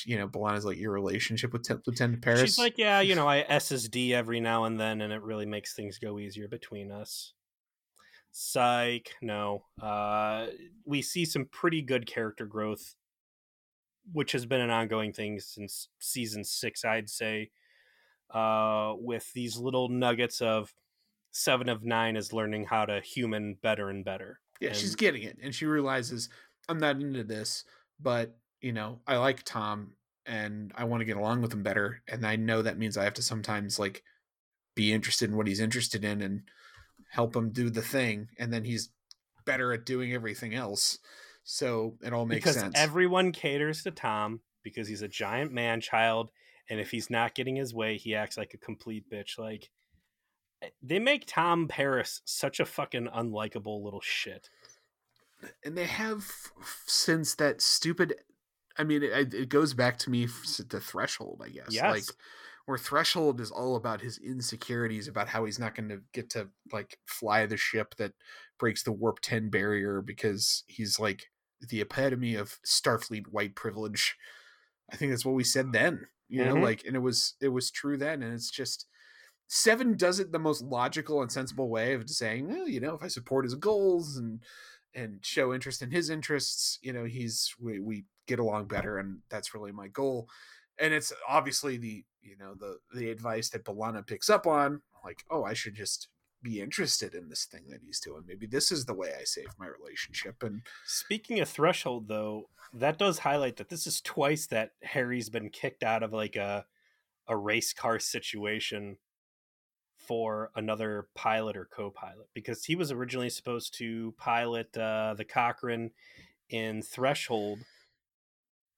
you 0.06 0.18
know, 0.18 0.28
B'Elanna's 0.30 0.66
like 0.66 0.78
your 0.78 0.92
relationship 0.94 1.52
with 1.52 1.64
T- 1.64 1.74
Lieutenant 1.88 2.22
Paris. 2.22 2.42
she's 2.42 2.58
like 2.58 2.78
yeah 2.78 3.02
you 3.02 3.16
know 3.16 3.28
i 3.28 3.44
ssd 3.44 4.12
every 4.12 4.40
now 4.40 4.64
and 4.64 4.80
then 4.80 5.02
and 5.02 5.12
it 5.12 5.22
really 5.22 5.46
makes 5.46 5.74
things 5.76 5.98
go 6.00 6.18
easier 6.20 6.48
between 6.48 6.90
us 6.90 7.34
psych 8.32 9.14
no 9.22 9.66
uh 9.82 10.48
we 10.86 11.02
see 11.02 11.26
some 11.26 11.46
pretty 11.52 11.82
good 11.82 12.06
character 12.08 12.46
growth 12.46 12.96
which 14.12 14.32
has 14.32 14.46
been 14.46 14.62
an 14.62 14.70
ongoing 14.70 15.12
thing 15.14 15.38
since 15.40 15.90
season 16.00 16.44
six 16.44 16.84
i'd 16.86 17.10
say 17.10 17.52
uh 18.34 18.94
with 18.98 19.32
these 19.34 19.58
little 19.58 19.90
nuggets 19.90 20.42
of 20.42 20.74
seven 21.32 21.70
of 21.70 21.84
nine 21.84 22.16
is 22.16 22.34
learning 22.34 22.66
how 22.66 22.86
to 22.86 23.02
human 23.02 23.56
better 23.62 23.90
and 23.90 24.06
better 24.06 24.40
yeah, 24.64 24.74
she's 24.74 24.96
getting 24.96 25.24
it, 25.24 25.38
and 25.42 25.54
she 25.54 25.66
realizes 25.66 26.30
I'm 26.70 26.80
not 26.80 26.96
into 27.02 27.24
this, 27.24 27.66
but 28.00 28.36
you 28.62 28.72
know, 28.72 29.00
I 29.06 29.18
like 29.18 29.44
Tom, 29.44 29.94
and 30.26 30.72
I 30.76 30.86
want 30.86 31.02
to 31.02 31.06
get 31.06 31.18
along 31.18 31.42
with 31.42 31.54
him 31.54 31.64
better, 31.64 32.02
and 32.08 32.26
I 32.26 32.38
know 32.38 32.62
that 32.62 32.78
means 32.78 32.98
I 32.98 33.04
have 33.04 33.16
to 33.16 33.22
sometimes 33.22 33.78
like 33.78 34.04
be 34.74 34.94
interested 34.94 35.30
in 35.30 35.36
what 35.36 35.48
he's 35.48 35.60
interested 35.60 36.06
in 36.06 36.22
and 36.22 36.44
help 37.12 37.36
him 37.36 37.50
do 37.52 37.70
the 37.70 37.82
thing, 37.82 38.30
and 38.40 38.54
then 38.54 38.64
he's 38.64 38.90
better 39.46 39.74
at 39.74 39.86
doing 39.86 40.14
everything 40.14 40.56
else. 40.56 40.98
So 41.44 41.98
it 42.02 42.14
all 42.14 42.26
makes 42.26 42.46
because 42.46 42.56
sense. 42.56 42.74
everyone 42.78 43.34
caters 43.34 43.84
to 43.84 43.92
tom 43.92 44.40
because 44.64 44.88
he's 44.88 45.02
a 45.02 45.10
giant 45.10 45.52
man 45.52 45.82
child 45.82 46.30
and 46.70 46.80
if 46.80 46.92
he's 46.92 47.10
not 47.10 47.36
getting 47.36 47.56
his 47.56 47.74
way 47.74 47.98
he 47.98 48.16
acts 48.16 48.38
like 48.38 48.54
a 48.54 48.58
complete 48.58 49.10
bitch 49.10 49.38
like 49.38 49.70
eh, 50.62 50.70
they 50.82 51.00
make 51.00 51.26
tom 51.26 51.68
paris 51.68 52.22
such 52.26 52.60
a 52.60 52.66
fucking 52.66 53.08
unlikable 53.08 53.84
little 53.84 54.02
shit 54.02 54.50
and 55.64 55.78
they 55.78 55.86
have 55.86 56.26
since 56.86 57.36
that 57.36 57.62
stupid 57.62 58.16
i 58.78 58.84
mean 58.84 59.04
it, 59.04 59.34
it 59.34 59.50
goes 59.50 59.74
back 59.74 59.98
to 59.98 60.10
me 60.10 60.28
to 60.68 60.80
threshold 60.80 61.42
i 61.46 61.50
guess 61.50 61.68
Yes. 61.70 61.92
like 61.92 62.06
where 62.66 62.78
Threshold 62.78 63.42
is 63.42 63.52
all 63.52 63.76
about 63.76 64.00
his 64.00 64.18
insecurities 64.18 65.08
about 65.10 65.28
how 65.28 65.44
he's 65.44 65.60
not 65.60 65.76
going 65.76 65.90
to 65.90 66.00
get 66.14 66.30
to 66.30 66.48
like 66.72 66.98
fly 67.06 67.46
the 67.46 67.58
ship 67.58 67.94
that 67.98 68.14
breaks 68.58 68.84
the 68.84 68.92
warp 68.92 69.20
10 69.20 69.50
barrier 69.50 70.02
because 70.02 70.64
he's 70.68 70.98
like 70.98 71.30
the 71.60 71.82
epitome 71.82 72.36
of 72.36 72.60
Starfleet 72.66 73.28
white 73.28 73.56
privilege. 73.56 74.16
I 74.92 74.96
think 74.96 75.12
that's 75.12 75.26
what 75.26 75.36
we 75.36 75.44
said 75.44 75.74
then, 75.74 76.08
you 76.34 76.46
know, 76.46 76.58
Mhm. 76.58 76.62
like 76.62 76.84
and 76.86 76.96
it 76.96 77.00
was 77.00 77.36
it 77.42 77.50
was 77.50 77.72
true 77.72 77.98
then 77.98 78.24
and 78.24 78.34
it's 78.34 78.52
just 78.52 78.88
Seven 79.50 79.98
does 79.98 80.20
it 80.20 80.32
the 80.32 80.40
most 80.40 80.62
logical 80.64 81.22
and 81.22 81.32
sensible 81.32 81.70
way 81.70 81.94
of 81.94 82.10
saying, 82.10 82.48
well, 82.48 82.68
you 82.68 82.80
know, 82.80 82.96
if 82.96 83.04
I 83.04 83.08
support 83.08 83.46
his 83.46 83.56
goals 83.56 84.18
and 84.18 84.44
and 84.96 85.26
show 85.26 85.54
interest 85.54 85.82
in 85.82 85.92
his 85.92 86.10
interests, 86.10 86.80
you 86.82 86.94
know, 86.94 87.06
he's 87.06 87.54
we, 87.60 87.80
we 87.80 88.06
get 88.28 88.40
along 88.40 88.68
better 88.68 88.98
and 89.00 89.22
that's 89.30 89.54
really 89.54 89.72
my 89.72 89.88
goal. 89.90 90.30
And 90.80 90.94
it's 90.94 91.14
obviously 91.28 91.78
the 91.78 92.06
you 92.22 92.38
know 92.38 92.56
the 92.56 92.80
the 92.96 93.10
advice 93.12 93.50
that 93.52 93.66
B'Elanna 93.66 94.06
picks 94.08 94.30
up 94.30 94.48
on, 94.48 94.82
like, 95.04 95.24
oh, 95.30 95.44
I 95.44 95.54
should 95.54 95.76
just 95.76 96.08
be 96.44 96.62
interested 96.62 97.16
in 97.16 97.30
this 97.30 97.46
thing 97.46 97.64
that 97.70 97.82
he's 97.84 98.00
doing. 98.00 98.24
Maybe 98.28 98.46
this 98.46 98.72
is 98.72 98.86
the 98.86 98.94
way 98.94 99.14
I 99.20 99.24
save 99.24 99.48
my 99.58 99.68
relationship. 99.68 100.44
And 100.44 100.62
Speaking 100.86 101.40
of 101.40 101.50
threshold, 101.50 102.08
though, 102.08 102.50
that 102.74 102.98
does 102.98 103.20
highlight 103.20 103.56
that 103.58 103.70
this 103.70 103.88
is 103.88 104.02
twice 104.02 104.46
that 104.48 104.72
Harry's 104.84 105.30
been 105.30 105.50
kicked 105.50 105.84
out 105.84 106.04
of 106.04 106.14
like 106.14 106.36
a 106.36 106.66
a 107.28 107.38
race 107.38 107.72
car 107.72 108.00
situation 108.00 108.98
for 109.98 110.52
another 110.56 111.08
pilot 111.16 111.56
or 111.56 111.66
co-pilot 111.66 112.28
because 112.34 112.66
he 112.66 112.76
was 112.76 112.92
originally 112.92 113.30
supposed 113.30 113.74
to 113.76 114.14
pilot 114.18 114.76
uh, 114.78 115.14
the 115.18 115.24
Cochrane 115.24 115.92
in 116.50 116.82
Threshold 116.82 117.60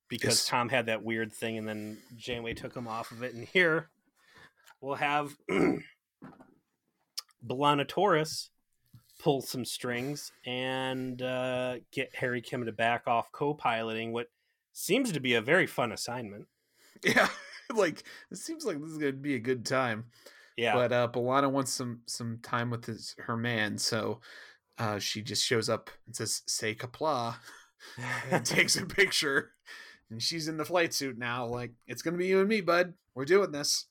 because. 0.08 0.46
Tom 0.46 0.70
had 0.70 0.86
that 0.86 1.04
weird 1.04 1.34
thing 1.34 1.58
and 1.58 1.68
then 1.68 1.98
Janeway 2.16 2.54
took 2.54 2.76
him 2.76 2.88
off 2.88 3.12
of 3.12 3.24
it. 3.24 3.34
And 3.34 3.48
here 3.48 3.90
we'll 4.80 4.96
have 4.96 5.36
B'Elanna 7.46 7.88
Torres 7.88 8.50
pull 9.20 9.42
some 9.42 9.66
strings 9.66 10.32
and 10.46 11.22
uh, 11.22 11.76
get 11.92 12.14
Harry 12.16 12.42
Kim 12.42 12.66
to 12.66 12.72
back 12.72 13.04
off 13.08 13.32
co-piloting 13.32 14.12
what 14.12 14.28
seems 14.74 15.12
to 15.12 15.20
be 15.20 15.36
a 15.36 15.42
very 15.42 15.68
fun 15.68 15.92
assignment. 15.92 16.48
yeah, 17.04 17.28
like 17.74 18.04
it 18.32 18.38
seems 18.38 18.66
like 18.66 18.80
this 18.82 18.92
is 18.92 18.98
gonna 18.98 19.14
be 19.14 19.36
a 19.36 19.40
good 19.40 19.66
time. 19.66 20.06
Yeah, 20.58 20.76
But 20.76 20.92
uh 20.92 21.08
B'Elanna 21.12 21.52
wants 21.52 21.74
some 21.74 22.02
some 22.06 22.40
time 22.42 22.70
with 22.70 22.86
his 22.86 23.16
her 23.20 23.38
man, 23.38 23.78
so 23.78 24.22
uh 24.78 25.00
she 25.00 25.22
just 25.22 25.44
shows 25.44 25.70
up 25.70 25.90
and 26.06 26.16
says, 26.16 26.42
say 26.48 26.76
Qapla' 26.76 27.36
and 28.32 28.46
takes 28.46 28.76
a 28.78 28.86
picture. 28.86 29.52
And 30.12 30.22
she's 30.22 30.48
in 30.48 30.58
the 30.58 30.66
flight 30.66 30.94
suit 30.94 31.18
now, 31.18 31.46
like, 31.48 31.72
it's 31.88 32.02
gonna 32.02 32.18
be 32.18 32.28
you 32.28 32.40
and 32.40 32.50
me, 32.50 32.62
bud. 32.62 32.94
We're 33.16 33.26
doing 33.26 33.52
this. 33.52 33.88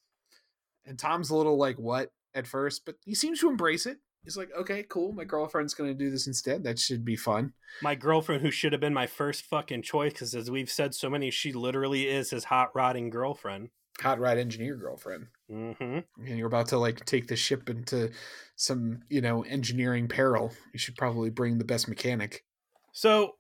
And 0.86 0.98
Tom's 0.98 1.30
a 1.30 1.36
little 1.36 1.56
like, 1.56 1.78
what 1.78 2.10
at 2.34 2.46
first, 2.46 2.84
but 2.84 2.96
he 3.04 3.14
seems 3.14 3.40
to 3.40 3.48
embrace 3.48 3.86
it. 3.86 3.98
He's 4.24 4.36
like, 4.38 4.48
okay, 4.58 4.84
cool. 4.88 5.12
My 5.12 5.24
girlfriend's 5.24 5.74
gonna 5.74 5.92
do 5.94 6.10
this 6.10 6.26
instead. 6.26 6.64
That 6.64 6.78
should 6.78 7.04
be 7.04 7.14
fun. 7.16 7.52
my 7.82 7.94
girlfriend, 7.94 8.40
who 8.42 8.50
should 8.50 8.72
have 8.72 8.80
been 8.80 8.94
my 8.94 9.06
first 9.06 9.42
fucking 9.44 9.82
choice, 9.82 10.12
because 10.12 10.34
as 10.34 10.50
we've 10.50 10.70
said 10.70 10.94
so 10.94 11.10
many, 11.10 11.30
she 11.30 11.52
literally 11.52 12.08
is 12.08 12.30
his 12.30 12.44
hot 12.44 12.70
rodding 12.74 13.10
girlfriend. 13.10 13.68
Hot 14.00 14.18
rod 14.18 14.38
engineer 14.38 14.76
girlfriend. 14.76 15.26
hmm 15.48 15.98
And 16.18 16.38
you're 16.38 16.46
about 16.48 16.68
to 16.68 16.78
like 16.78 17.04
take 17.04 17.28
the 17.28 17.36
ship 17.36 17.68
into 17.68 18.10
some, 18.56 19.02
you 19.08 19.20
know, 19.20 19.42
engineering 19.42 20.08
peril. 20.08 20.52
You 20.72 20.78
should 20.78 20.96
probably 20.96 21.30
bring 21.30 21.58
the 21.58 21.64
best 21.64 21.86
mechanic. 21.86 22.44
So, 22.92 23.36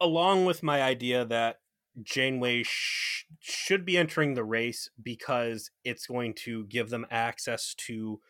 along 0.00 0.44
with 0.44 0.62
my 0.62 0.82
idea 0.82 1.24
that 1.24 1.60
Janeway 2.02 2.62
sh- 2.64 3.24
should 3.40 3.84
be 3.84 3.96
entering 3.96 4.34
the 4.34 4.44
race 4.44 4.90
because 5.02 5.70
it's 5.84 6.06
going 6.06 6.34
to 6.44 6.64
give 6.66 6.90
them 6.90 7.06
access 7.10 7.74
to 7.86 8.20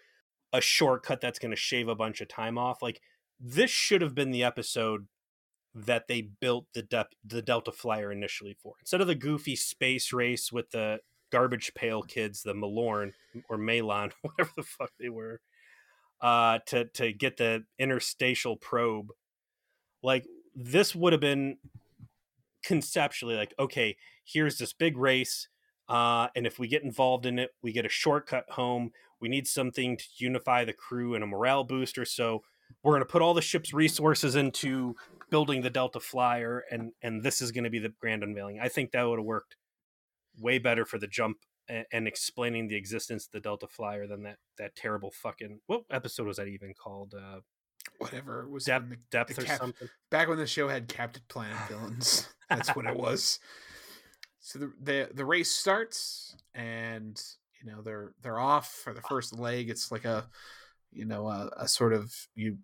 a 0.53 0.61
shortcut 0.61 1.21
that's 1.21 1.39
going 1.39 1.51
to 1.51 1.57
shave 1.57 1.89
a 1.89 1.95
bunch 1.95 2.21
of 2.21 2.29
time 2.29 2.59
off. 2.59 2.83
Like 2.83 3.01
this 3.41 3.71
should 3.71 4.03
have 4.03 4.15
been 4.15 4.31
the 4.31 4.45
episode 4.45 5.07
that 5.75 6.07
they 6.07 6.23
built 6.23 6.67
the 6.75 6.83
de- 6.83 7.09
the 7.25 7.43
Delta 7.43 7.73
Flyer 7.73 8.13
initially 8.13 8.57
for. 8.63 8.75
Instead 8.81 9.01
of 9.01 9.07
the 9.07 9.15
goofy 9.15 9.57
space 9.57 10.13
race 10.13 10.53
with 10.53 10.71
the 10.71 11.01
garbage 11.33 11.73
pail 11.75 12.03
kids, 12.03 12.43
the 12.43 12.55
Malorn 12.55 13.13
or 13.49 13.59
Malon, 13.59 14.13
whatever 14.23 14.51
the 14.57 14.63
fuck 14.63 14.93
they 15.01 15.09
were, 15.09 15.41
uh, 16.21 16.61
to 16.67 16.85
to 16.87 17.13
get 17.13 17.37
the 17.37 17.65
interstitial 17.79 18.57
probe. 18.57 19.09
Like 20.03 20.27
this 20.55 20.95
would 20.95 21.13
have 21.13 21.21
been 21.21 21.59
conceptually 22.65 23.37
like, 23.37 23.55
okay, 23.59 23.97
here's 24.25 24.59
this 24.59 24.73
big 24.73 24.97
race, 24.97 25.49
uh, 25.89 26.29
and 26.35 26.47
if 26.47 26.59
we 26.59 26.67
get 26.69 26.83
involved 26.83 27.27
in 27.27 27.39
it, 27.39 27.51
we 27.63 27.73
get 27.73 27.85
a 27.87 27.91
shortcut 27.91 28.45
home. 28.51 28.91
We 29.21 29.29
need 29.29 29.47
something 29.47 29.97
to 29.97 30.05
unify 30.17 30.65
the 30.65 30.73
crew 30.73 31.15
and 31.15 31.23
a 31.23 31.27
morale 31.27 31.65
booster. 31.65 32.05
So 32.05 32.43
we're 32.83 32.93
going 32.93 33.03
to 33.03 33.11
put 33.11 33.23
all 33.23 33.35
the 33.35 33.43
ship's 33.43 33.73
resources 33.73 34.35
into 34.35 34.95
building 35.31 35.63
the 35.63 35.71
Delta 35.71 36.01
Flyer, 36.01 36.65
and 36.71 36.93
and 37.03 37.23
this 37.23 37.41
is 37.41 37.53
going 37.53 37.65
to 37.65 37.71
be 37.71 37.79
the 37.79 37.93
grand 38.01 38.23
unveiling. 38.23 38.59
I 38.61 38.69
think 38.69 38.91
that 38.93 39.03
would 39.05 39.19
have 39.19 39.25
worked 39.27 39.57
way 40.41 40.59
better 40.59 40.85
for 40.85 40.99
the 40.99 41.07
jump 41.07 41.39
and, 41.69 41.87
and 41.93 42.09
explaining 42.09 42.69
the 42.69 42.77
existence 42.77 43.27
of 43.27 43.33
the 43.33 43.41
Delta 43.41 43.67
Flyer 43.69 44.07
than 44.07 44.23
that 44.25 44.39
that 44.59 44.75
terrible 44.77 45.11
fucking 45.11 45.61
what 45.67 45.85
episode 45.91 46.27
was 46.27 46.39
that 46.39 46.49
even 46.49 46.75
called? 46.75 47.15
Uh, 47.15 47.41
Whatever 47.99 48.43
it 48.43 48.51
was. 48.51 48.65
depth 48.65 48.89
the- 48.91 48.97
depth 49.11 49.37
the 49.37 49.43
or 49.43 49.45
cap- 49.45 49.59
something. 49.59 49.89
back 50.11 50.29
when 50.29 50.39
the 50.39 50.47
show 50.47 50.69
had 50.69 50.89
Captain 50.89 51.23
Planet 51.29 51.57
villains. 51.69 52.29
That's 52.51 52.75
what 52.77 52.87
it 52.87 52.97
was. 52.99 53.39
So 54.41 54.59
the, 54.59 54.73
the 54.83 55.09
the 55.15 55.25
race 55.25 55.51
starts, 55.51 56.37
and 56.55 57.21
you 57.63 57.71
know 57.71 57.81
they're 57.83 58.13
they're 58.23 58.39
off 58.39 58.69
for 58.85 58.93
the 58.93 59.01
first 59.03 59.39
leg. 59.39 59.71
It's 59.71 59.91
like 59.91 60.05
a 60.05 60.29
you 60.93 61.05
know 61.07 61.29
a, 61.29 61.51
a 61.57 61.69
sort 61.69 61.93
of 61.93 62.13
you 62.35 62.59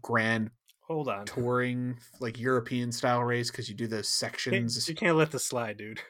grand 0.00 0.50
Hold 0.86 1.08
on. 1.08 1.26
touring 1.26 1.96
like 2.20 2.38
European 2.38 2.92
style 2.92 3.22
race 3.22 3.50
because 3.50 3.68
you 3.68 3.74
do 3.74 3.86
those 3.86 4.08
sections. 4.08 4.88
You 4.88 4.94
can't 4.94 5.16
let 5.16 5.30
this 5.32 5.44
slide, 5.44 5.76
dude. 5.76 6.00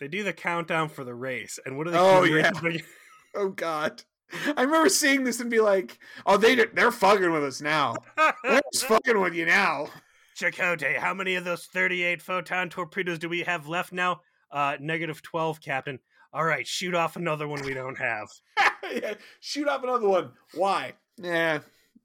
They 0.00 0.08
do 0.08 0.22
the 0.24 0.32
countdown 0.32 0.88
for 0.88 1.04
the 1.04 1.14
race, 1.14 1.58
and 1.64 1.78
what 1.78 1.86
are 1.86 1.90
they? 1.92 1.98
Oh, 1.98 2.24
yeah. 2.24 2.50
raising- 2.62 2.86
Oh 3.34 3.48
God. 3.48 4.02
I 4.56 4.62
remember 4.62 4.88
seeing 4.88 5.24
this 5.24 5.40
and 5.40 5.50
be 5.50 5.60
like, 5.60 5.98
"Oh, 6.26 6.36
they 6.38 6.54
they're 6.54 6.90
fucking 6.92 7.32
with 7.32 7.44
us 7.44 7.60
now. 7.60 7.96
They're 8.42 8.60
just 8.72 8.86
fucking 8.86 9.18
with 9.20 9.34
you 9.34 9.44
now." 9.46 9.88
Chakotay, 10.42 10.96
how 10.98 11.14
many 11.14 11.36
of 11.36 11.44
those 11.44 11.66
38 11.66 12.20
photon 12.20 12.68
torpedoes 12.68 13.18
do 13.20 13.28
we 13.28 13.40
have 13.42 13.68
left 13.68 13.92
now? 13.92 14.22
Uh, 14.50 14.76
negative 14.80 15.22
12, 15.22 15.60
Captain. 15.60 16.00
All 16.32 16.44
right, 16.44 16.66
shoot 16.66 16.94
off 16.94 17.14
another 17.16 17.46
one 17.46 17.64
we 17.64 17.74
don't 17.74 17.96
have. 17.98 18.28
yeah, 18.92 19.14
shoot 19.38 19.68
off 19.68 19.84
another 19.84 20.08
one. 20.08 20.32
Why? 20.54 20.94
Yeah, 21.16 21.60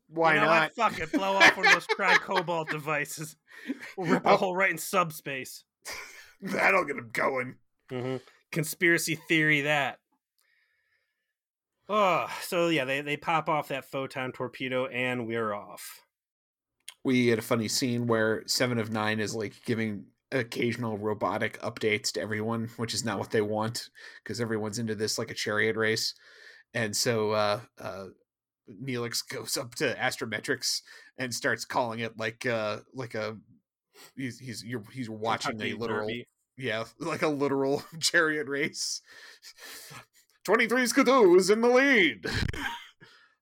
why 0.09 0.35
you 0.35 0.41
know 0.41 0.45
not? 0.45 0.71
What? 0.75 0.91
Fuck 0.93 0.99
it. 1.01 1.11
Blow 1.11 1.35
off 1.35 1.57
one 1.57 1.65
of 1.65 1.73
those 1.73 1.88
tri 1.95 2.15
cobalt 2.17 2.69
devices. 2.69 3.35
We'll 3.97 4.11
rip 4.11 4.25
a 4.25 4.29
Oh. 4.31 4.38
hole 4.38 4.55
right 4.55 4.69
in 4.71 4.77
subspace. 4.77 5.63
That'll 6.41 6.85
get 6.85 6.97
him 6.97 7.09
going. 7.11 7.55
Mm-hmm. 7.89 8.17
Conspiracy 8.51 9.15
theory 9.27 9.61
that. 9.61 9.97
Oh, 11.89 12.27
so 12.43 12.67
yeah, 12.67 12.85
they, 12.85 13.01
they 13.01 13.17
pop 13.17 13.49
off 13.49 13.69
that 13.69 13.85
photon 13.85 14.31
torpedo 14.33 14.85
and 14.88 15.25
we're 15.25 15.53
off. 15.53 16.01
We 17.08 17.28
had 17.28 17.39
a 17.39 17.41
funny 17.41 17.70
scene 17.70 18.05
where 18.05 18.43
Seven 18.47 18.78
of 18.78 18.91
Nine 18.91 19.22
is 19.22 19.34
like 19.34 19.53
giving 19.64 20.08
occasional 20.34 20.97
robotic 20.97 21.58
updates 21.62 22.12
to 22.12 22.22
everyone, 22.22 22.70
which 22.76 22.93
is 22.93 23.05
not 23.05 23.18
what 23.18 23.32
they 23.32 23.39
want 23.39 23.88
because 24.22 24.41
everyone's 24.41 24.78
into 24.78 24.93
this 24.93 25.18
like 25.18 25.32
a 25.32 25.34
chariot 25.34 25.78
race. 25.78 26.16
And 26.74 26.93
so 26.93 27.32
uh, 27.32 27.62
uh, 27.80 28.08
Neelix 28.84 29.26
goes 29.34 29.55
up 29.55 29.76
to 29.76 29.95
Astrometrics 29.95 30.82
and 31.18 31.34
starts 31.34 31.64
calling 31.64 32.01
it 32.01 32.18
like 32.18 32.45
uh, 32.45 32.80
like 32.93 33.16
a 33.16 33.38
he's 34.18 34.38
he's 34.38 34.62
you're, 34.66 34.84
he's 34.91 35.10
watching 35.10 35.62
a 35.62 35.76
literal 35.76 36.10
Derby. 36.10 36.28
yeah 36.58 36.84
like 36.99 37.22
a 37.22 37.30
literal 37.30 37.86
chariot 38.01 38.49
race. 38.49 39.01
Twenty 40.43 40.68
three 40.68 40.86
Skidoo 40.86 41.38
is 41.38 41.49
in 41.49 41.62
the 41.62 41.70
lead. 41.70 42.26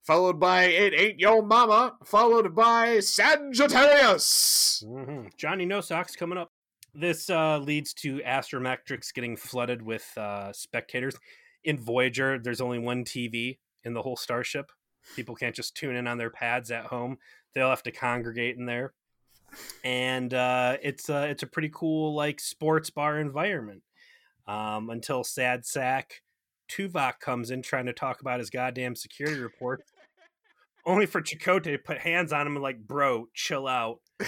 Followed 0.05 0.39
by 0.39 0.65
It 0.65 0.93
Ain't 0.93 1.19
Yo 1.19 1.41
Mama, 1.41 1.95
followed 2.03 2.53
by 2.55 2.99
Sagittarius. 2.99 4.83
hmm 4.87 5.27
Johnny 5.37 5.65
No 5.65 5.81
Socks 5.81 6.15
coming 6.15 6.37
up. 6.37 6.51
This 6.93 7.29
uh, 7.29 7.57
leads 7.59 7.93
to 7.95 8.19
Astrometrics 8.19 9.13
getting 9.13 9.35
flooded 9.35 9.81
with 9.81 10.09
uh, 10.17 10.53
spectators. 10.53 11.15
In 11.63 11.77
Voyager, 11.77 12.39
there's 12.39 12.61
only 12.61 12.79
one 12.79 13.03
TV 13.03 13.57
in 13.83 13.93
the 13.93 14.01
whole 14.01 14.15
starship. 14.15 14.71
People 15.15 15.35
can't 15.35 15.55
just 15.55 15.75
tune 15.75 15.95
in 15.95 16.07
on 16.07 16.17
their 16.17 16.29
pads 16.29 16.71
at 16.71 16.85
home. 16.85 17.17
They'll 17.53 17.69
have 17.69 17.83
to 17.83 17.91
congregate 17.91 18.57
in 18.57 18.65
there, 18.65 18.93
and 19.83 20.33
uh, 20.33 20.77
it's 20.81 21.09
uh, 21.09 21.27
it's 21.29 21.43
a 21.43 21.47
pretty 21.47 21.69
cool 21.73 22.13
like 22.15 22.39
sports 22.39 22.89
bar 22.89 23.19
environment. 23.19 23.83
Um, 24.47 24.89
until 24.89 25.23
Sad 25.23 25.65
Sack 25.65 26.21
Tuvok 26.69 27.19
comes 27.19 27.49
in 27.51 27.61
trying 27.61 27.85
to 27.87 27.93
talk 27.93 28.21
about 28.21 28.39
his 28.39 28.49
goddamn 28.49 28.95
security 28.95 29.39
report, 29.39 29.83
only 30.85 31.05
for 31.05 31.21
Chakotay 31.21 31.63
to 31.63 31.77
put 31.77 31.97
hands 31.99 32.31
on 32.31 32.45
him 32.47 32.55
and 32.55 32.63
like, 32.63 32.79
bro, 32.79 33.27
chill 33.33 33.67
out. 33.67 33.99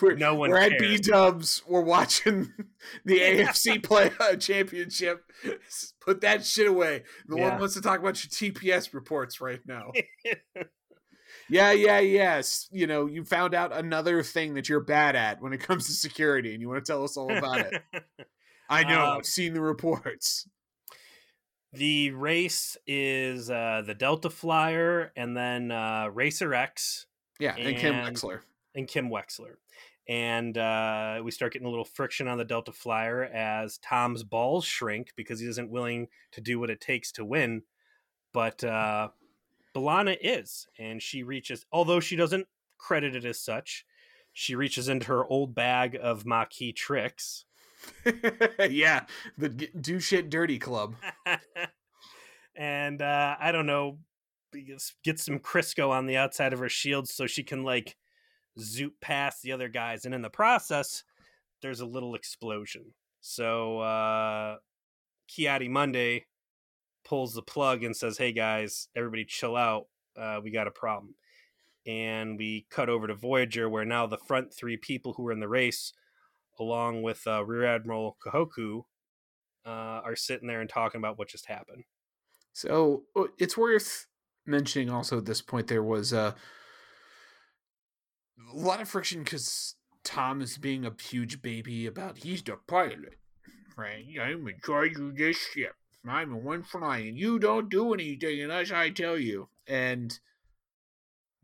we're, 0.00 0.16
No 0.16 0.34
one 0.34 0.50
we're 0.50 0.58
at. 0.58 0.78
B 0.78 0.96
Dubs. 0.98 1.62
We're 1.66 1.82
watching 1.82 2.52
the 3.04 3.18
AFC 3.20 3.82
play 3.82 4.10
a 4.20 4.36
championship. 4.36 5.22
Put 6.00 6.22
that 6.22 6.44
shit 6.44 6.66
away. 6.66 7.04
No 7.28 7.36
Yeah. 7.36 7.50
one 7.50 7.60
wants 7.60 7.74
to 7.74 7.80
talk 7.80 8.00
about 8.00 8.22
your 8.24 8.30
TPS 8.52 8.92
reports 8.94 9.40
right 9.40 9.60
now. 9.66 9.92
yeah, 11.48 11.70
yeah, 11.72 12.00
yes. 12.00 12.68
You 12.72 12.86
know, 12.86 13.06
you 13.06 13.24
found 13.24 13.54
out 13.54 13.72
another 13.76 14.22
thing 14.22 14.54
that 14.54 14.68
you're 14.68 14.80
bad 14.80 15.14
at 15.14 15.40
when 15.40 15.52
it 15.52 15.60
comes 15.60 15.86
to 15.86 15.92
security, 15.92 16.52
and 16.52 16.60
you 16.60 16.68
want 16.68 16.84
to 16.84 16.92
tell 16.92 17.04
us 17.04 17.16
all 17.16 17.30
about 17.36 17.60
it. 17.60 17.82
I 18.68 18.84
know. 18.84 19.04
Um, 19.04 19.18
I've 19.18 19.26
seen 19.26 19.54
the 19.54 19.60
reports. 19.60 20.48
The 21.72 22.10
race 22.10 22.76
is 22.86 23.48
uh, 23.50 23.82
the 23.86 23.94
Delta 23.94 24.28
Flyer 24.28 25.10
and 25.16 25.36
then 25.36 25.70
uh, 25.70 26.08
Racer 26.12 26.52
X 26.52 27.06
Yeah, 27.38 27.54
and 27.56 27.76
Kim 27.76 27.94
Wexler. 27.94 28.40
and 28.74 28.86
Kim 28.86 29.08
Wexler. 29.08 29.54
And 30.08 30.58
uh, 30.58 31.20
we 31.24 31.30
start 31.30 31.52
getting 31.52 31.66
a 31.66 31.70
little 31.70 31.84
friction 31.84 32.28
on 32.28 32.36
the 32.36 32.44
Delta 32.44 32.72
Flyer 32.72 33.24
as 33.24 33.78
Tom's 33.78 34.22
balls 34.24 34.64
shrink 34.64 35.12
because 35.16 35.40
he 35.40 35.46
isn't 35.46 35.70
willing 35.70 36.08
to 36.32 36.40
do 36.40 36.58
what 36.58 36.70
it 36.70 36.80
takes 36.80 37.12
to 37.12 37.24
win. 37.24 37.62
But 38.32 38.62
uh, 38.64 39.08
B'Elanna 39.74 40.18
is, 40.20 40.66
and 40.78 41.00
she 41.00 41.22
reaches, 41.22 41.64
although 41.72 42.00
she 42.00 42.16
doesn't 42.16 42.48
credit 42.78 43.14
it 43.14 43.24
as 43.24 43.38
such, 43.38 43.86
she 44.32 44.54
reaches 44.54 44.88
into 44.88 45.06
her 45.08 45.24
old 45.24 45.54
bag 45.54 45.96
of 46.00 46.26
Maquis 46.26 46.74
tricks. 46.74 47.44
yeah, 48.70 49.04
the 49.38 49.48
do 49.48 50.00
shit 50.00 50.30
dirty 50.30 50.58
club. 50.58 50.94
and 52.56 53.00
uh, 53.00 53.36
I 53.38 53.52
don't 53.52 53.66
know, 53.66 53.98
get 55.04 55.18
some 55.18 55.38
Crisco 55.38 55.90
on 55.90 56.06
the 56.06 56.16
outside 56.16 56.52
of 56.52 56.58
her 56.58 56.68
shield 56.68 57.08
so 57.08 57.26
she 57.26 57.42
can 57.42 57.62
like 57.62 57.96
zoop 58.58 58.94
past 59.00 59.42
the 59.42 59.52
other 59.52 59.68
guys. 59.68 60.04
And 60.04 60.14
in 60.14 60.22
the 60.22 60.30
process, 60.30 61.04
there's 61.62 61.80
a 61.80 61.86
little 61.86 62.14
explosion. 62.14 62.92
So 63.20 63.78
uh, 63.80 64.56
Ki-Adi-Mundi 65.28 66.26
pulls 67.04 67.34
the 67.34 67.42
plug 67.42 67.84
and 67.84 67.96
says, 67.96 68.18
"Hey 68.18 68.32
guys, 68.32 68.88
everybody 68.96 69.24
chill 69.24 69.56
out. 69.56 69.86
Uh, 70.16 70.40
we 70.42 70.50
got 70.50 70.66
a 70.66 70.72
problem." 70.72 71.14
And 71.84 72.38
we 72.38 72.66
cut 72.70 72.88
over 72.88 73.08
to 73.08 73.14
Voyager, 73.14 73.68
where 73.68 73.84
now 73.84 74.06
the 74.06 74.18
front 74.18 74.54
three 74.54 74.76
people 74.76 75.14
who 75.14 75.24
were 75.24 75.32
in 75.32 75.40
the 75.40 75.48
race, 75.48 75.92
along 76.58 77.02
with 77.02 77.26
uh, 77.26 77.44
Rear 77.44 77.64
Admiral 77.64 78.16
Kahoku, 78.24 78.84
uh, 79.64 80.00
are 80.04 80.16
sitting 80.16 80.48
there 80.48 80.60
and 80.60 80.70
talking 80.70 80.98
about 80.98 81.18
what 81.18 81.28
just 81.28 81.46
happened. 81.46 81.84
So 82.52 83.04
uh, 83.16 83.24
it's 83.38 83.56
worth 83.56 84.06
mentioning 84.44 84.90
also 84.90 85.18
at 85.18 85.24
this 85.24 85.40
point 85.40 85.68
there 85.68 85.82
was 85.82 86.12
uh, 86.12 86.32
a 88.52 88.56
lot 88.56 88.80
of 88.80 88.88
friction 88.88 89.22
because 89.22 89.76
Tom 90.04 90.40
is 90.42 90.58
being 90.58 90.84
a 90.84 90.92
huge 91.00 91.42
baby 91.42 91.86
about 91.86 92.18
he's 92.18 92.42
the 92.42 92.58
pilot, 92.66 93.18
right? 93.76 94.04
I'm 94.20 94.46
in 94.48 94.56
charge 94.64 94.96
of 94.98 95.16
this 95.16 95.36
ship. 95.36 95.74
I'm 96.06 96.30
the 96.30 96.36
one 96.36 96.64
flying. 96.64 97.16
You 97.16 97.38
don't 97.38 97.70
do 97.70 97.94
anything 97.94 98.42
unless 98.42 98.72
I 98.72 98.90
tell 98.90 99.16
you. 99.16 99.48
And 99.68 100.18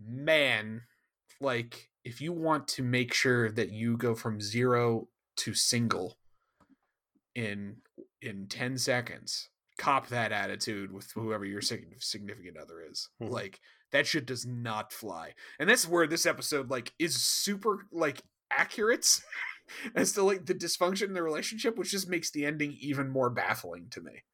man, 0.01 0.83
like 1.41 1.91
if 2.09 2.23
you 2.23 2.33
want 2.33 2.67
to 2.67 2.83
make 2.83 3.13
sure 3.13 3.51
that 3.51 3.71
you 3.71 3.95
go 3.99 4.15
from 4.15 4.41
zero 4.41 5.09
to 5.37 5.53
single 5.53 6.17
in 7.35 7.77
in 8.23 8.47
10 8.49 8.79
seconds 8.79 9.51
cop 9.79 10.09
that 10.09 10.33
attitude 10.33 10.91
with 10.91 11.13
whoever 11.13 11.45
your 11.45 11.61
significant 11.61 12.57
other 12.57 12.81
is. 12.81 13.11
Mhm. 13.23 13.29
like 13.31 13.61
that 13.93 14.07
shit 14.07 14.27
does 14.27 14.45
not 14.45 14.93
fly. 14.93 15.35
And 15.61 15.69
that's 15.69 15.87
where 15.87 16.07
this 16.07 16.27
episode 16.27 16.71
like 16.71 16.93
is 16.99 17.23
super 17.23 17.87
like 17.93 18.23
accurate 18.51 19.21
as 19.95 20.13
to 20.13 20.23
like 20.23 20.47
the 20.47 20.55
dysfunction 20.55 21.09
in 21.09 21.13
the 21.13 21.23
relationship 21.23 21.77
which 21.77 21.91
just 21.93 22.09
makes 22.09 22.31
the 22.31 22.47
ending 22.47 22.77
even 22.81 23.09
more 23.11 23.31
baffling 23.31 23.89
to 23.91 24.01
me. 24.01 24.25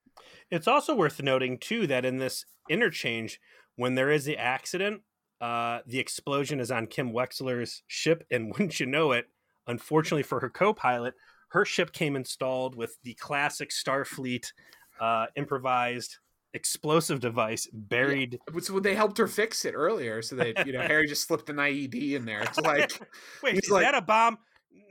It's 0.51 0.69
also 0.69 0.95
worth 0.95 1.21
noting 1.21 1.59
too 1.59 1.87
that 1.89 2.05
in 2.05 2.19
this 2.19 2.47
interchange, 2.71 3.41
when 3.77 3.97
there 3.97 4.11
is 4.13 4.25
the 4.25 4.39
accident, 4.39 5.03
uh, 5.41 5.81
the 5.87 5.99
explosion 5.99 6.61
is 6.61 6.71
on 6.71 6.87
Kim 6.87 7.13
Wexler's 7.13 7.83
ship, 7.87 8.25
and 8.31 8.49
wouldn't 8.53 8.81
you 8.81 8.87
know 8.87 9.13
it? 9.13 9.27
Unfortunately 9.67 10.23
for 10.23 10.41
her 10.41 10.51
co-pilot, 10.51 11.15
her 11.49 11.65
ship 11.65 11.93
came 11.93 12.17
installed 12.17 12.75
with 12.75 12.97
the 13.03 13.15
classic 13.15 13.71
Starfleet 13.71 14.53
uh, 15.01 15.27
improvised 15.37 16.19
explosive 16.53 17.19
device 17.19 17.67
buried. 17.73 18.39
so 18.61 18.79
they 18.79 18.95
helped 18.95 19.19
her 19.19 19.27
fix 19.27 19.65
it 19.65 19.73
earlier 19.75 20.23
so 20.23 20.37
that 20.37 20.65
you 20.69 20.73
know 20.73 20.81
harry 20.87 21.05
just 21.05 21.27
slipped 21.27 21.51
an 21.51 21.57
ied 21.57 21.93
in 22.15 22.25
there 22.25 22.43
it's 22.43 22.61
like 22.61 22.93
Wait, 23.43 23.57
is 23.57 23.69
like- 23.71 23.83
that 23.83 23.97
a 23.97 24.01
bomb? 24.01 24.39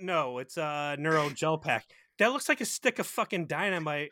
No, 0.02 0.40
it's 0.40 0.58
a 0.58 0.98
neural 1.00 1.30
gel 1.30 1.58
pack. 1.58 1.86
That 2.20 2.34
looks 2.34 2.50
like 2.50 2.60
a 2.60 2.66
stick 2.66 3.00
of 3.00 3.08
fucking 3.08 3.48
dynamite 3.48 4.12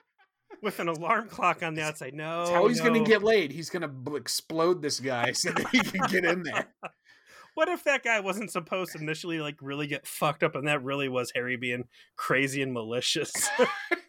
with 0.61 0.79
an 0.79 0.87
alarm 0.87 1.27
clock 1.29 1.63
on 1.63 1.73
the 1.75 1.83
outside. 1.83 2.13
No, 2.13 2.39
That's 2.39 2.51
how 2.51 2.67
he's 2.67 2.79
no. 2.79 2.85
gonna 2.85 3.03
get 3.03 3.23
laid. 3.23 3.51
He's 3.51 3.69
gonna 3.69 3.87
bl- 3.87 4.15
explode 4.15 4.81
this 4.81 4.99
guy 4.99 5.31
so 5.31 5.51
that 5.51 5.67
he 5.69 5.79
can 5.79 6.07
get 6.09 6.25
in 6.25 6.43
there. 6.43 6.67
What 7.53 7.67
if 7.67 7.83
that 7.83 8.01
guy 8.01 8.21
wasn't 8.21 8.49
supposed 8.49 8.93
to 8.93 8.99
initially 8.99 9.41
like 9.41 9.57
really 9.61 9.85
get 9.85 10.07
fucked 10.07 10.41
up, 10.41 10.55
and 10.55 10.69
that 10.69 10.85
really 10.85 11.09
was 11.09 11.33
Harry 11.35 11.57
being 11.57 11.83
crazy 12.15 12.61
and 12.61 12.71
malicious? 12.71 13.33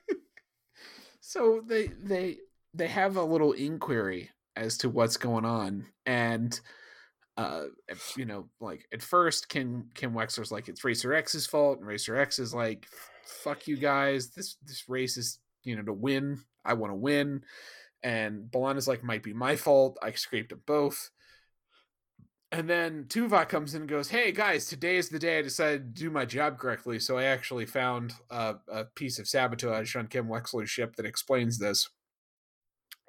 So 1.21 1.63
they 1.67 1.87
they 1.87 2.39
they 2.75 2.89
have 2.89 3.17
a 3.17 3.25
little 3.25 3.53
inquiry 3.53 4.29
as 4.55 4.77
to 4.79 4.91
what's 4.91 5.17
going 5.17 5.47
on, 5.47 5.87
and 6.05 6.61
uh, 7.39 7.65
you 8.17 8.27
know, 8.27 8.51
like 8.61 8.87
at 8.93 9.01
first, 9.01 9.49
Kim 9.49 9.89
Kim 9.95 10.13
Wexler's 10.13 10.53
like 10.53 10.69
it's 10.69 10.85
Racer 10.85 11.15
X's 11.15 11.47
fault, 11.47 11.79
and 11.79 11.87
Racer 11.87 12.17
X 12.17 12.39
is 12.39 12.53
like, 12.53 12.87
"Fuck 13.25 13.67
you 13.67 13.79
guys! 13.79 14.31
This 14.33 14.57
this 14.67 14.89
race 14.89 15.17
is 15.17 15.39
you 15.65 15.77
know 15.77 15.83
to 15.83 15.93
win. 15.93 16.41
I 16.65 16.75
want 16.75 16.93
to 16.93 16.97
win." 16.97 17.43
And 18.03 18.51
B'Elanna 18.51 18.79
is 18.79 18.89
like, 18.89 19.05
"Might 19.05 19.23
be 19.23 19.33
my 19.33 19.57
fault. 19.57 19.99
I 20.03 20.13
scraped 20.13 20.51
them 20.51 20.63
both." 20.67 21.11
And 22.51 22.69
then 22.69 23.05
Tuvok 23.05 23.49
comes 23.49 23.75
in 23.75 23.83
and 23.83 23.91
goes, 23.91 24.11
"Hey 24.11 24.31
guys, 24.31 24.67
today 24.67 24.97
is 24.97 25.09
the 25.09 25.19
day 25.19 25.39
I 25.39 25.43
decided 25.43 25.95
to 25.95 26.03
do 26.03 26.11
my 26.11 26.27
job 26.27 26.59
correctly. 26.59 26.99
So 26.99 27.17
I 27.17 27.25
actually 27.25 27.67
found 27.67 28.15
a, 28.31 28.57
a 28.69 28.85
piece 28.85 29.19
of 29.19 29.27
sabotage 29.27 29.97
on 29.97 30.09
Kim 30.09 30.27
Wexler's 30.27 30.71
ship 30.71 30.97
that 30.97 31.07
explains 31.07 31.59
this." 31.59 31.89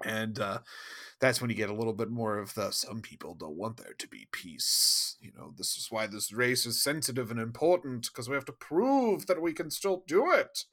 And 0.06 0.40
uh, 0.40 0.60
that's 1.20 1.42
when 1.42 1.50
you 1.50 1.56
get 1.56 1.70
a 1.70 1.76
little 1.76 1.94
bit 1.94 2.10
more 2.10 2.38
of 2.38 2.54
the 2.54 2.72
some 2.72 3.02
people 3.02 3.36
don't 3.36 3.56
want 3.56 3.78
there 3.78 3.94
to 3.98 4.08
be 4.08 4.28
peace. 4.32 5.18
You 5.22 5.32
know, 5.38 5.54
this 5.58 5.78
is 5.78 5.88
why 5.90 6.08
this 6.08 6.34
race 6.34 6.66
is 6.66 6.82
sensitive 6.82 7.32
and 7.32 7.40
important 7.40 8.08
because 8.08 8.30
we 8.30 8.36
have 8.36 8.46
to 8.46 8.54
prove 8.54 9.28
that 9.28 9.42
we 9.42 9.54
can 9.54 9.72
still 9.72 10.04
do 10.08 10.32
it. 10.32 10.66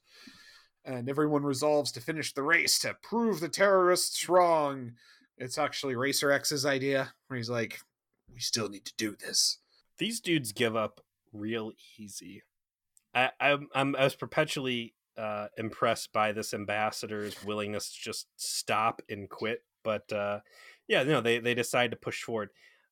And 0.83 1.07
everyone 1.09 1.43
resolves 1.43 1.91
to 1.91 2.01
finish 2.01 2.33
the 2.33 2.43
race 2.43 2.79
to 2.79 2.95
prove 3.03 3.39
the 3.39 3.49
terrorists 3.49 4.27
wrong. 4.27 4.93
It's 5.37 5.57
actually 5.57 5.95
Racer 5.95 6.31
X's 6.31 6.65
idea, 6.65 7.13
where 7.27 7.37
he's 7.37 7.49
like, 7.49 7.79
we 8.33 8.39
still 8.39 8.69
need 8.69 8.85
to 8.85 8.93
do 8.97 9.15
this. 9.15 9.59
These 9.97 10.19
dudes 10.19 10.51
give 10.51 10.75
up 10.75 11.01
real 11.33 11.71
easy. 11.97 12.43
I, 13.13 13.29
I'm, 13.39 13.67
I'm 13.75 13.95
I 13.95 14.03
was 14.05 14.15
perpetually 14.15 14.93
uh, 15.17 15.47
impressed 15.57 16.13
by 16.13 16.31
this 16.31 16.53
ambassador's 16.53 17.43
willingness 17.43 17.93
to 17.93 18.01
just 18.01 18.27
stop 18.37 19.01
and 19.09 19.29
quit. 19.29 19.63
But 19.83 20.11
uh, 20.11 20.39
yeah, 20.87 21.03
no, 21.03 21.21
they 21.21 21.39
they 21.39 21.53
decide 21.53 21.91
to 21.91 21.97
push 21.97 22.23
forward. 22.23 22.49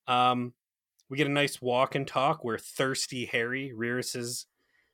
Um, 0.07 0.53
we 1.09 1.17
get 1.17 1.27
a 1.27 1.31
nice 1.31 1.61
walk 1.61 1.95
and 1.95 2.07
talk 2.07 2.43
where 2.43 2.57
thirsty 2.57 3.25
Harry 3.25 3.73
rears 3.73 4.13
his 4.13 4.45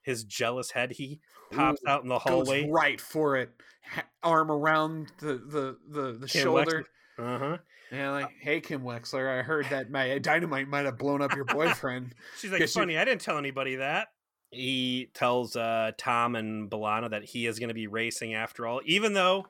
his 0.05 0.23
jealous 0.23 0.71
head. 0.71 0.91
He 0.93 1.19
pops 1.51 1.81
Ooh, 1.85 1.89
out 1.89 2.03
in 2.03 2.09
the 2.09 2.19
goes 2.19 2.47
hallway. 2.47 2.69
right 2.69 3.01
for 3.01 3.35
it, 3.37 3.49
ha- 3.83 4.05
arm 4.23 4.51
around 4.51 5.11
the 5.19 5.33
the 5.33 5.77
the, 5.89 6.11
the 6.13 6.27
shoulder. 6.27 6.85
Uh 7.17 7.39
huh. 7.39 7.57
And 7.91 8.11
like, 8.11 8.31
hey 8.39 8.61
Kim 8.61 8.81
Wexler, 8.83 9.39
I 9.39 9.41
heard 9.43 9.67
that 9.69 9.89
my 9.91 10.17
dynamite 10.19 10.67
might 10.67 10.85
have 10.85 10.97
blown 10.97 11.21
up 11.21 11.35
your 11.35 11.45
boyfriend. 11.45 12.13
She's 12.39 12.51
like, 12.51 12.59
Guess 12.61 12.75
you- 12.75 12.81
funny, 12.81 12.97
I 12.97 13.05
didn't 13.05 13.21
tell 13.21 13.37
anybody 13.37 13.75
that. 13.77 14.07
He 14.51 15.09
tells 15.13 15.55
uh, 15.55 15.91
Tom 15.97 16.35
and 16.35 16.69
B'Elanna 16.69 17.09
that 17.09 17.25
he 17.25 17.45
is 17.45 17.59
going 17.59 17.67
to 17.69 17.73
be 17.75 17.87
racing 17.87 18.33
after 18.33 18.65
all, 18.65 18.79
even 18.85 19.13
though 19.13 19.47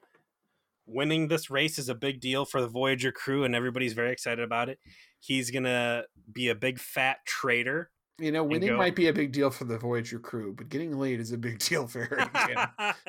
winning 0.87 1.27
this 1.27 1.49
race 1.49 1.77
is 1.77 1.89
a 1.89 1.95
big 1.95 2.19
deal 2.19 2.43
for 2.45 2.59
the 2.61 2.67
Voyager 2.67 3.11
crew 3.11 3.43
and 3.43 3.55
everybody's 3.55 3.93
very 3.93 4.11
excited 4.11 4.43
about 4.43 4.69
it. 4.69 4.79
He's 5.19 5.51
going 5.51 5.63
to 5.63 6.05
be 6.31 6.49
a 6.49 6.55
big 6.55 6.79
fat 6.79 7.17
traitor. 7.25 7.89
You 8.17 8.31
know, 8.31 8.43
winning 8.45 8.69
go- 8.69 8.77
might 8.77 8.95
be 8.95 9.07
a 9.07 9.13
big 9.13 9.31
deal 9.33 9.49
for 9.49 9.65
the 9.65 9.77
Voyager 9.77 10.19
crew, 10.19 10.53
but 10.53 10.69
getting 10.69 10.97
laid 10.97 11.19
is 11.19 11.31
a 11.33 11.37
big 11.37 11.59
deal 11.59 11.85
for 11.87 12.05
Harry. 12.05 12.55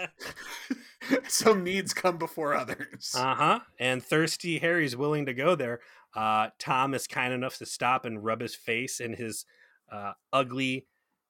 Some 1.28 1.62
needs 1.62 1.94
come 1.94 2.16
before 2.18 2.54
others. 2.54 3.14
Uh 3.16 3.34
huh. 3.34 3.60
And 3.78 4.02
thirsty 4.02 4.58
Harry's 4.58 4.96
willing 4.96 5.26
to 5.26 5.34
go 5.34 5.54
there. 5.54 5.80
Uh, 6.14 6.48
Tom 6.58 6.94
is 6.94 7.06
kind 7.06 7.32
enough 7.32 7.58
to 7.58 7.66
stop 7.66 8.04
and 8.04 8.24
rub 8.24 8.40
his 8.40 8.54
face 8.54 8.98
in 9.00 9.12
his 9.12 9.44
uh, 9.92 10.12
ugly 10.32 10.86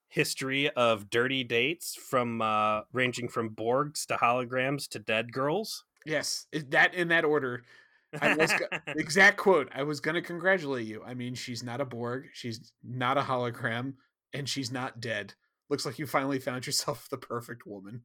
history 0.08 0.70
of 0.70 1.10
dirty 1.10 1.44
dates 1.44 1.94
from 1.96 2.40
uh, 2.40 2.82
ranging 2.92 3.28
from 3.28 3.50
Borgs 3.50 4.06
to 4.06 4.14
holograms 4.16 4.88
to 4.88 4.98
dead 4.98 5.32
girls. 5.32 5.84
yes, 6.06 6.46
that 6.70 6.94
in 6.94 7.08
that 7.08 7.24
order. 7.24 7.64
I 8.20 8.34
was 8.34 8.52
go- 8.52 8.66
exact 8.96 9.36
quote. 9.36 9.68
I 9.74 9.82
was 9.82 10.00
going 10.00 10.14
to 10.14 10.22
congratulate 10.22 10.86
you. 10.86 11.02
I 11.04 11.14
mean, 11.14 11.34
she's 11.34 11.62
not 11.62 11.80
a 11.80 11.84
Borg. 11.84 12.26
She's 12.32 12.72
not 12.82 13.18
a 13.18 13.22
hologram. 13.22 13.94
and 14.32 14.48
she's 14.48 14.70
not 14.72 15.00
dead. 15.00 15.34
Looks 15.70 15.86
like 15.86 15.98
you 15.98 16.06
finally 16.06 16.38
found 16.38 16.66
yourself 16.66 17.08
the 17.10 17.16
perfect 17.18 17.66
woman. 17.66 18.02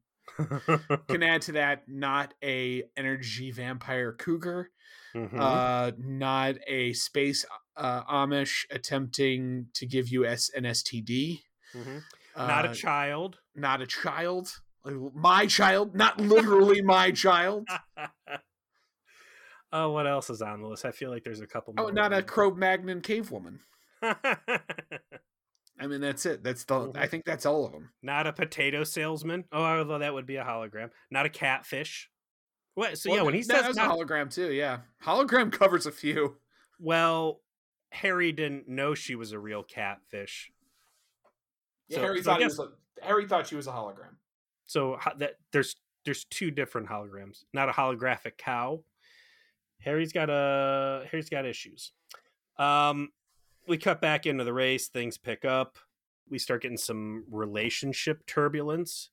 Can 1.08 1.22
add 1.22 1.42
to 1.42 1.52
that 1.52 1.82
not 1.88 2.32
a 2.42 2.84
energy 2.96 3.50
vampire 3.50 4.12
cougar, 4.12 4.70
Mhm. 5.14 5.38
uh, 5.38 5.92
not 5.98 6.54
a 6.66 6.92
space 6.94 7.44
uh, 7.76 8.02
Amish 8.04 8.64
attempting 8.70 9.66
to 9.74 9.84
give 9.86 10.08
you 10.08 10.24
S- 10.24 10.50
an 10.54 10.64
STD. 10.64 11.40
Mhm. 11.74 12.02
Not 12.36 12.66
uh, 12.66 12.70
a 12.70 12.74
child. 12.74 13.38
not 13.54 13.82
a 13.82 13.86
child. 13.86 14.54
My 15.14 15.46
child, 15.46 15.94
not 15.94 16.18
literally 16.20 16.80
my 16.82 17.10
child. 17.12 17.68
Oh, 19.72 19.90
what 19.90 20.06
else 20.06 20.30
is 20.30 20.42
on 20.42 20.60
the 20.62 20.68
list? 20.68 20.84
I 20.84 20.90
feel 20.92 21.10
like 21.10 21.24
there's 21.24 21.40
a 21.40 21.46
couple. 21.46 21.74
Oh, 21.78 21.88
not 21.88 22.12
a 22.12 22.16
ones. 22.16 22.26
Cro-Magnon 22.30 23.00
cave 23.00 23.30
woman. 23.30 23.60
I 24.02 25.86
mean, 25.86 26.00
that's 26.00 26.26
it. 26.26 26.44
That's 26.44 26.64
the. 26.64 26.92
I 26.94 27.06
think 27.06 27.24
that's 27.24 27.46
all 27.46 27.64
of 27.66 27.72
them. 27.72 27.90
not 28.02 28.26
a 28.26 28.32
potato 28.32 28.84
salesman. 28.84 29.44
Oh, 29.52 29.62
although 29.64 29.98
that 29.98 30.14
would 30.14 30.26
be 30.26 30.36
a 30.36 30.44
hologram. 30.44 30.90
Not 31.10 31.26
a 31.26 31.28
catfish. 31.30 32.08
What? 32.74 32.98
So 32.98 33.14
yeah, 33.14 33.22
when 33.22 33.34
he 33.34 33.42
that 33.42 33.60
says 33.60 33.68
was 33.68 33.76
not, 33.76 33.90
a 33.90 33.94
hologram 33.94 34.32
too. 34.32 34.52
Yeah, 34.52 34.78
hologram 35.04 35.50
covers 35.58 35.86
a 35.86 35.92
few. 35.92 36.36
well, 36.78 37.40
Harry 37.90 38.32
didn't 38.32 38.68
know 38.68 38.94
she 38.94 39.14
was 39.14 39.32
a 39.32 39.38
real 39.38 39.62
catfish. 39.62 40.50
Yeah, 41.88 41.96
So- 41.96 42.02
Harry 42.02 42.18
so 42.18 42.30
thought 42.30 42.38
guess- 42.40 42.58
was. 42.58 42.68
A, 43.00 43.04
Harry 43.04 43.26
thought 43.26 43.46
she 43.48 43.56
was 43.56 43.66
a 43.66 43.72
hologram. 43.72 44.14
So 44.66 44.98
that 45.18 45.34
there's 45.52 45.74
there's 46.04 46.24
two 46.24 46.50
different 46.50 46.88
holograms, 46.88 47.44
not 47.52 47.68
a 47.68 47.72
holographic 47.72 48.36
cow. 48.38 48.84
Harry's 49.84 50.12
got 50.12 50.30
a 50.30 51.06
Harry's 51.10 51.28
got 51.28 51.46
issues. 51.46 51.92
Um, 52.58 53.10
we 53.66 53.78
cut 53.78 54.00
back 54.00 54.26
into 54.26 54.44
the 54.44 54.52
race. 54.52 54.88
Things 54.88 55.18
pick 55.18 55.44
up. 55.44 55.78
We 56.28 56.38
start 56.38 56.62
getting 56.62 56.76
some 56.76 57.24
relationship 57.30 58.26
turbulence. 58.26 59.10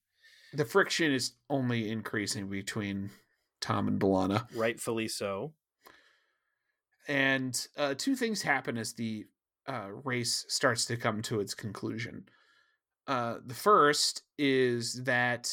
The 0.53 0.65
friction 0.65 1.11
is 1.11 1.34
only 1.49 1.89
increasing 1.91 2.47
between 2.49 3.11
Tom 3.61 3.88
and 3.88 3.99
B'Elanna. 3.99 4.47
Rightfully 4.55 5.07
so. 5.07 5.53
and 7.07 7.67
uh, 7.78 7.93
two 7.97 8.15
things 8.15 8.41
happen 8.41 8.78
as 8.78 8.93
the 8.93 9.26
uh, 9.67 9.89
race 10.03 10.45
starts 10.47 10.86
to 10.86 10.97
come 10.97 11.22
to 11.24 11.39
its 11.39 11.53
conclusion. 11.53 12.26
Uh, 13.07 13.38
the 13.45 13.55
first 13.55 14.24
is 14.38 15.03
that 15.03 15.51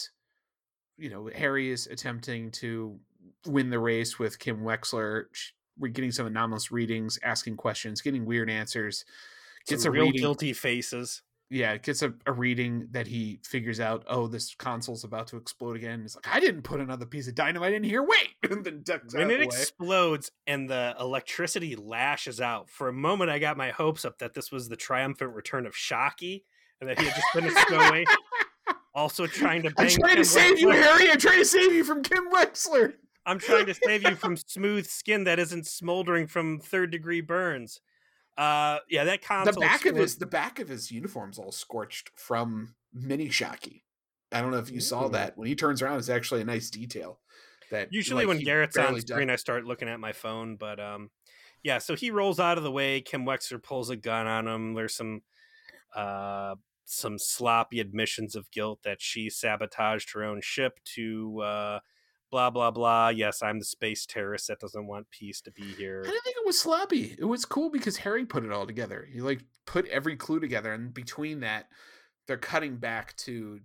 you 0.99 1.11
know 1.11 1.29
Harry 1.35 1.71
is 1.71 1.87
attempting 1.87 2.51
to 2.53 2.99
win 3.47 3.71
the 3.71 3.79
race 3.79 4.19
with 4.19 4.39
Kim 4.39 4.61
Wexler. 4.61 5.25
We're 5.79 5.89
getting 5.89 6.13
some 6.13 6.27
anomalous 6.27 6.73
readings, 6.73 7.19
asking 7.23 7.57
questions, 7.57 8.01
getting 8.01 8.25
weird 8.25 8.49
answers. 8.49 9.05
Gets 9.67 9.83
Some 9.83 9.91
a 9.91 9.93
real 9.93 10.07
reading, 10.07 10.21
guilty 10.21 10.53
faces. 10.53 11.23
yeah, 11.51 11.73
it 11.73 11.83
gets 11.83 12.03
a, 12.03 12.15
a 12.25 12.33
reading 12.33 12.89
that 12.93 13.07
he 13.07 13.41
figures 13.45 13.81
out. 13.81 14.05
Oh, 14.09 14.27
this 14.29 14.55
console's 14.55 15.05
about 15.05 15.27
to 15.29 15.37
explode 15.37 15.77
again. 15.77 16.03
It's 16.05 16.15
like, 16.15 16.27
I 16.33 16.39
didn't 16.41 16.63
put 16.63 16.81
another 16.81 17.05
piece 17.05 17.29
of 17.29 17.35
dynamite 17.35 17.75
in 17.75 17.83
here. 17.83 18.03
Wait, 18.03 18.35
and 18.51 18.65
then 18.65 18.83
ducks 18.85 19.15
when 19.15 19.31
it 19.31 19.43
explodes 19.43 20.31
and 20.47 20.71
the 20.71 20.95
electricity 21.01 21.77
lashes 21.77 22.41
out, 22.41 22.71
for 22.71 22.89
a 22.89 22.93
moment 22.93 23.31
I 23.31 23.39
got 23.39 23.57
my 23.57 23.71
hopes 23.71 24.05
up 24.05 24.19
that 24.21 24.35
this 24.35 24.53
was 24.53 24.69
the 24.69 24.77
triumphant 24.77 25.35
return 25.35 25.67
of 25.67 25.77
Shocky 25.77 26.45
and 26.81 26.89
that 26.89 26.99
he 26.99 27.07
had 27.07 27.15
just 27.15 27.27
been 27.35 27.45
a 27.45 27.51
stowaway, 27.51 28.05
also 28.95 29.27
trying 29.27 29.63
to. 29.63 29.73
I'm 29.79 29.89
trying 29.89 30.15
Kim 30.15 30.17
to 30.17 30.25
save 30.25 30.59
you, 30.59 30.71
Harry. 30.71 31.11
I'm 31.11 31.19
trying 31.19 31.39
to 31.39 31.45
save 31.45 31.73
you 31.73 31.85
from 31.85 32.03
Kim 32.03 32.31
Wexler. 32.31 32.95
I'm 33.27 33.39
trying 33.39 33.67
to 33.67 33.75
save 33.75 34.05
you 34.05 34.15
from 34.15 34.37
smooth 34.37 34.87
skin 34.87 35.25
that 35.25 35.39
isn't 35.39 35.67
smoldering 35.67 36.29
from 36.29 36.61
third 36.61 36.93
degree 36.93 37.21
burns. 37.21 37.81
Uh, 38.39 38.79
yeah, 38.89 39.05
that 39.05 39.23
console. 39.23 39.55
The 39.55 39.61
back 39.61 39.85
of 39.85 39.97
his 39.97 40.17
the 40.17 40.27
back 40.27 40.59
of 40.61 40.69
his 40.69 40.91
uniform's 40.91 41.39
all 41.39 41.53
scorched 41.53 42.11
from 42.15 42.75
mini 42.93 43.29
Shocky. 43.29 43.85
I 44.33 44.41
don't 44.41 44.51
know 44.51 44.59
if 44.59 44.71
you 44.71 44.81
saw 44.81 45.09
that. 45.09 45.37
When 45.37 45.49
he 45.49 45.55
turns 45.55 45.83
around, 45.83 45.99
it's 45.99 46.09
actually 46.09 46.43
a 46.43 46.45
nice 46.45 46.71
detail. 46.71 47.21
That 47.71 47.93
Usually 47.93 48.25
like, 48.25 48.29
when 48.29 48.39
he 48.39 48.45
Garrett's 48.45 48.77
on 48.77 49.01
screen, 49.01 49.31
I 49.31 49.37
start 49.37 49.65
looking 49.65 49.89
at 49.89 49.99
my 49.99 50.13
phone. 50.13 50.57
But 50.57 50.79
um, 50.79 51.11
yeah, 51.63 51.79
so 51.79 51.97
he 51.97 52.11
rolls 52.11 52.39
out 52.39 52.59
of 52.59 52.65
the 52.65 52.71
way. 52.71 53.01
Kim 53.01 53.25
Wexler 53.25 53.63
pulls 53.63 53.91
a 53.91 53.97
gun 53.97 54.27
on 54.27 54.47
him. 54.47 54.75
There's 54.75 54.95
some 54.95 55.23
uh, 55.95 56.55
some 56.85 57.19
sloppy 57.19 57.81
admissions 57.81 58.37
of 58.37 58.51
guilt 58.51 58.81
that 58.85 59.01
she 59.01 59.31
sabotaged 59.31 60.13
her 60.13 60.23
own 60.23 60.41
ship 60.43 60.79
to 60.95 61.41
uh, 61.41 61.79
blah 62.37 62.51
blah 62.51 62.71
blah. 62.71 63.09
Yes, 63.09 63.43
I'm 63.43 63.59
the 63.59 63.65
space 63.65 64.05
terrorist 64.05 64.49
that 64.49 64.61
doesn't 64.61 64.87
want 64.87 65.11
peace 65.11 65.41
to 65.41 65.51
be 65.51 65.63
here. 65.63 66.03
I 66.07 66.11
didn't 66.11 66.23
think 66.25 66.37
it 66.37 66.45
was 66.45 66.61
sloppy. 66.61 67.17
It 67.19 67.25
was 67.25 67.47
cool 67.47 67.71
because 67.71 67.97
Harry 67.99 68.27
put 68.27 68.45
it 68.45 68.53
all 68.53 68.67
together. 68.67 69.09
He 69.11 69.23
like 69.23 69.41
put 69.65 69.87
every 69.89 70.17
clue 70.17 70.39
together, 70.39 70.75
and 70.75 70.93
between 70.93 71.41
that, 71.41 71.69
they're 72.27 72.37
cutting 72.37 72.77
back 72.77 73.17
to 73.19 73.61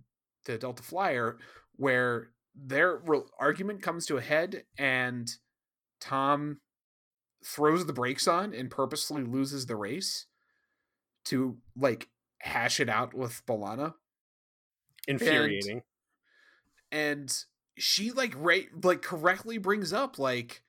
the 0.46 0.56
Delta 0.56 0.82
Flyer, 0.82 1.36
where 1.76 2.30
their 2.54 2.96
re- 3.04 3.20
argument 3.38 3.82
comes 3.82 4.06
to 4.06 4.16
a 4.16 4.22
head, 4.22 4.64
and 4.78 5.30
Tom 6.00 6.60
throws 7.44 7.84
the 7.84 7.92
brakes 7.92 8.26
on 8.26 8.54
and 8.54 8.70
purposely 8.70 9.22
loses 9.22 9.66
the 9.66 9.76
race 9.76 10.26
to 11.26 11.58
like 11.76 12.08
hash 12.40 12.80
it 12.80 12.88
out 12.88 13.12
with 13.12 13.42
B'Elanna. 13.46 13.94
Infuriating. 15.06 15.82
and 16.90 17.44
she 17.78 18.10
like 18.10 18.34
right 18.36 18.68
like 18.82 19.02
correctly 19.02 19.58
brings 19.58 19.92
up 19.92 20.18
like 20.18 20.62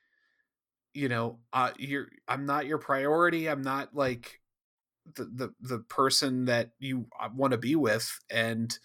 you 0.94 1.08
know 1.08 1.38
uh 1.52 1.70
you're 1.78 2.06
i'm 2.28 2.46
not 2.46 2.66
your 2.66 2.78
priority 2.78 3.48
i'm 3.48 3.62
not 3.62 3.94
like 3.94 4.40
the 5.16 5.24
the, 5.24 5.54
the 5.60 5.78
person 5.80 6.46
that 6.46 6.70
you 6.78 7.06
want 7.34 7.52
to 7.52 7.58
be 7.58 7.76
with 7.76 8.18
and 8.30 8.78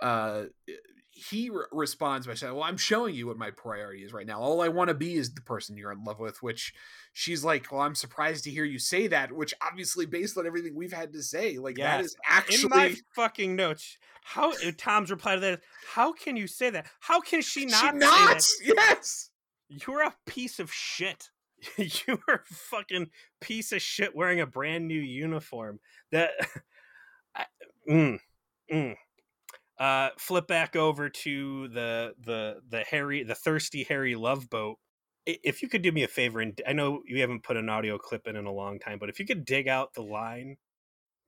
uh 0.00 0.44
he 1.28 1.50
re- 1.50 1.64
responds 1.72 2.26
by 2.26 2.34
saying 2.34 2.54
well 2.54 2.62
i'm 2.64 2.76
showing 2.76 3.14
you 3.14 3.26
what 3.26 3.36
my 3.36 3.50
priority 3.50 4.02
is 4.02 4.12
right 4.12 4.26
now 4.26 4.40
all 4.40 4.60
i 4.62 4.68
want 4.68 4.88
to 4.88 4.94
be 4.94 5.14
is 5.14 5.34
the 5.34 5.40
person 5.42 5.76
you're 5.76 5.92
in 5.92 6.02
love 6.04 6.18
with 6.18 6.42
which 6.42 6.72
she's 7.12 7.44
like 7.44 7.70
well 7.70 7.80
i'm 7.82 7.94
surprised 7.94 8.44
to 8.44 8.50
hear 8.50 8.64
you 8.64 8.78
say 8.78 9.06
that 9.06 9.30
which 9.32 9.52
obviously 9.62 10.06
based 10.06 10.38
on 10.38 10.46
everything 10.46 10.74
we've 10.74 10.92
had 10.92 11.12
to 11.12 11.22
say 11.22 11.58
like 11.58 11.76
that 11.76 12.00
Yes. 12.00 12.06
is 12.06 12.14
In 12.14 12.20
actually 12.28 12.68
my 12.68 12.94
fucking 13.14 13.54
notes, 13.56 13.98
how 14.24 14.52
uh, 14.52 14.72
Tom's 14.76 15.10
reply 15.10 15.34
to 15.34 15.40
that? 15.40 15.52
is, 15.54 15.58
How 15.94 16.12
can 16.12 16.36
you 16.36 16.46
say 16.46 16.70
that? 16.70 16.86
How 17.00 17.20
can 17.20 17.42
she 17.42 17.60
she 17.60 17.66
not? 17.66 17.94
not 17.96 18.42
Say 18.42 18.66
that? 18.68 18.84
yes 18.98 19.30
You're 19.68 20.02
a 20.02 20.14
piece 20.26 20.58
of 20.58 20.72
shit. 20.72 21.30
You're 21.76 22.18
a 22.28 22.38
fucking 22.46 23.10
piece 23.40 23.72
of 23.72 23.82
shit 23.82 24.14
wearing 24.16 24.40
a 24.40 24.46
brand 24.46 24.88
new 24.88 25.00
uniform. 25.00 25.80
That 26.12 26.30
I, 27.34 27.44
mm, 27.88 28.18
mm. 28.72 28.96
Uh, 29.80 30.10
flip 30.18 30.46
back 30.46 30.76
over 30.76 31.08
to 31.08 31.66
the 31.68 32.12
the 32.24 32.60
the 32.68 32.80
Harry 32.90 33.22
the 33.24 33.34
thirsty 33.34 33.82
Harry 33.84 34.14
love 34.14 34.48
boat. 34.50 34.76
If 35.26 35.62
you 35.62 35.68
could 35.68 35.80
do 35.82 35.90
me 35.90 36.02
a 36.02 36.08
favor, 36.08 36.40
and 36.40 36.60
I 36.68 36.74
know 36.74 37.00
you 37.06 37.20
haven't 37.22 37.42
put 37.44 37.56
an 37.56 37.68
audio 37.70 37.96
clip 37.96 38.26
in 38.26 38.36
in 38.36 38.44
a 38.44 38.52
long 38.52 38.78
time, 38.78 38.98
but 38.98 39.08
if 39.08 39.18
you 39.18 39.24
could 39.26 39.44
dig 39.46 39.68
out 39.68 39.94
the 39.94 40.02
line 40.02 40.56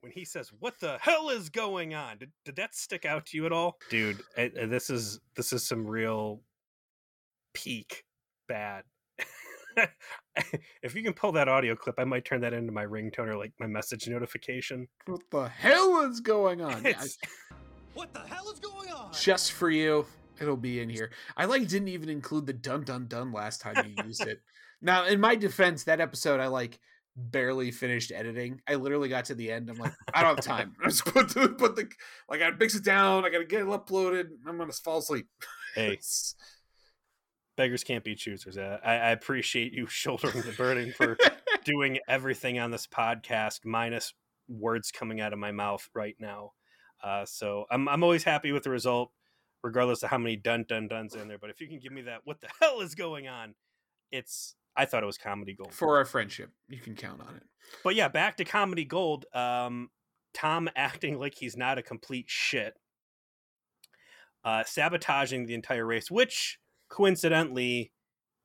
when 0.03 0.13
he 0.13 0.25
says, 0.27 0.51
"What 0.59 0.75
the 0.81 0.99
hell 1.01 1.31
is 1.31 1.49
going 1.49 1.95
on?" 1.95 2.19
Did, 2.19 2.33
did 2.45 2.57
that 2.57 2.75
stick 2.75 3.07
out 3.07 3.25
to 3.27 3.37
you 3.39 3.47
at 3.47 3.53
all, 3.53 3.79
dude? 3.89 4.21
I, 4.37 4.51
I- 4.61 4.67
this 4.67 4.91
is 4.91 5.19
this 5.35 5.53
is 5.55 5.67
some 5.67 5.87
real 5.87 6.43
peak 7.55 8.05
bad. 8.49 8.85
if 10.83 10.95
you 10.95 11.03
can 11.03 11.15
pull 11.15 11.33
that 11.33 11.49
audio 11.49 11.75
clip, 11.75 11.95
I 11.99 12.05
might 12.05 12.27
turn 12.27 12.43
that 12.43 12.53
into 12.53 12.73
my 12.73 12.85
ringtone 12.85 13.29
or 13.29 13.37
like 13.39 13.53
my 13.59 13.67
message 13.67 14.07
notification. 14.09 14.89
what 15.07 15.23
the 15.31 15.49
hell 15.49 16.03
is 16.11 16.21
going 16.21 16.61
on 16.61 16.83
Yeah, 16.85 16.89
I- 16.99 17.05
It's- 17.05 17.19
What 17.95 18.13
the 18.15 18.21
hell 18.21 18.51
is 18.51 18.59
going 18.59 18.91
on? 18.91 19.13
just 19.13 19.53
for 19.53 19.71
you. 19.71 20.07
It'll 20.41 20.57
be 20.57 20.81
in 20.81 20.89
here. 20.89 21.11
I 21.37 21.45
like 21.45 21.69
didn't 21.69 21.89
even 21.89 22.09
include 22.09 22.47
the 22.47 22.53
dun 22.53 22.85
dun 22.85 23.07
dun 23.07 23.33
last 23.33 23.61
time 23.61 23.77
you 23.87 24.05
used 24.07 24.27
it. 24.27 24.41
Now 24.81 25.07
in 25.07 25.21
my 25.21 25.37
defense 25.37 25.85
that 25.85 26.01
episode 26.01 26.41
i 26.41 26.47
like 26.47 26.81
barely 27.15 27.71
finished 27.71 28.11
editing. 28.11 28.61
I 28.67 28.77
literally 28.77 29.09
got 29.09 29.27
to 29.27 29.35
the 29.35 29.53
end. 29.53 29.69
I'm 29.71 29.77
like 29.77 29.93
i 30.15 30.23
don't 30.23 30.37
have 30.37 30.45
time. 30.45 30.75
I 30.83 30.89
just 30.89 31.05
put 31.05 31.29
the, 31.31 31.49
put 31.51 31.77
the 31.77 31.89
like 32.29 32.43
i 32.43 32.51
mix 32.51 32.75
it 32.75 32.85
down. 32.85 33.25
I 33.25 33.31
gotta 33.31 33.45
get 33.45 33.61
it 33.61 33.67
uploaded. 33.67 34.27
I'm 34.47 34.59
gonna 34.59 34.73
fall 34.73 34.99
asleep. 34.99 35.27
Hey, 35.75 35.99
beggars 37.57 37.83
can't 37.83 38.05
be 38.05 38.15
choosers. 38.15 38.59
Uh, 38.59 38.79
I, 38.85 38.93
I 38.93 39.11
appreciate 39.13 39.73
you 39.73 39.87
shouldering 39.87 40.43
the 40.43 40.53
burden 40.53 40.93
for 40.93 41.17
doing 41.65 41.99
everything 42.07 42.59
on 42.59 42.71
this 42.71 42.87
podcast, 42.87 43.65
minus 43.65 44.13
words 44.49 44.91
coming 44.91 45.23
out 45.23 45.33
of 45.33 45.39
my 45.39 45.51
mouth 45.51 45.89
right 45.95 46.15
now. 46.21 46.53
Uh, 47.03 47.25
so 47.25 47.67
I'm 47.71 47.89
I'm 47.89 48.03
always 48.03 48.25
happy 48.25 48.53
with 48.53 48.63
the 48.63 48.71
result, 48.71 49.11
regardless 49.63 50.03
of 50.03 50.11
how 50.11 50.19
many 50.19 50.37
dun 50.37 50.65
dun 50.69 50.89
duns 50.89 51.15
in 51.15 51.29
there. 51.29 51.39
But 51.39 51.51
if 51.51 51.61
you 51.61 51.69
can 51.69 51.79
give 51.79 51.93
me 51.93 52.03
that, 52.03 52.21
what 52.25 52.41
the 52.41 52.49
hell 52.61 52.81
is 52.81 52.95
going 52.95 53.29
on? 53.29 53.55
It's 54.11 54.55
I 54.77 54.85
thought 54.85 55.03
it 55.03 55.07
was 55.07 55.19
comedy 55.19 55.55
gold. 55.55 55.75
for 55.75 55.99
our 55.99 56.05
friendship 56.05 56.51
you 56.69 56.79
can 56.79 56.95
count 56.95 57.21
on 57.21 57.35
it 57.37 57.43
But 57.85 57.95
yeah, 57.95 58.09
back 58.09 58.37
to 58.39 58.45
comedy 58.45 58.85
gold. 58.85 59.27
Um, 59.35 59.91
Tom 60.35 60.69
acting 60.77 61.19
like 61.19 61.35
he's 61.37 61.57
not 61.57 61.79
a 61.79 61.83
complete 61.83 62.27
shit, 62.29 62.75
uh, 64.45 64.65
sabotaging 64.65 65.47
the 65.47 65.55
entire 65.55 65.87
race, 65.87 66.11
which 66.11 66.59
coincidentally 66.89 67.93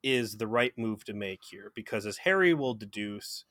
is 0.04 0.38
the 0.38 0.48
right 0.48 0.74
move 0.78 1.04
to 1.06 1.14
make 1.14 1.42
here 1.50 1.72
because, 1.76 2.06
as 2.06 2.20
Harry 2.20 2.54
will 2.54 2.74
deduce, 2.74 3.46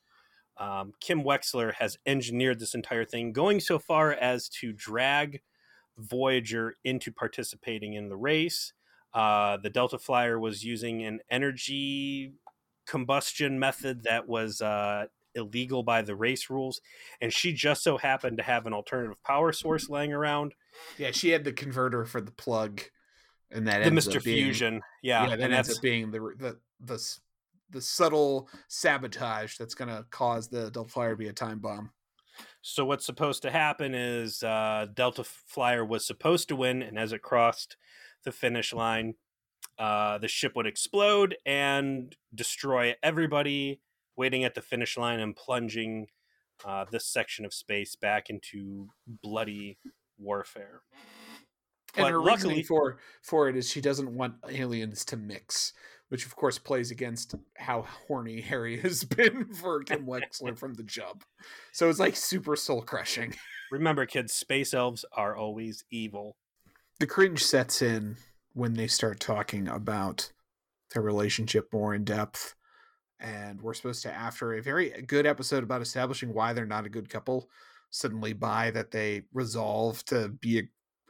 Um, 0.59 0.93
Kim 0.99 1.23
Wexler 1.23 1.73
has 1.75 1.97
engineered 2.05 2.59
this 2.59 2.73
entire 2.73 3.05
thing, 3.05 3.31
going 3.31 3.59
so 3.59 3.77
far 3.79 4.11
as 4.13 4.49
to 4.49 4.73
drag 4.73 5.41
Voyager 5.97 6.77
into 6.83 7.11
participating 7.11 7.93
in 7.93 8.09
the 8.09 8.15
race. 8.17 8.73
Uh, 9.13 9.57
the 9.57 9.69
Delta 9.69 9.97
Flyer 9.97 10.39
was 10.39 10.63
using 10.63 11.03
an 11.03 11.19
energy 11.29 12.33
combustion 12.85 13.59
method 13.59 14.03
that 14.03 14.27
was 14.27 14.61
uh, 14.61 15.05
illegal 15.35 15.83
by 15.83 16.01
the 16.01 16.15
race 16.15 16.49
rules, 16.49 16.81
and 17.21 17.33
she 17.33 17.53
just 17.53 17.83
so 17.83 17.97
happened 17.97 18.37
to 18.37 18.43
have 18.43 18.65
an 18.65 18.73
alternative 18.73 19.21
power 19.23 19.51
source 19.51 19.89
laying 19.89 20.13
around. 20.13 20.53
Yeah, 20.97 21.11
she 21.11 21.29
had 21.29 21.43
the 21.43 21.51
converter 21.53 22.05
for 22.05 22.21
the 22.21 22.31
plug, 22.31 22.81
and 23.51 23.67
that 23.67 23.83
The 23.83 23.91
Mister 23.91 24.17
up 24.19 24.23
being- 24.23 24.43
Fusion, 24.43 24.81
yeah, 25.01 25.23
yeah, 25.23 25.29
that 25.35 25.39
and 25.45 25.53
ends 25.53 25.67
that's 25.67 25.79
up 25.79 25.83
being 25.83 26.11
the 26.11 26.19
the 26.37 26.57
the 26.79 27.17
the 27.69 27.81
subtle 27.81 28.49
sabotage 28.67 29.57
that's 29.57 29.75
going 29.75 29.89
to 29.89 30.05
cause 30.09 30.47
the 30.47 30.71
Delta 30.71 30.89
Flyer 30.89 31.11
to 31.11 31.15
be 31.17 31.27
a 31.27 31.33
time 31.33 31.59
bomb. 31.59 31.91
So 32.61 32.85
what's 32.85 33.05
supposed 33.05 33.41
to 33.43 33.51
happen 33.51 33.93
is 33.95 34.43
uh, 34.43 34.87
Delta 34.93 35.23
Flyer 35.23 35.83
was 35.85 36.05
supposed 36.05 36.47
to 36.49 36.55
win, 36.55 36.81
and 36.81 36.97
as 36.99 37.11
it 37.13 37.21
crossed 37.21 37.77
the 38.23 38.31
finish 38.31 38.73
line, 38.73 39.15
uh, 39.79 40.17
the 40.17 40.27
ship 40.27 40.53
would 40.55 40.67
explode 40.67 41.35
and 41.45 42.15
destroy 42.33 42.95
everybody 43.03 43.79
waiting 44.15 44.43
at 44.43 44.55
the 44.55 44.61
finish 44.61 44.97
line 44.97 45.19
and 45.19 45.35
plunging 45.35 46.07
uh, 46.65 46.85
this 46.91 47.05
section 47.05 47.45
of 47.45 47.53
space 47.53 47.95
back 47.95 48.29
into 48.29 48.87
bloody 49.23 49.77
warfare. 50.17 50.81
And 51.95 52.03
But 52.03 52.11
her 52.11 52.17
luckily- 52.19 52.33
reasoning 52.55 52.63
for 52.65 52.97
for 53.23 53.47
it 53.49 53.55
is 53.55 53.69
she 53.69 53.81
doesn't 53.81 54.13
want 54.13 54.35
aliens 54.49 55.05
to 55.05 55.17
mix, 55.17 55.73
which 56.09 56.25
of 56.25 56.35
course 56.35 56.57
plays 56.57 56.91
against 56.91 57.35
how 57.57 57.85
horny 58.07 58.41
Harry 58.49 58.79
has 58.79 59.03
been 59.03 59.53
for 59.53 59.83
Kim 59.83 60.05
Wexler 60.05 60.57
from 60.57 60.73
the 60.73 60.83
jump. 60.83 61.23
So 61.71 61.89
it's 61.89 61.99
like 61.99 62.15
super 62.15 62.55
soul 62.55 62.81
crushing. 62.81 63.33
Remember, 63.71 64.05
kids, 64.05 64.33
space 64.33 64.73
elves 64.73 65.03
are 65.11 65.35
always 65.35 65.83
evil. 65.91 66.37
The 66.99 67.07
cringe 67.07 67.43
sets 67.43 67.81
in 67.81 68.15
when 68.53 68.73
they 68.73 68.87
start 68.87 69.19
talking 69.19 69.67
about 69.67 70.31
their 70.93 71.03
relationship 71.03 71.71
more 71.73 71.93
in 71.93 72.03
depth. 72.05 72.55
And 73.19 73.61
we're 73.61 73.73
supposed 73.73 74.03
to, 74.03 74.13
after 74.13 74.53
a 74.53 74.61
very 74.61 74.89
good 75.05 75.25
episode 75.25 75.63
about 75.63 75.81
establishing 75.81 76.33
why 76.33 76.53
they're 76.53 76.65
not 76.65 76.85
a 76.85 76.89
good 76.89 77.09
couple, 77.09 77.49
suddenly 77.89 78.33
buy 78.33 78.71
that 78.71 78.91
they 78.91 79.23
resolve 79.33 80.03
to 80.05 80.29
be 80.29 80.59
a, 80.59 80.63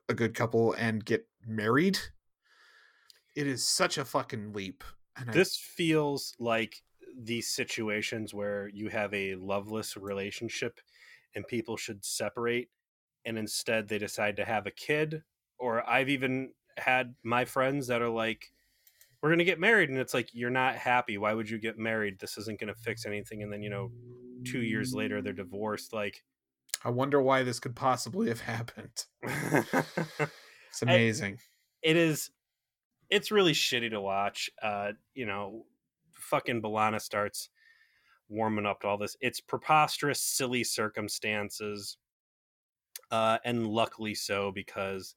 a 0.09 0.13
good 0.13 0.33
couple 0.33 0.73
and 0.73 1.05
get 1.05 1.27
married. 1.45 1.99
It 3.37 3.45
is 3.45 3.63
such 3.63 3.99
a 3.99 4.03
fucking 4.05 4.51
leap. 4.53 4.83
And 5.15 5.29
I- 5.29 5.33
This 5.33 5.55
feels 5.55 6.33
like 6.39 6.81
these 7.15 7.47
situations 7.49 8.33
where 8.33 8.67
you 8.69 8.89
have 8.89 9.13
a 9.13 9.35
loveless 9.35 9.95
relationship 9.95 10.79
and 11.35 11.47
people 11.47 11.77
should 11.77 12.03
separate 12.03 12.69
and 13.25 13.37
instead 13.37 13.87
they 13.87 13.97
decide 13.99 14.37
to 14.37 14.45
have 14.45 14.65
a 14.65 14.71
kid 14.71 15.23
or 15.59 15.87
I've 15.87 16.09
even 16.09 16.53
had 16.77 17.15
my 17.23 17.45
friends 17.45 17.87
that 17.87 18.01
are 18.01 18.09
like 18.09 18.53
we're 19.21 19.29
going 19.29 19.39
to 19.39 19.45
get 19.45 19.59
married 19.59 19.89
and 19.89 19.97
it's 19.97 20.13
like 20.13 20.29
you're 20.33 20.49
not 20.51 20.75
happy 20.75 21.17
why 21.17 21.33
would 21.33 21.49
you 21.49 21.57
get 21.57 21.77
married 21.79 22.19
this 22.19 22.37
isn't 22.37 22.59
going 22.59 22.73
to 22.73 22.79
fix 22.79 23.05
anything 23.05 23.41
and 23.41 23.51
then 23.51 23.63
you 23.63 23.69
know 23.69 23.91
2 24.45 24.61
years 24.61 24.93
later 24.93 25.21
they're 25.21 25.33
divorced 25.33 25.91
like 25.93 26.23
I 26.85 26.89
wonder 26.91 27.19
why 27.21 27.41
this 27.43 27.59
could 27.59 27.75
possibly 27.75 28.27
have 28.29 28.41
happened. 28.55 29.05
It's 30.69 30.81
amazing. 30.83 31.39
it 31.81 31.95
is 31.97 32.29
it's 33.09 33.31
really 33.31 33.53
shitty 33.53 33.89
to 33.89 34.01
watch 34.01 34.49
uh 34.61 34.91
you 35.13 35.25
know 35.25 35.65
fucking 36.13 36.61
B'Elanna 36.61 36.99
starts 36.99 37.49
warming 38.29 38.65
up 38.65 38.81
to 38.81 38.87
all 38.87 38.97
this. 38.97 39.15
It's 39.21 39.39
preposterous 39.39 40.21
silly 40.21 40.63
circumstances 40.63 41.97
uh 43.11 43.37
and 43.45 43.67
luckily 43.67 44.13
so 44.13 44.51
because 44.51 45.15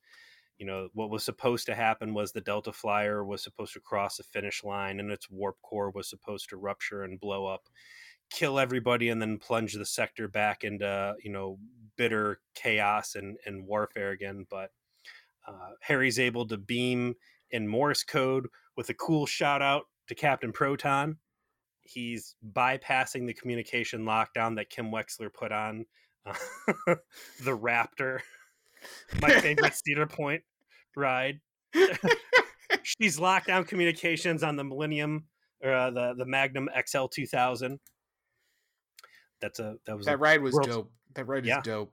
you 0.58 0.66
know 0.66 0.88
what 0.92 1.10
was 1.10 1.24
supposed 1.24 1.66
to 1.66 1.74
happen 1.74 2.12
was 2.12 2.32
the 2.32 2.40
delta 2.40 2.72
flyer 2.72 3.24
was 3.24 3.42
supposed 3.42 3.72
to 3.72 3.80
cross 3.80 4.18
the 4.18 4.22
finish 4.22 4.62
line 4.62 5.00
and 5.00 5.10
its 5.10 5.30
warp 5.30 5.56
core 5.62 5.90
was 5.90 6.08
supposed 6.08 6.50
to 6.50 6.56
rupture 6.56 7.02
and 7.04 7.18
blow 7.18 7.46
up 7.46 7.62
kill 8.30 8.58
everybody 8.58 9.08
and 9.08 9.20
then 9.20 9.38
plunge 9.38 9.74
the 9.74 9.84
sector 9.84 10.28
back 10.28 10.64
into 10.64 11.14
you 11.22 11.30
know 11.30 11.58
bitter 11.96 12.40
chaos 12.54 13.16
and, 13.16 13.36
and 13.44 13.66
warfare 13.66 14.10
again. 14.10 14.46
But 14.48 14.70
uh, 15.46 15.72
Harry's 15.80 16.18
able 16.18 16.46
to 16.46 16.56
beam 16.56 17.14
in 17.50 17.66
Morse 17.68 18.02
code 18.02 18.48
with 18.76 18.88
a 18.88 18.94
cool 18.94 19.26
shout 19.26 19.62
out 19.62 19.84
to 20.08 20.14
Captain 20.14 20.52
Proton. 20.52 21.18
He's 21.82 22.36
bypassing 22.52 23.26
the 23.26 23.34
communication 23.34 24.04
lockdown 24.04 24.56
that 24.56 24.70
Kim 24.70 24.90
Wexler 24.90 25.32
put 25.32 25.50
on 25.52 25.86
uh, 26.24 26.34
the 27.42 27.56
Raptor, 27.56 28.20
my 29.20 29.30
favorite 29.40 29.74
Cedar 29.84 30.06
Point 30.06 30.42
ride. 30.96 31.40
She's 32.82 33.18
locked 33.18 33.48
down 33.48 33.64
communications 33.64 34.42
on 34.42 34.56
the 34.56 34.64
Millennium 34.64 35.24
or 35.62 35.72
uh, 35.72 35.90
the 35.90 36.14
the 36.16 36.26
Magnum 36.26 36.68
XL 36.86 37.06
two 37.06 37.26
thousand. 37.26 37.80
That's 39.40 39.58
a 39.58 39.76
that 39.86 39.96
was 39.96 40.06
a 40.06 40.10
that 40.10 40.20
ride 40.20 40.42
was 40.42 40.58
dope. 40.62 40.92
That 41.14 41.26
ride 41.26 41.44
is 41.44 41.48
Yeah. 41.48 41.60
dope. 41.62 41.92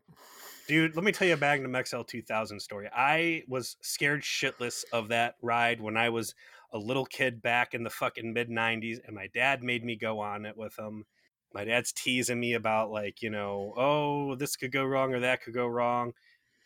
Dude, 0.67 0.95
let 0.95 1.05
me 1.05 1.11
tell 1.13 1.27
you 1.27 1.33
a 1.33 1.37
Magnum 1.37 1.81
XL 1.85 2.01
2000 2.01 2.59
story. 2.59 2.89
I 2.93 3.43
was 3.47 3.77
scared 3.81 4.21
shitless 4.21 4.83
of 4.91 5.07
that 5.09 5.35
ride 5.41 5.79
when 5.79 5.95
I 5.95 6.09
was 6.09 6.35
a 6.73 6.77
little 6.77 7.05
kid 7.05 7.41
back 7.41 7.73
in 7.73 7.83
the 7.83 7.89
fucking 7.89 8.33
mid 8.33 8.49
90s, 8.49 8.97
and 9.05 9.15
my 9.15 9.27
dad 9.33 9.63
made 9.63 9.85
me 9.85 9.95
go 9.95 10.19
on 10.19 10.45
it 10.45 10.57
with 10.57 10.77
him. 10.77 11.05
My 11.53 11.63
dad's 11.63 11.93
teasing 11.93 12.39
me 12.41 12.53
about, 12.53 12.91
like, 12.91 13.21
you 13.21 13.29
know, 13.29 13.73
oh, 13.77 14.35
this 14.35 14.57
could 14.57 14.73
go 14.73 14.83
wrong 14.83 15.13
or 15.13 15.21
that 15.21 15.41
could 15.41 15.53
go 15.53 15.65
wrong. 15.67 16.11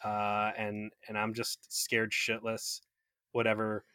Uh, 0.04 0.52
and, 0.58 0.92
and 1.08 1.16
I'm 1.16 1.34
just 1.36 1.72
scared 1.72 2.12
shitless. 2.12 2.82
Whatever. 3.34 3.86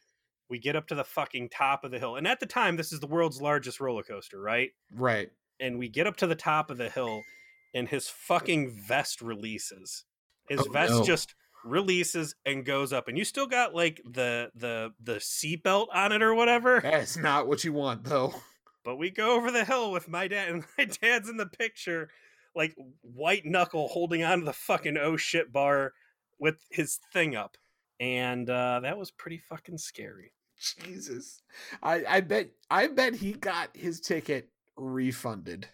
We 0.48 0.61
get 0.61 0.76
up 0.76 0.86
to 0.88 0.94
the 0.94 1.02
fucking 1.02 1.48
top 1.48 1.82
of 1.82 1.90
the 1.90 1.98
hill. 1.98 2.14
And 2.14 2.28
at 2.28 2.38
the 2.38 2.46
time, 2.46 2.76
this 2.76 2.92
is 2.92 3.00
the 3.00 3.09
world's 3.09 3.42
largest 3.42 3.80
roller 3.80 4.04
coaster, 4.04 4.40
right? 4.40 4.70
Right. 4.94 5.30
and 5.59 5.78
we 5.78 5.88
get 5.88 6.07
up 6.07 6.16
to 6.18 6.26
the 6.28 6.36
top 6.36 6.70
of 6.70 6.78
the 6.78 6.88
hill 6.88 7.22
and 7.75 7.89
his 7.89 8.09
fucking 8.09 8.71
vest 8.71 9.21
releases 9.21 10.05
his 10.49 10.61
Oh, 10.61 10.71
vest 10.73 10.93
no. 10.93 11.03
just 11.05 11.35
releases 11.64 12.35
and 12.45 12.64
goes 12.64 12.93
up 12.93 13.09
and 13.09 13.19
you 13.19 13.25
still 13.25 13.47
got 13.47 13.75
like 13.75 14.01
the 14.09 14.51
the 14.55 14.93
the 15.03 15.14
seatbelt 15.17 15.89
on 15.93 16.12
it 16.12 16.23
or 16.23 16.35
whatever 16.35 16.81
That's 16.81 17.17
not 17.17 17.49
what 17.49 17.64
you 17.64 17.73
want, 17.73 18.05
though. 18.05 18.35
but 18.85 18.97
we 18.97 19.11
go 19.11 19.35
over 19.37 19.51
the 19.51 19.64
hill 19.64 19.91
with 19.91 20.09
my 20.09 20.29
dad 20.29 20.49
and 20.51 20.64
my 20.79 20.85
dad's 20.85 21.29
in 21.29 21.37
the 21.37 21.47
picture 21.47 22.09
like 22.55 22.75
white 23.03 23.45
knuckle 23.45 23.89
holding 23.89 24.23
on 24.23 24.39
to 24.41 24.45
the 24.45 24.53
fucking 24.53 24.97
oh 24.97 25.17
shit 25.17 25.53
bar 25.53 25.93
with 26.39 26.57
his 26.71 26.99
thing 27.12 27.35
up 27.35 27.57
and 27.99 28.49
uh 28.49 28.79
that 28.81 28.97
was 28.99 29.11
pretty 29.11 29.39
fucking 29.39 29.79
scary 29.79 30.33
Jesus. 30.79 31.43
I, 31.83 32.03
I 32.09 32.21
bet 32.23 32.49
I 32.71 32.87
bet 32.87 33.14
he 33.17 33.33
got 33.33 33.77
his 33.77 34.01
ticket 34.01 34.49
refunded 34.77 35.69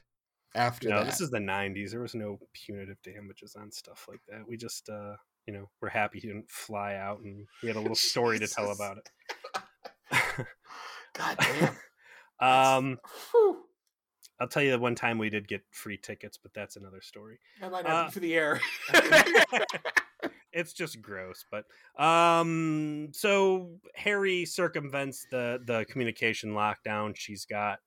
after 0.55 0.89
no 0.89 0.99
that. 0.99 1.07
this 1.07 1.21
is 1.21 1.31
the 1.31 1.39
90s 1.39 1.91
there 1.93 2.01
was 2.01 2.15
no 2.15 2.39
punitive 2.53 3.01
damages 3.03 3.57
on 3.57 3.71
stuff 3.71 4.07
like 4.09 4.21
that 4.29 4.47
we 4.47 4.57
just 4.57 4.89
uh 4.91 5.15
you 5.47 5.53
know 5.55 5.69
we're 5.81 5.89
happy 5.89 6.21
he 6.21 6.29
didn't 6.29 6.51
fly 6.51 6.95
out 6.95 7.21
and 7.21 7.47
we 7.63 7.69
had 7.69 7.77
a 7.77 7.81
little 7.81 7.95
story 7.97 8.39
to 8.39 8.47
tell 8.47 8.71
about 8.71 8.99
it 8.99 10.47
God 11.15 11.37
damn. 11.41 11.77
um 12.41 12.99
Whew. 13.31 13.65
i'll 14.41 14.49
tell 14.49 14.63
you 14.63 14.71
the 14.73 14.79
one 14.79 14.95
time 14.95 15.19
we 15.19 15.31
did 15.31 15.49
get 15.49 15.63
free 15.71 15.97
tickets 15.97 16.37
but 16.37 16.53
that's 16.55 16.77
another 16.77 17.01
story 17.01 17.39
That 17.61 17.71
might 17.73 17.85
not 17.85 18.07
Uh, 18.07 18.11
for 18.11 18.21
the 18.21 18.35
air. 18.35 18.61
it's 20.53 20.73
just 20.75 21.01
gross 21.01 21.45
but 21.51 21.65
um 22.03 23.09
so 23.13 23.71
harry 23.95 24.45
circumvents 24.45 25.27
the 25.31 25.61
the 25.67 25.85
communication 25.89 26.53
lockdown 26.53 27.13
she's 27.17 27.47
got 27.47 27.79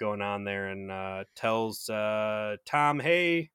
going 0.00 0.22
on 0.22 0.44
there 0.44 0.68
and 0.68 0.90
uh 0.90 1.24
tells 1.36 1.88
uh 1.90 2.56
tom 2.66 2.98
hey 2.98 3.50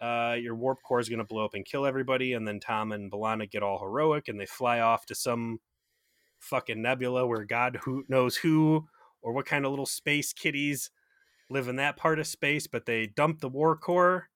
uh 0.00 0.36
your 0.40 0.54
warp 0.54 0.78
core 0.86 1.00
is 1.00 1.08
going 1.08 1.18
to 1.18 1.24
blow 1.24 1.44
up 1.44 1.54
and 1.54 1.66
kill 1.66 1.84
everybody 1.84 2.32
and 2.32 2.46
then 2.46 2.60
tom 2.60 2.92
and 2.92 3.10
B'Elanna 3.10 3.50
get 3.50 3.62
all 3.62 3.80
heroic 3.80 4.28
and 4.28 4.40
they 4.40 4.46
fly 4.46 4.78
off 4.78 5.04
to 5.06 5.14
some 5.14 5.58
fucking 6.38 6.80
nebula 6.80 7.26
where 7.26 7.44
god 7.44 7.80
who 7.82 8.04
knows 8.08 8.36
who 8.36 8.86
or 9.20 9.32
what 9.32 9.46
kind 9.46 9.64
of 9.64 9.72
little 9.72 9.86
space 9.86 10.32
kitties 10.32 10.90
live 11.50 11.66
in 11.66 11.76
that 11.76 11.96
part 11.96 12.20
of 12.20 12.26
space 12.28 12.68
but 12.68 12.86
they 12.86 13.06
dump 13.06 13.40
the 13.40 13.48
war 13.48 13.76
core 13.76 14.28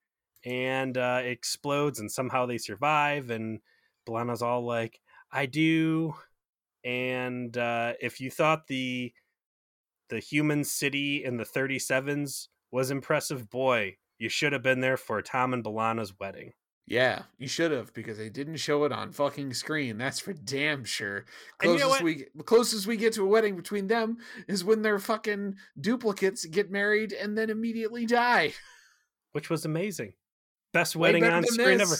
and 0.44 0.98
uh, 0.98 1.20
it 1.22 1.30
explodes 1.30 2.00
and 2.00 2.10
somehow 2.10 2.44
they 2.44 2.58
survive 2.58 3.30
and 3.30 3.60
B'Elanna's 4.08 4.42
all 4.42 4.66
like 4.66 5.00
I 5.30 5.46
do 5.46 6.14
and 6.84 7.56
uh, 7.56 7.92
if 8.00 8.20
you 8.20 8.30
thought 8.30 8.66
the 8.66 9.12
the 10.12 10.20
human 10.20 10.62
city 10.62 11.24
in 11.24 11.38
the 11.38 11.44
37s 11.44 12.48
was 12.70 12.90
impressive 12.90 13.48
boy 13.48 13.96
you 14.18 14.28
should 14.28 14.52
have 14.52 14.62
been 14.62 14.80
there 14.80 14.98
for 14.98 15.20
Tom 15.22 15.54
and 15.54 15.64
B'Elanna's 15.64 16.12
wedding 16.20 16.52
Yeah, 16.86 17.22
you 17.38 17.48
should 17.48 17.72
have 17.72 17.94
because 17.94 18.18
they 18.18 18.28
didn't 18.28 18.56
show 18.56 18.84
it 18.84 18.92
on 18.92 19.12
fucking 19.12 19.54
screen. 19.54 19.96
That's 19.96 20.20
for 20.20 20.34
damn 20.34 20.84
sure. 20.84 21.24
And 21.62 21.72
you 21.72 21.78
know 21.78 21.96
we 22.02 22.26
the 22.34 22.42
closest 22.42 22.86
we 22.86 22.98
get 22.98 23.14
to 23.14 23.22
a 23.22 23.26
wedding 23.26 23.56
between 23.56 23.86
them 23.86 24.18
is 24.46 24.64
when 24.64 24.82
their 24.82 24.98
fucking 24.98 25.56
duplicates 25.80 26.44
get 26.44 26.70
married 26.70 27.12
and 27.14 27.38
then 27.38 27.48
immediately 27.48 28.04
die. 28.04 28.52
which 29.32 29.48
was 29.48 29.64
amazing. 29.64 30.12
Best 30.74 30.94
wedding 30.94 31.24
on 31.24 31.44
screen 31.44 31.80
ever. 31.80 31.96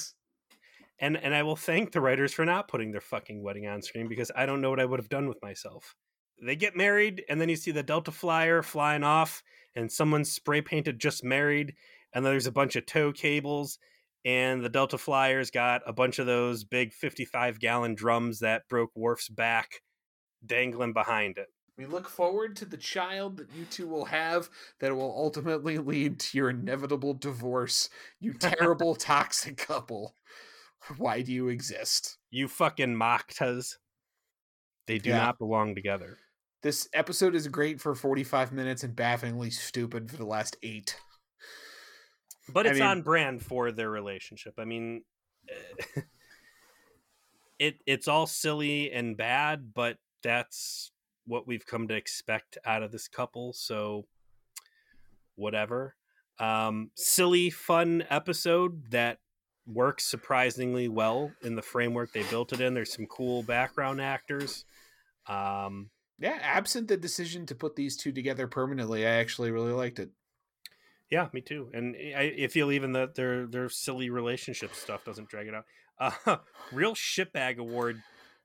And 0.99 1.17
and 1.17 1.35
I 1.35 1.43
will 1.45 1.57
thank 1.57 1.93
the 1.93 2.01
writers 2.03 2.35
for 2.35 2.45
not 2.45 2.69
putting 2.69 2.93
their 2.93 3.01
fucking 3.01 3.43
wedding 3.43 3.67
on 3.67 3.81
screen 3.81 4.07
because 4.07 4.31
I 4.37 4.45
don't 4.45 4.61
know 4.61 4.71
what 4.71 4.81
I 4.81 4.85
would 4.85 5.01
have 5.01 5.09
done 5.09 5.29
with 5.29 5.41
myself. 5.43 5.95
They 6.41 6.57
get 6.57 6.77
married, 6.77 7.25
and 7.29 7.41
then 7.41 7.49
you 7.49 7.57
see 7.57 7.71
the 7.71 7.83
Delta 7.83 8.11
Flyer 8.11 8.63
flying 8.63 9.05
off, 9.05 9.43
and 9.75 9.91
someone 9.91 10.25
spray 10.25 10.61
painted 10.61 11.01
just 11.01 11.25
married, 11.25 11.75
and 12.13 12.25
then 12.25 12.33
there's 12.33 12.47
a 12.47 12.53
bunch 12.53 12.77
of 12.77 12.87
tow 12.87 13.13
cables, 13.13 13.79
and 14.25 14.65
the 14.65 14.69
Delta 14.69 14.99
Flyer's 14.99 15.51
got 15.51 15.83
a 15.87 15.93
bunch 15.93 16.19
of 16.19 16.27
those 16.27 16.65
big 16.65 16.93
55 16.93 17.59
gallon 17.59 17.95
drums 17.95 18.41
that 18.41 18.69
broke 18.69 18.91
Worf's 18.95 19.29
back 19.29 19.83
dangling 20.45 20.93
behind 20.93 21.39
it. 21.39 21.49
We 21.79 21.87
look 21.87 22.09
forward 22.09 22.55
to 22.57 22.65
the 22.65 22.77
child 22.77 23.39
that 23.39 23.49
you 23.57 23.65
two 23.65 23.89
will 23.89 24.05
have 24.05 24.51
that 24.81 24.95
will 24.95 25.15
ultimately 25.17 25.79
lead 25.79 26.21
to 26.21 26.37
your 26.39 26.51
inevitable 26.51 27.15
divorce. 27.15 27.89
You 28.21 28.35
terrible 28.35 28.95
toxic 28.97 29.57
couple. 29.57 30.15
Why 30.99 31.23
do 31.23 31.33
you 31.33 31.49
exist? 31.49 32.19
You 32.31 32.49
fucking 32.49 32.95
Maktas. 32.95 33.77
They 34.87 34.99
do 34.99 35.11
Yeah. 35.11 35.19
not 35.19 35.39
belong 35.39 35.75
together. 35.75 36.19
This 36.63 36.89
episode 36.93 37.35
is 37.35 37.49
great 37.49 37.81
for 37.81 37.95
45 37.95 38.53
minutes 38.53 38.85
and 38.85 38.95
bafflingly 38.95 39.51
stupid 39.51 40.11
for 40.11 40.17
the 40.17 40.27
last 40.27 40.57
eight. 40.63 40.97
but 42.49 42.67
I 42.67 42.71
it's 42.71 42.79
mean- 42.81 42.89
on 42.89 43.03
brand 43.03 43.45
for 43.45 43.71
their 43.73 43.91
relationship. 43.91 44.55
I 44.59 44.65
mean, 44.65 45.05
eh, 45.49 45.55
it 47.59 47.81
it's 47.87 48.09
all 48.09 48.27
silly 48.27 48.91
and 48.93 49.17
bad, 49.17 49.73
but 49.75 49.99
that's 50.23 50.91
what 51.27 51.47
we've 51.47 51.67
come 51.67 51.87
to 51.89 51.95
expect 51.95 52.59
out 52.65 52.83
of 52.83 52.91
this 52.93 53.09
couple. 53.09 53.53
So, 53.53 54.07
whatever. 55.37 55.97
Um, 56.39 56.91
silly, 56.97 57.51
fun 57.51 58.05
episode 58.11 58.91
that 58.91 59.19
works 59.67 60.05
surprisingly 60.05 60.89
well 60.89 61.31
in 61.43 61.55
the 61.55 61.63
framework 61.63 62.13
they 62.13 62.25
built 62.25 62.53
it 62.53 62.61
in. 62.61 62.75
There's 62.75 62.93
some 62.93 63.07
cool 63.07 63.43
background 63.45 64.01
actors. 64.01 64.65
Um, 65.27 65.91
Yeah, 66.19 66.39
absent 66.41 66.89
the 66.89 66.97
decision 66.97 67.47
to 67.47 67.55
put 67.55 67.77
these 67.77 67.97
two 67.97 68.13
together 68.13 68.47
permanently, 68.47 69.07
I 69.07 69.11
actually 69.11 69.51
really 69.51 69.73
liked 69.73 69.99
it. 69.99 70.11
Yeah, 71.11 71.29
me 71.33 71.43
too. 71.43 71.69
And 71.75 71.95
I, 71.97 72.35
I 72.45 72.47
feel 72.47 72.73
even 72.73 72.93
that 72.93 73.15
their 73.15 73.47
their 73.47 73.69
silly 73.69 74.09
relationship 74.09 74.75
stuff 74.75 75.05
doesn't 75.05 75.29
drag 75.29 75.49
it 75.49 75.55
out. 75.55 75.67
Uh, 75.99 76.37
real 76.73 76.95
shitbag 76.95 77.59
award 77.59 78.03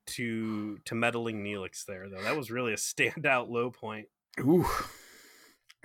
to 0.07 0.77
to 0.79 0.95
meddling 0.95 1.43
Neelix 1.43 1.85
there 1.85 2.09
though. 2.09 2.21
That 2.21 2.35
was 2.35 2.51
really 2.51 2.73
a 2.73 2.75
standout 2.77 3.49
low 3.49 3.71
point. 3.71 4.07
Ooh. 4.39 4.67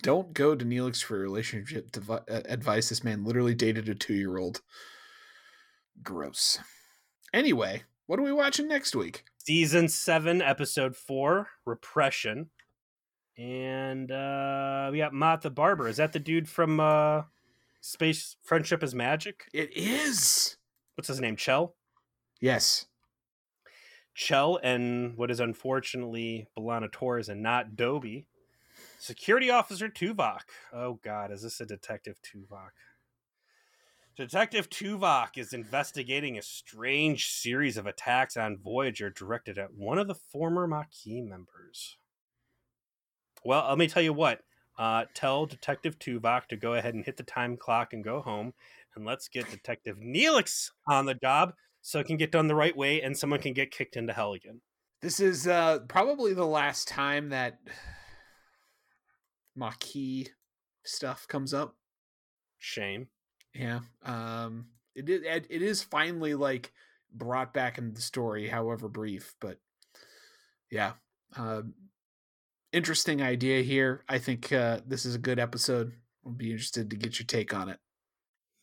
Don't 0.03 0.35
go 0.35 0.57
to 0.57 0.65
Neelix 0.65 1.03
for 1.05 1.19
relationship 1.19 1.93
devi- 1.93 2.15
uh, 2.29 2.43
advice. 2.47 2.89
This 2.89 3.05
man 3.05 3.25
literally 3.25 3.55
dated 3.55 3.89
a 3.89 3.95
two 3.95 4.15
year 4.15 4.37
old. 4.39 4.61
Gross. 6.03 6.59
Anyway, 7.33 7.85
what 8.07 8.19
are 8.19 8.23
we 8.23 8.33
watching 8.33 8.67
next 8.67 8.97
week? 8.97 9.25
Season 9.45 9.89
seven, 9.89 10.41
episode 10.41 10.95
four, 10.95 11.49
repression. 11.67 12.51
And 13.37 14.13
uh 14.13 14.89
we 14.93 14.99
got 14.99 15.13
Mott 15.13 15.43
the 15.43 15.51
Barber. 15.51 15.89
Is 15.89 15.97
that 15.97 16.13
the 16.13 16.21
dude 16.21 16.49
from 16.49 16.79
uh 16.79 17.23
Space 17.81 18.37
Friendship 18.45 18.85
is 18.85 18.95
Magic? 18.95 19.49
It 19.53 19.77
is. 19.77 20.59
What's 20.95 21.09
his 21.09 21.21
name? 21.21 21.35
Chell? 21.35 21.75
Yes. 22.41 22.87
Chell 24.15 24.61
and 24.63 25.17
what 25.17 25.31
is 25.31 25.41
unfortunately 25.41 26.47
B'Elanna 26.57 26.93
Torres 26.93 27.29
and 27.29 27.43
not 27.43 27.75
Dobie. 27.75 28.27
Security 29.01 29.51
Officer 29.51 29.89
Tuvok. 29.89 30.43
Oh 30.73 31.01
God, 31.03 31.33
is 31.33 31.43
this 31.43 31.61
a 31.61 31.67
Detective 31.67 32.21
Tuvok? 32.23 32.71
Detective 34.15 34.69
Tuvok 34.69 35.39
is 35.39 35.55
investigating 35.55 36.37
a 36.37 36.43
strange 36.43 37.29
series 37.29 37.79
of 37.79 37.87
attacks 37.87 38.37
on 38.37 38.59
Voyager 38.59 39.09
directed 39.09 39.57
at 39.57 39.73
one 39.73 39.99
of 39.99 40.07
the 40.07 40.15
former 40.15 40.67
Maquis 40.67 41.23
members. 41.23 41.97
Well, 43.43 43.67
let 43.69 43.79
me 43.79 43.89
tell 43.89 44.03
you 44.03 44.13
what. 44.13 44.41
Uh, 44.79 45.05
tell 45.15 45.47
Detective 45.47 45.99
Tuvok 45.99 46.47
to 46.49 46.57
go 46.57 46.75
ahead 46.75 46.95
and 46.95 47.05
hit 47.05 47.17
the 47.17 47.23
time 47.23 47.57
clock 47.57 47.95
and 47.95 48.05
go 48.05 48.21
home, 48.21 48.53
and 48.95 49.07
let's 49.07 49.29
get 49.29 49.51
Detective 49.51 49.97
Neelix 49.97 50.71
on 50.87 51.07
the 51.07 51.15
job 51.15 51.55
so 51.81 51.99
it 51.99 52.07
can 52.07 52.19
get 52.19 52.31
done 52.31 52.49
the 52.49 52.55
right 52.55 52.77
way 52.77 53.01
and 53.01 53.17
someone 53.17 53.41
can 53.41 53.55
get 53.55 53.71
kicked 53.71 53.97
into 53.97 54.13
hell 54.13 54.35
again. 54.35 54.61
This 55.01 55.21
is 55.21 55.49
uh, 55.49 55.81
probably 55.89 56.35
the 56.35 56.47
last 56.47 56.87
time 56.87 57.31
that 57.31 57.61
Maquis 59.57 60.29
stuff 60.85 61.27
comes 61.27 61.55
up. 61.55 61.77
Shame. 62.59 63.09
Yeah. 63.55 63.81
Um 64.05 64.67
it 64.95 65.09
is 65.09 65.23
it 65.25 65.47
it 65.51 65.63
is 65.63 65.83
finally 65.83 66.35
like 66.35 66.73
brought 67.13 67.53
back 67.53 67.79
in 67.79 67.95
the 67.95 68.01
story, 68.01 68.49
however 68.49 68.89
brief, 68.89 69.35
but 69.41 69.59
yeah. 70.71 70.93
Um 71.37 71.75
interesting 72.73 73.23
idea 73.23 73.63
here. 73.63 74.05
I 74.09 74.19
think 74.19 74.53
uh 74.53 74.81
this 74.87 75.05
is 75.05 75.15
a 75.15 75.19
good 75.21 75.39
episode. 75.39 75.93
I'll 76.25 76.33
be 76.33 76.51
interested 76.53 76.91
to 76.91 76.97
get 76.97 77.19
your 77.19 77.27
take 77.27 77.53
on 77.53 77.69
it. 77.69 77.79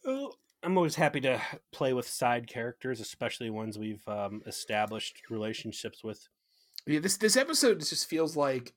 Well, 0.06 0.36
I'm 0.64 0.78
always 0.78 0.96
happy 0.96 1.22
to 1.22 1.42
play 1.72 1.94
with 1.94 2.08
side 2.08 2.48
characters, 2.48 3.00
especially 3.00 3.50
ones 3.50 3.78
we've 3.78 4.06
um, 4.08 4.42
established 4.46 5.30
relationships 5.30 6.04
with. 6.04 6.28
Yeah, 6.86 7.00
this 7.00 7.18
this 7.18 7.38
episode 7.38 7.80
just 7.80 8.10
feels 8.10 8.36
like 8.36 8.74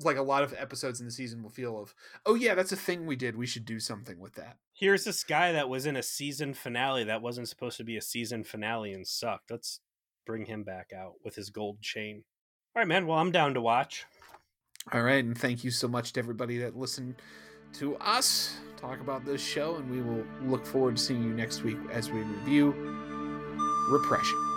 like 0.00 0.16
a 0.16 0.22
lot 0.22 0.42
of 0.42 0.54
episodes 0.58 1.00
in 1.00 1.06
the 1.06 1.12
season 1.12 1.42
will 1.42 1.50
feel 1.50 1.80
of, 1.80 1.94
oh 2.26 2.34
yeah, 2.34 2.54
that's 2.54 2.72
a 2.72 2.76
thing 2.76 3.06
we 3.06 3.16
did. 3.16 3.36
We 3.36 3.46
should 3.46 3.64
do 3.64 3.80
something 3.80 4.18
with 4.18 4.34
that. 4.34 4.56
Here's 4.72 5.04
this 5.04 5.24
guy 5.24 5.52
that 5.52 5.68
was 5.68 5.86
in 5.86 5.96
a 5.96 6.02
season 6.02 6.54
finale 6.54 7.04
that 7.04 7.22
wasn't 7.22 7.48
supposed 7.48 7.76
to 7.78 7.84
be 7.84 7.96
a 7.96 8.02
season 8.02 8.44
finale 8.44 8.92
and 8.92 9.06
sucked. 9.06 9.50
Let's 9.50 9.80
bring 10.26 10.46
him 10.46 10.62
back 10.64 10.90
out 10.96 11.14
with 11.24 11.34
his 11.34 11.50
gold 11.50 11.80
chain. 11.80 12.24
All 12.74 12.80
right, 12.80 12.88
man. 12.88 13.06
Well, 13.06 13.18
I'm 13.18 13.32
down 13.32 13.54
to 13.54 13.60
watch. 13.60 14.06
All 14.92 15.02
right, 15.02 15.24
and 15.24 15.38
thank 15.38 15.62
you 15.62 15.70
so 15.70 15.86
much 15.86 16.12
to 16.14 16.20
everybody 16.20 16.58
that 16.58 16.76
listened 16.76 17.16
to 17.74 17.96
us 17.96 18.56
talk 18.76 19.00
about 19.00 19.24
this 19.24 19.40
show, 19.40 19.76
and 19.76 19.88
we 19.88 20.02
will 20.02 20.24
look 20.42 20.66
forward 20.66 20.96
to 20.96 21.02
seeing 21.02 21.22
you 21.22 21.32
next 21.32 21.62
week 21.62 21.78
as 21.92 22.10
we 22.10 22.20
review 22.20 22.72
Repression. 23.88 24.51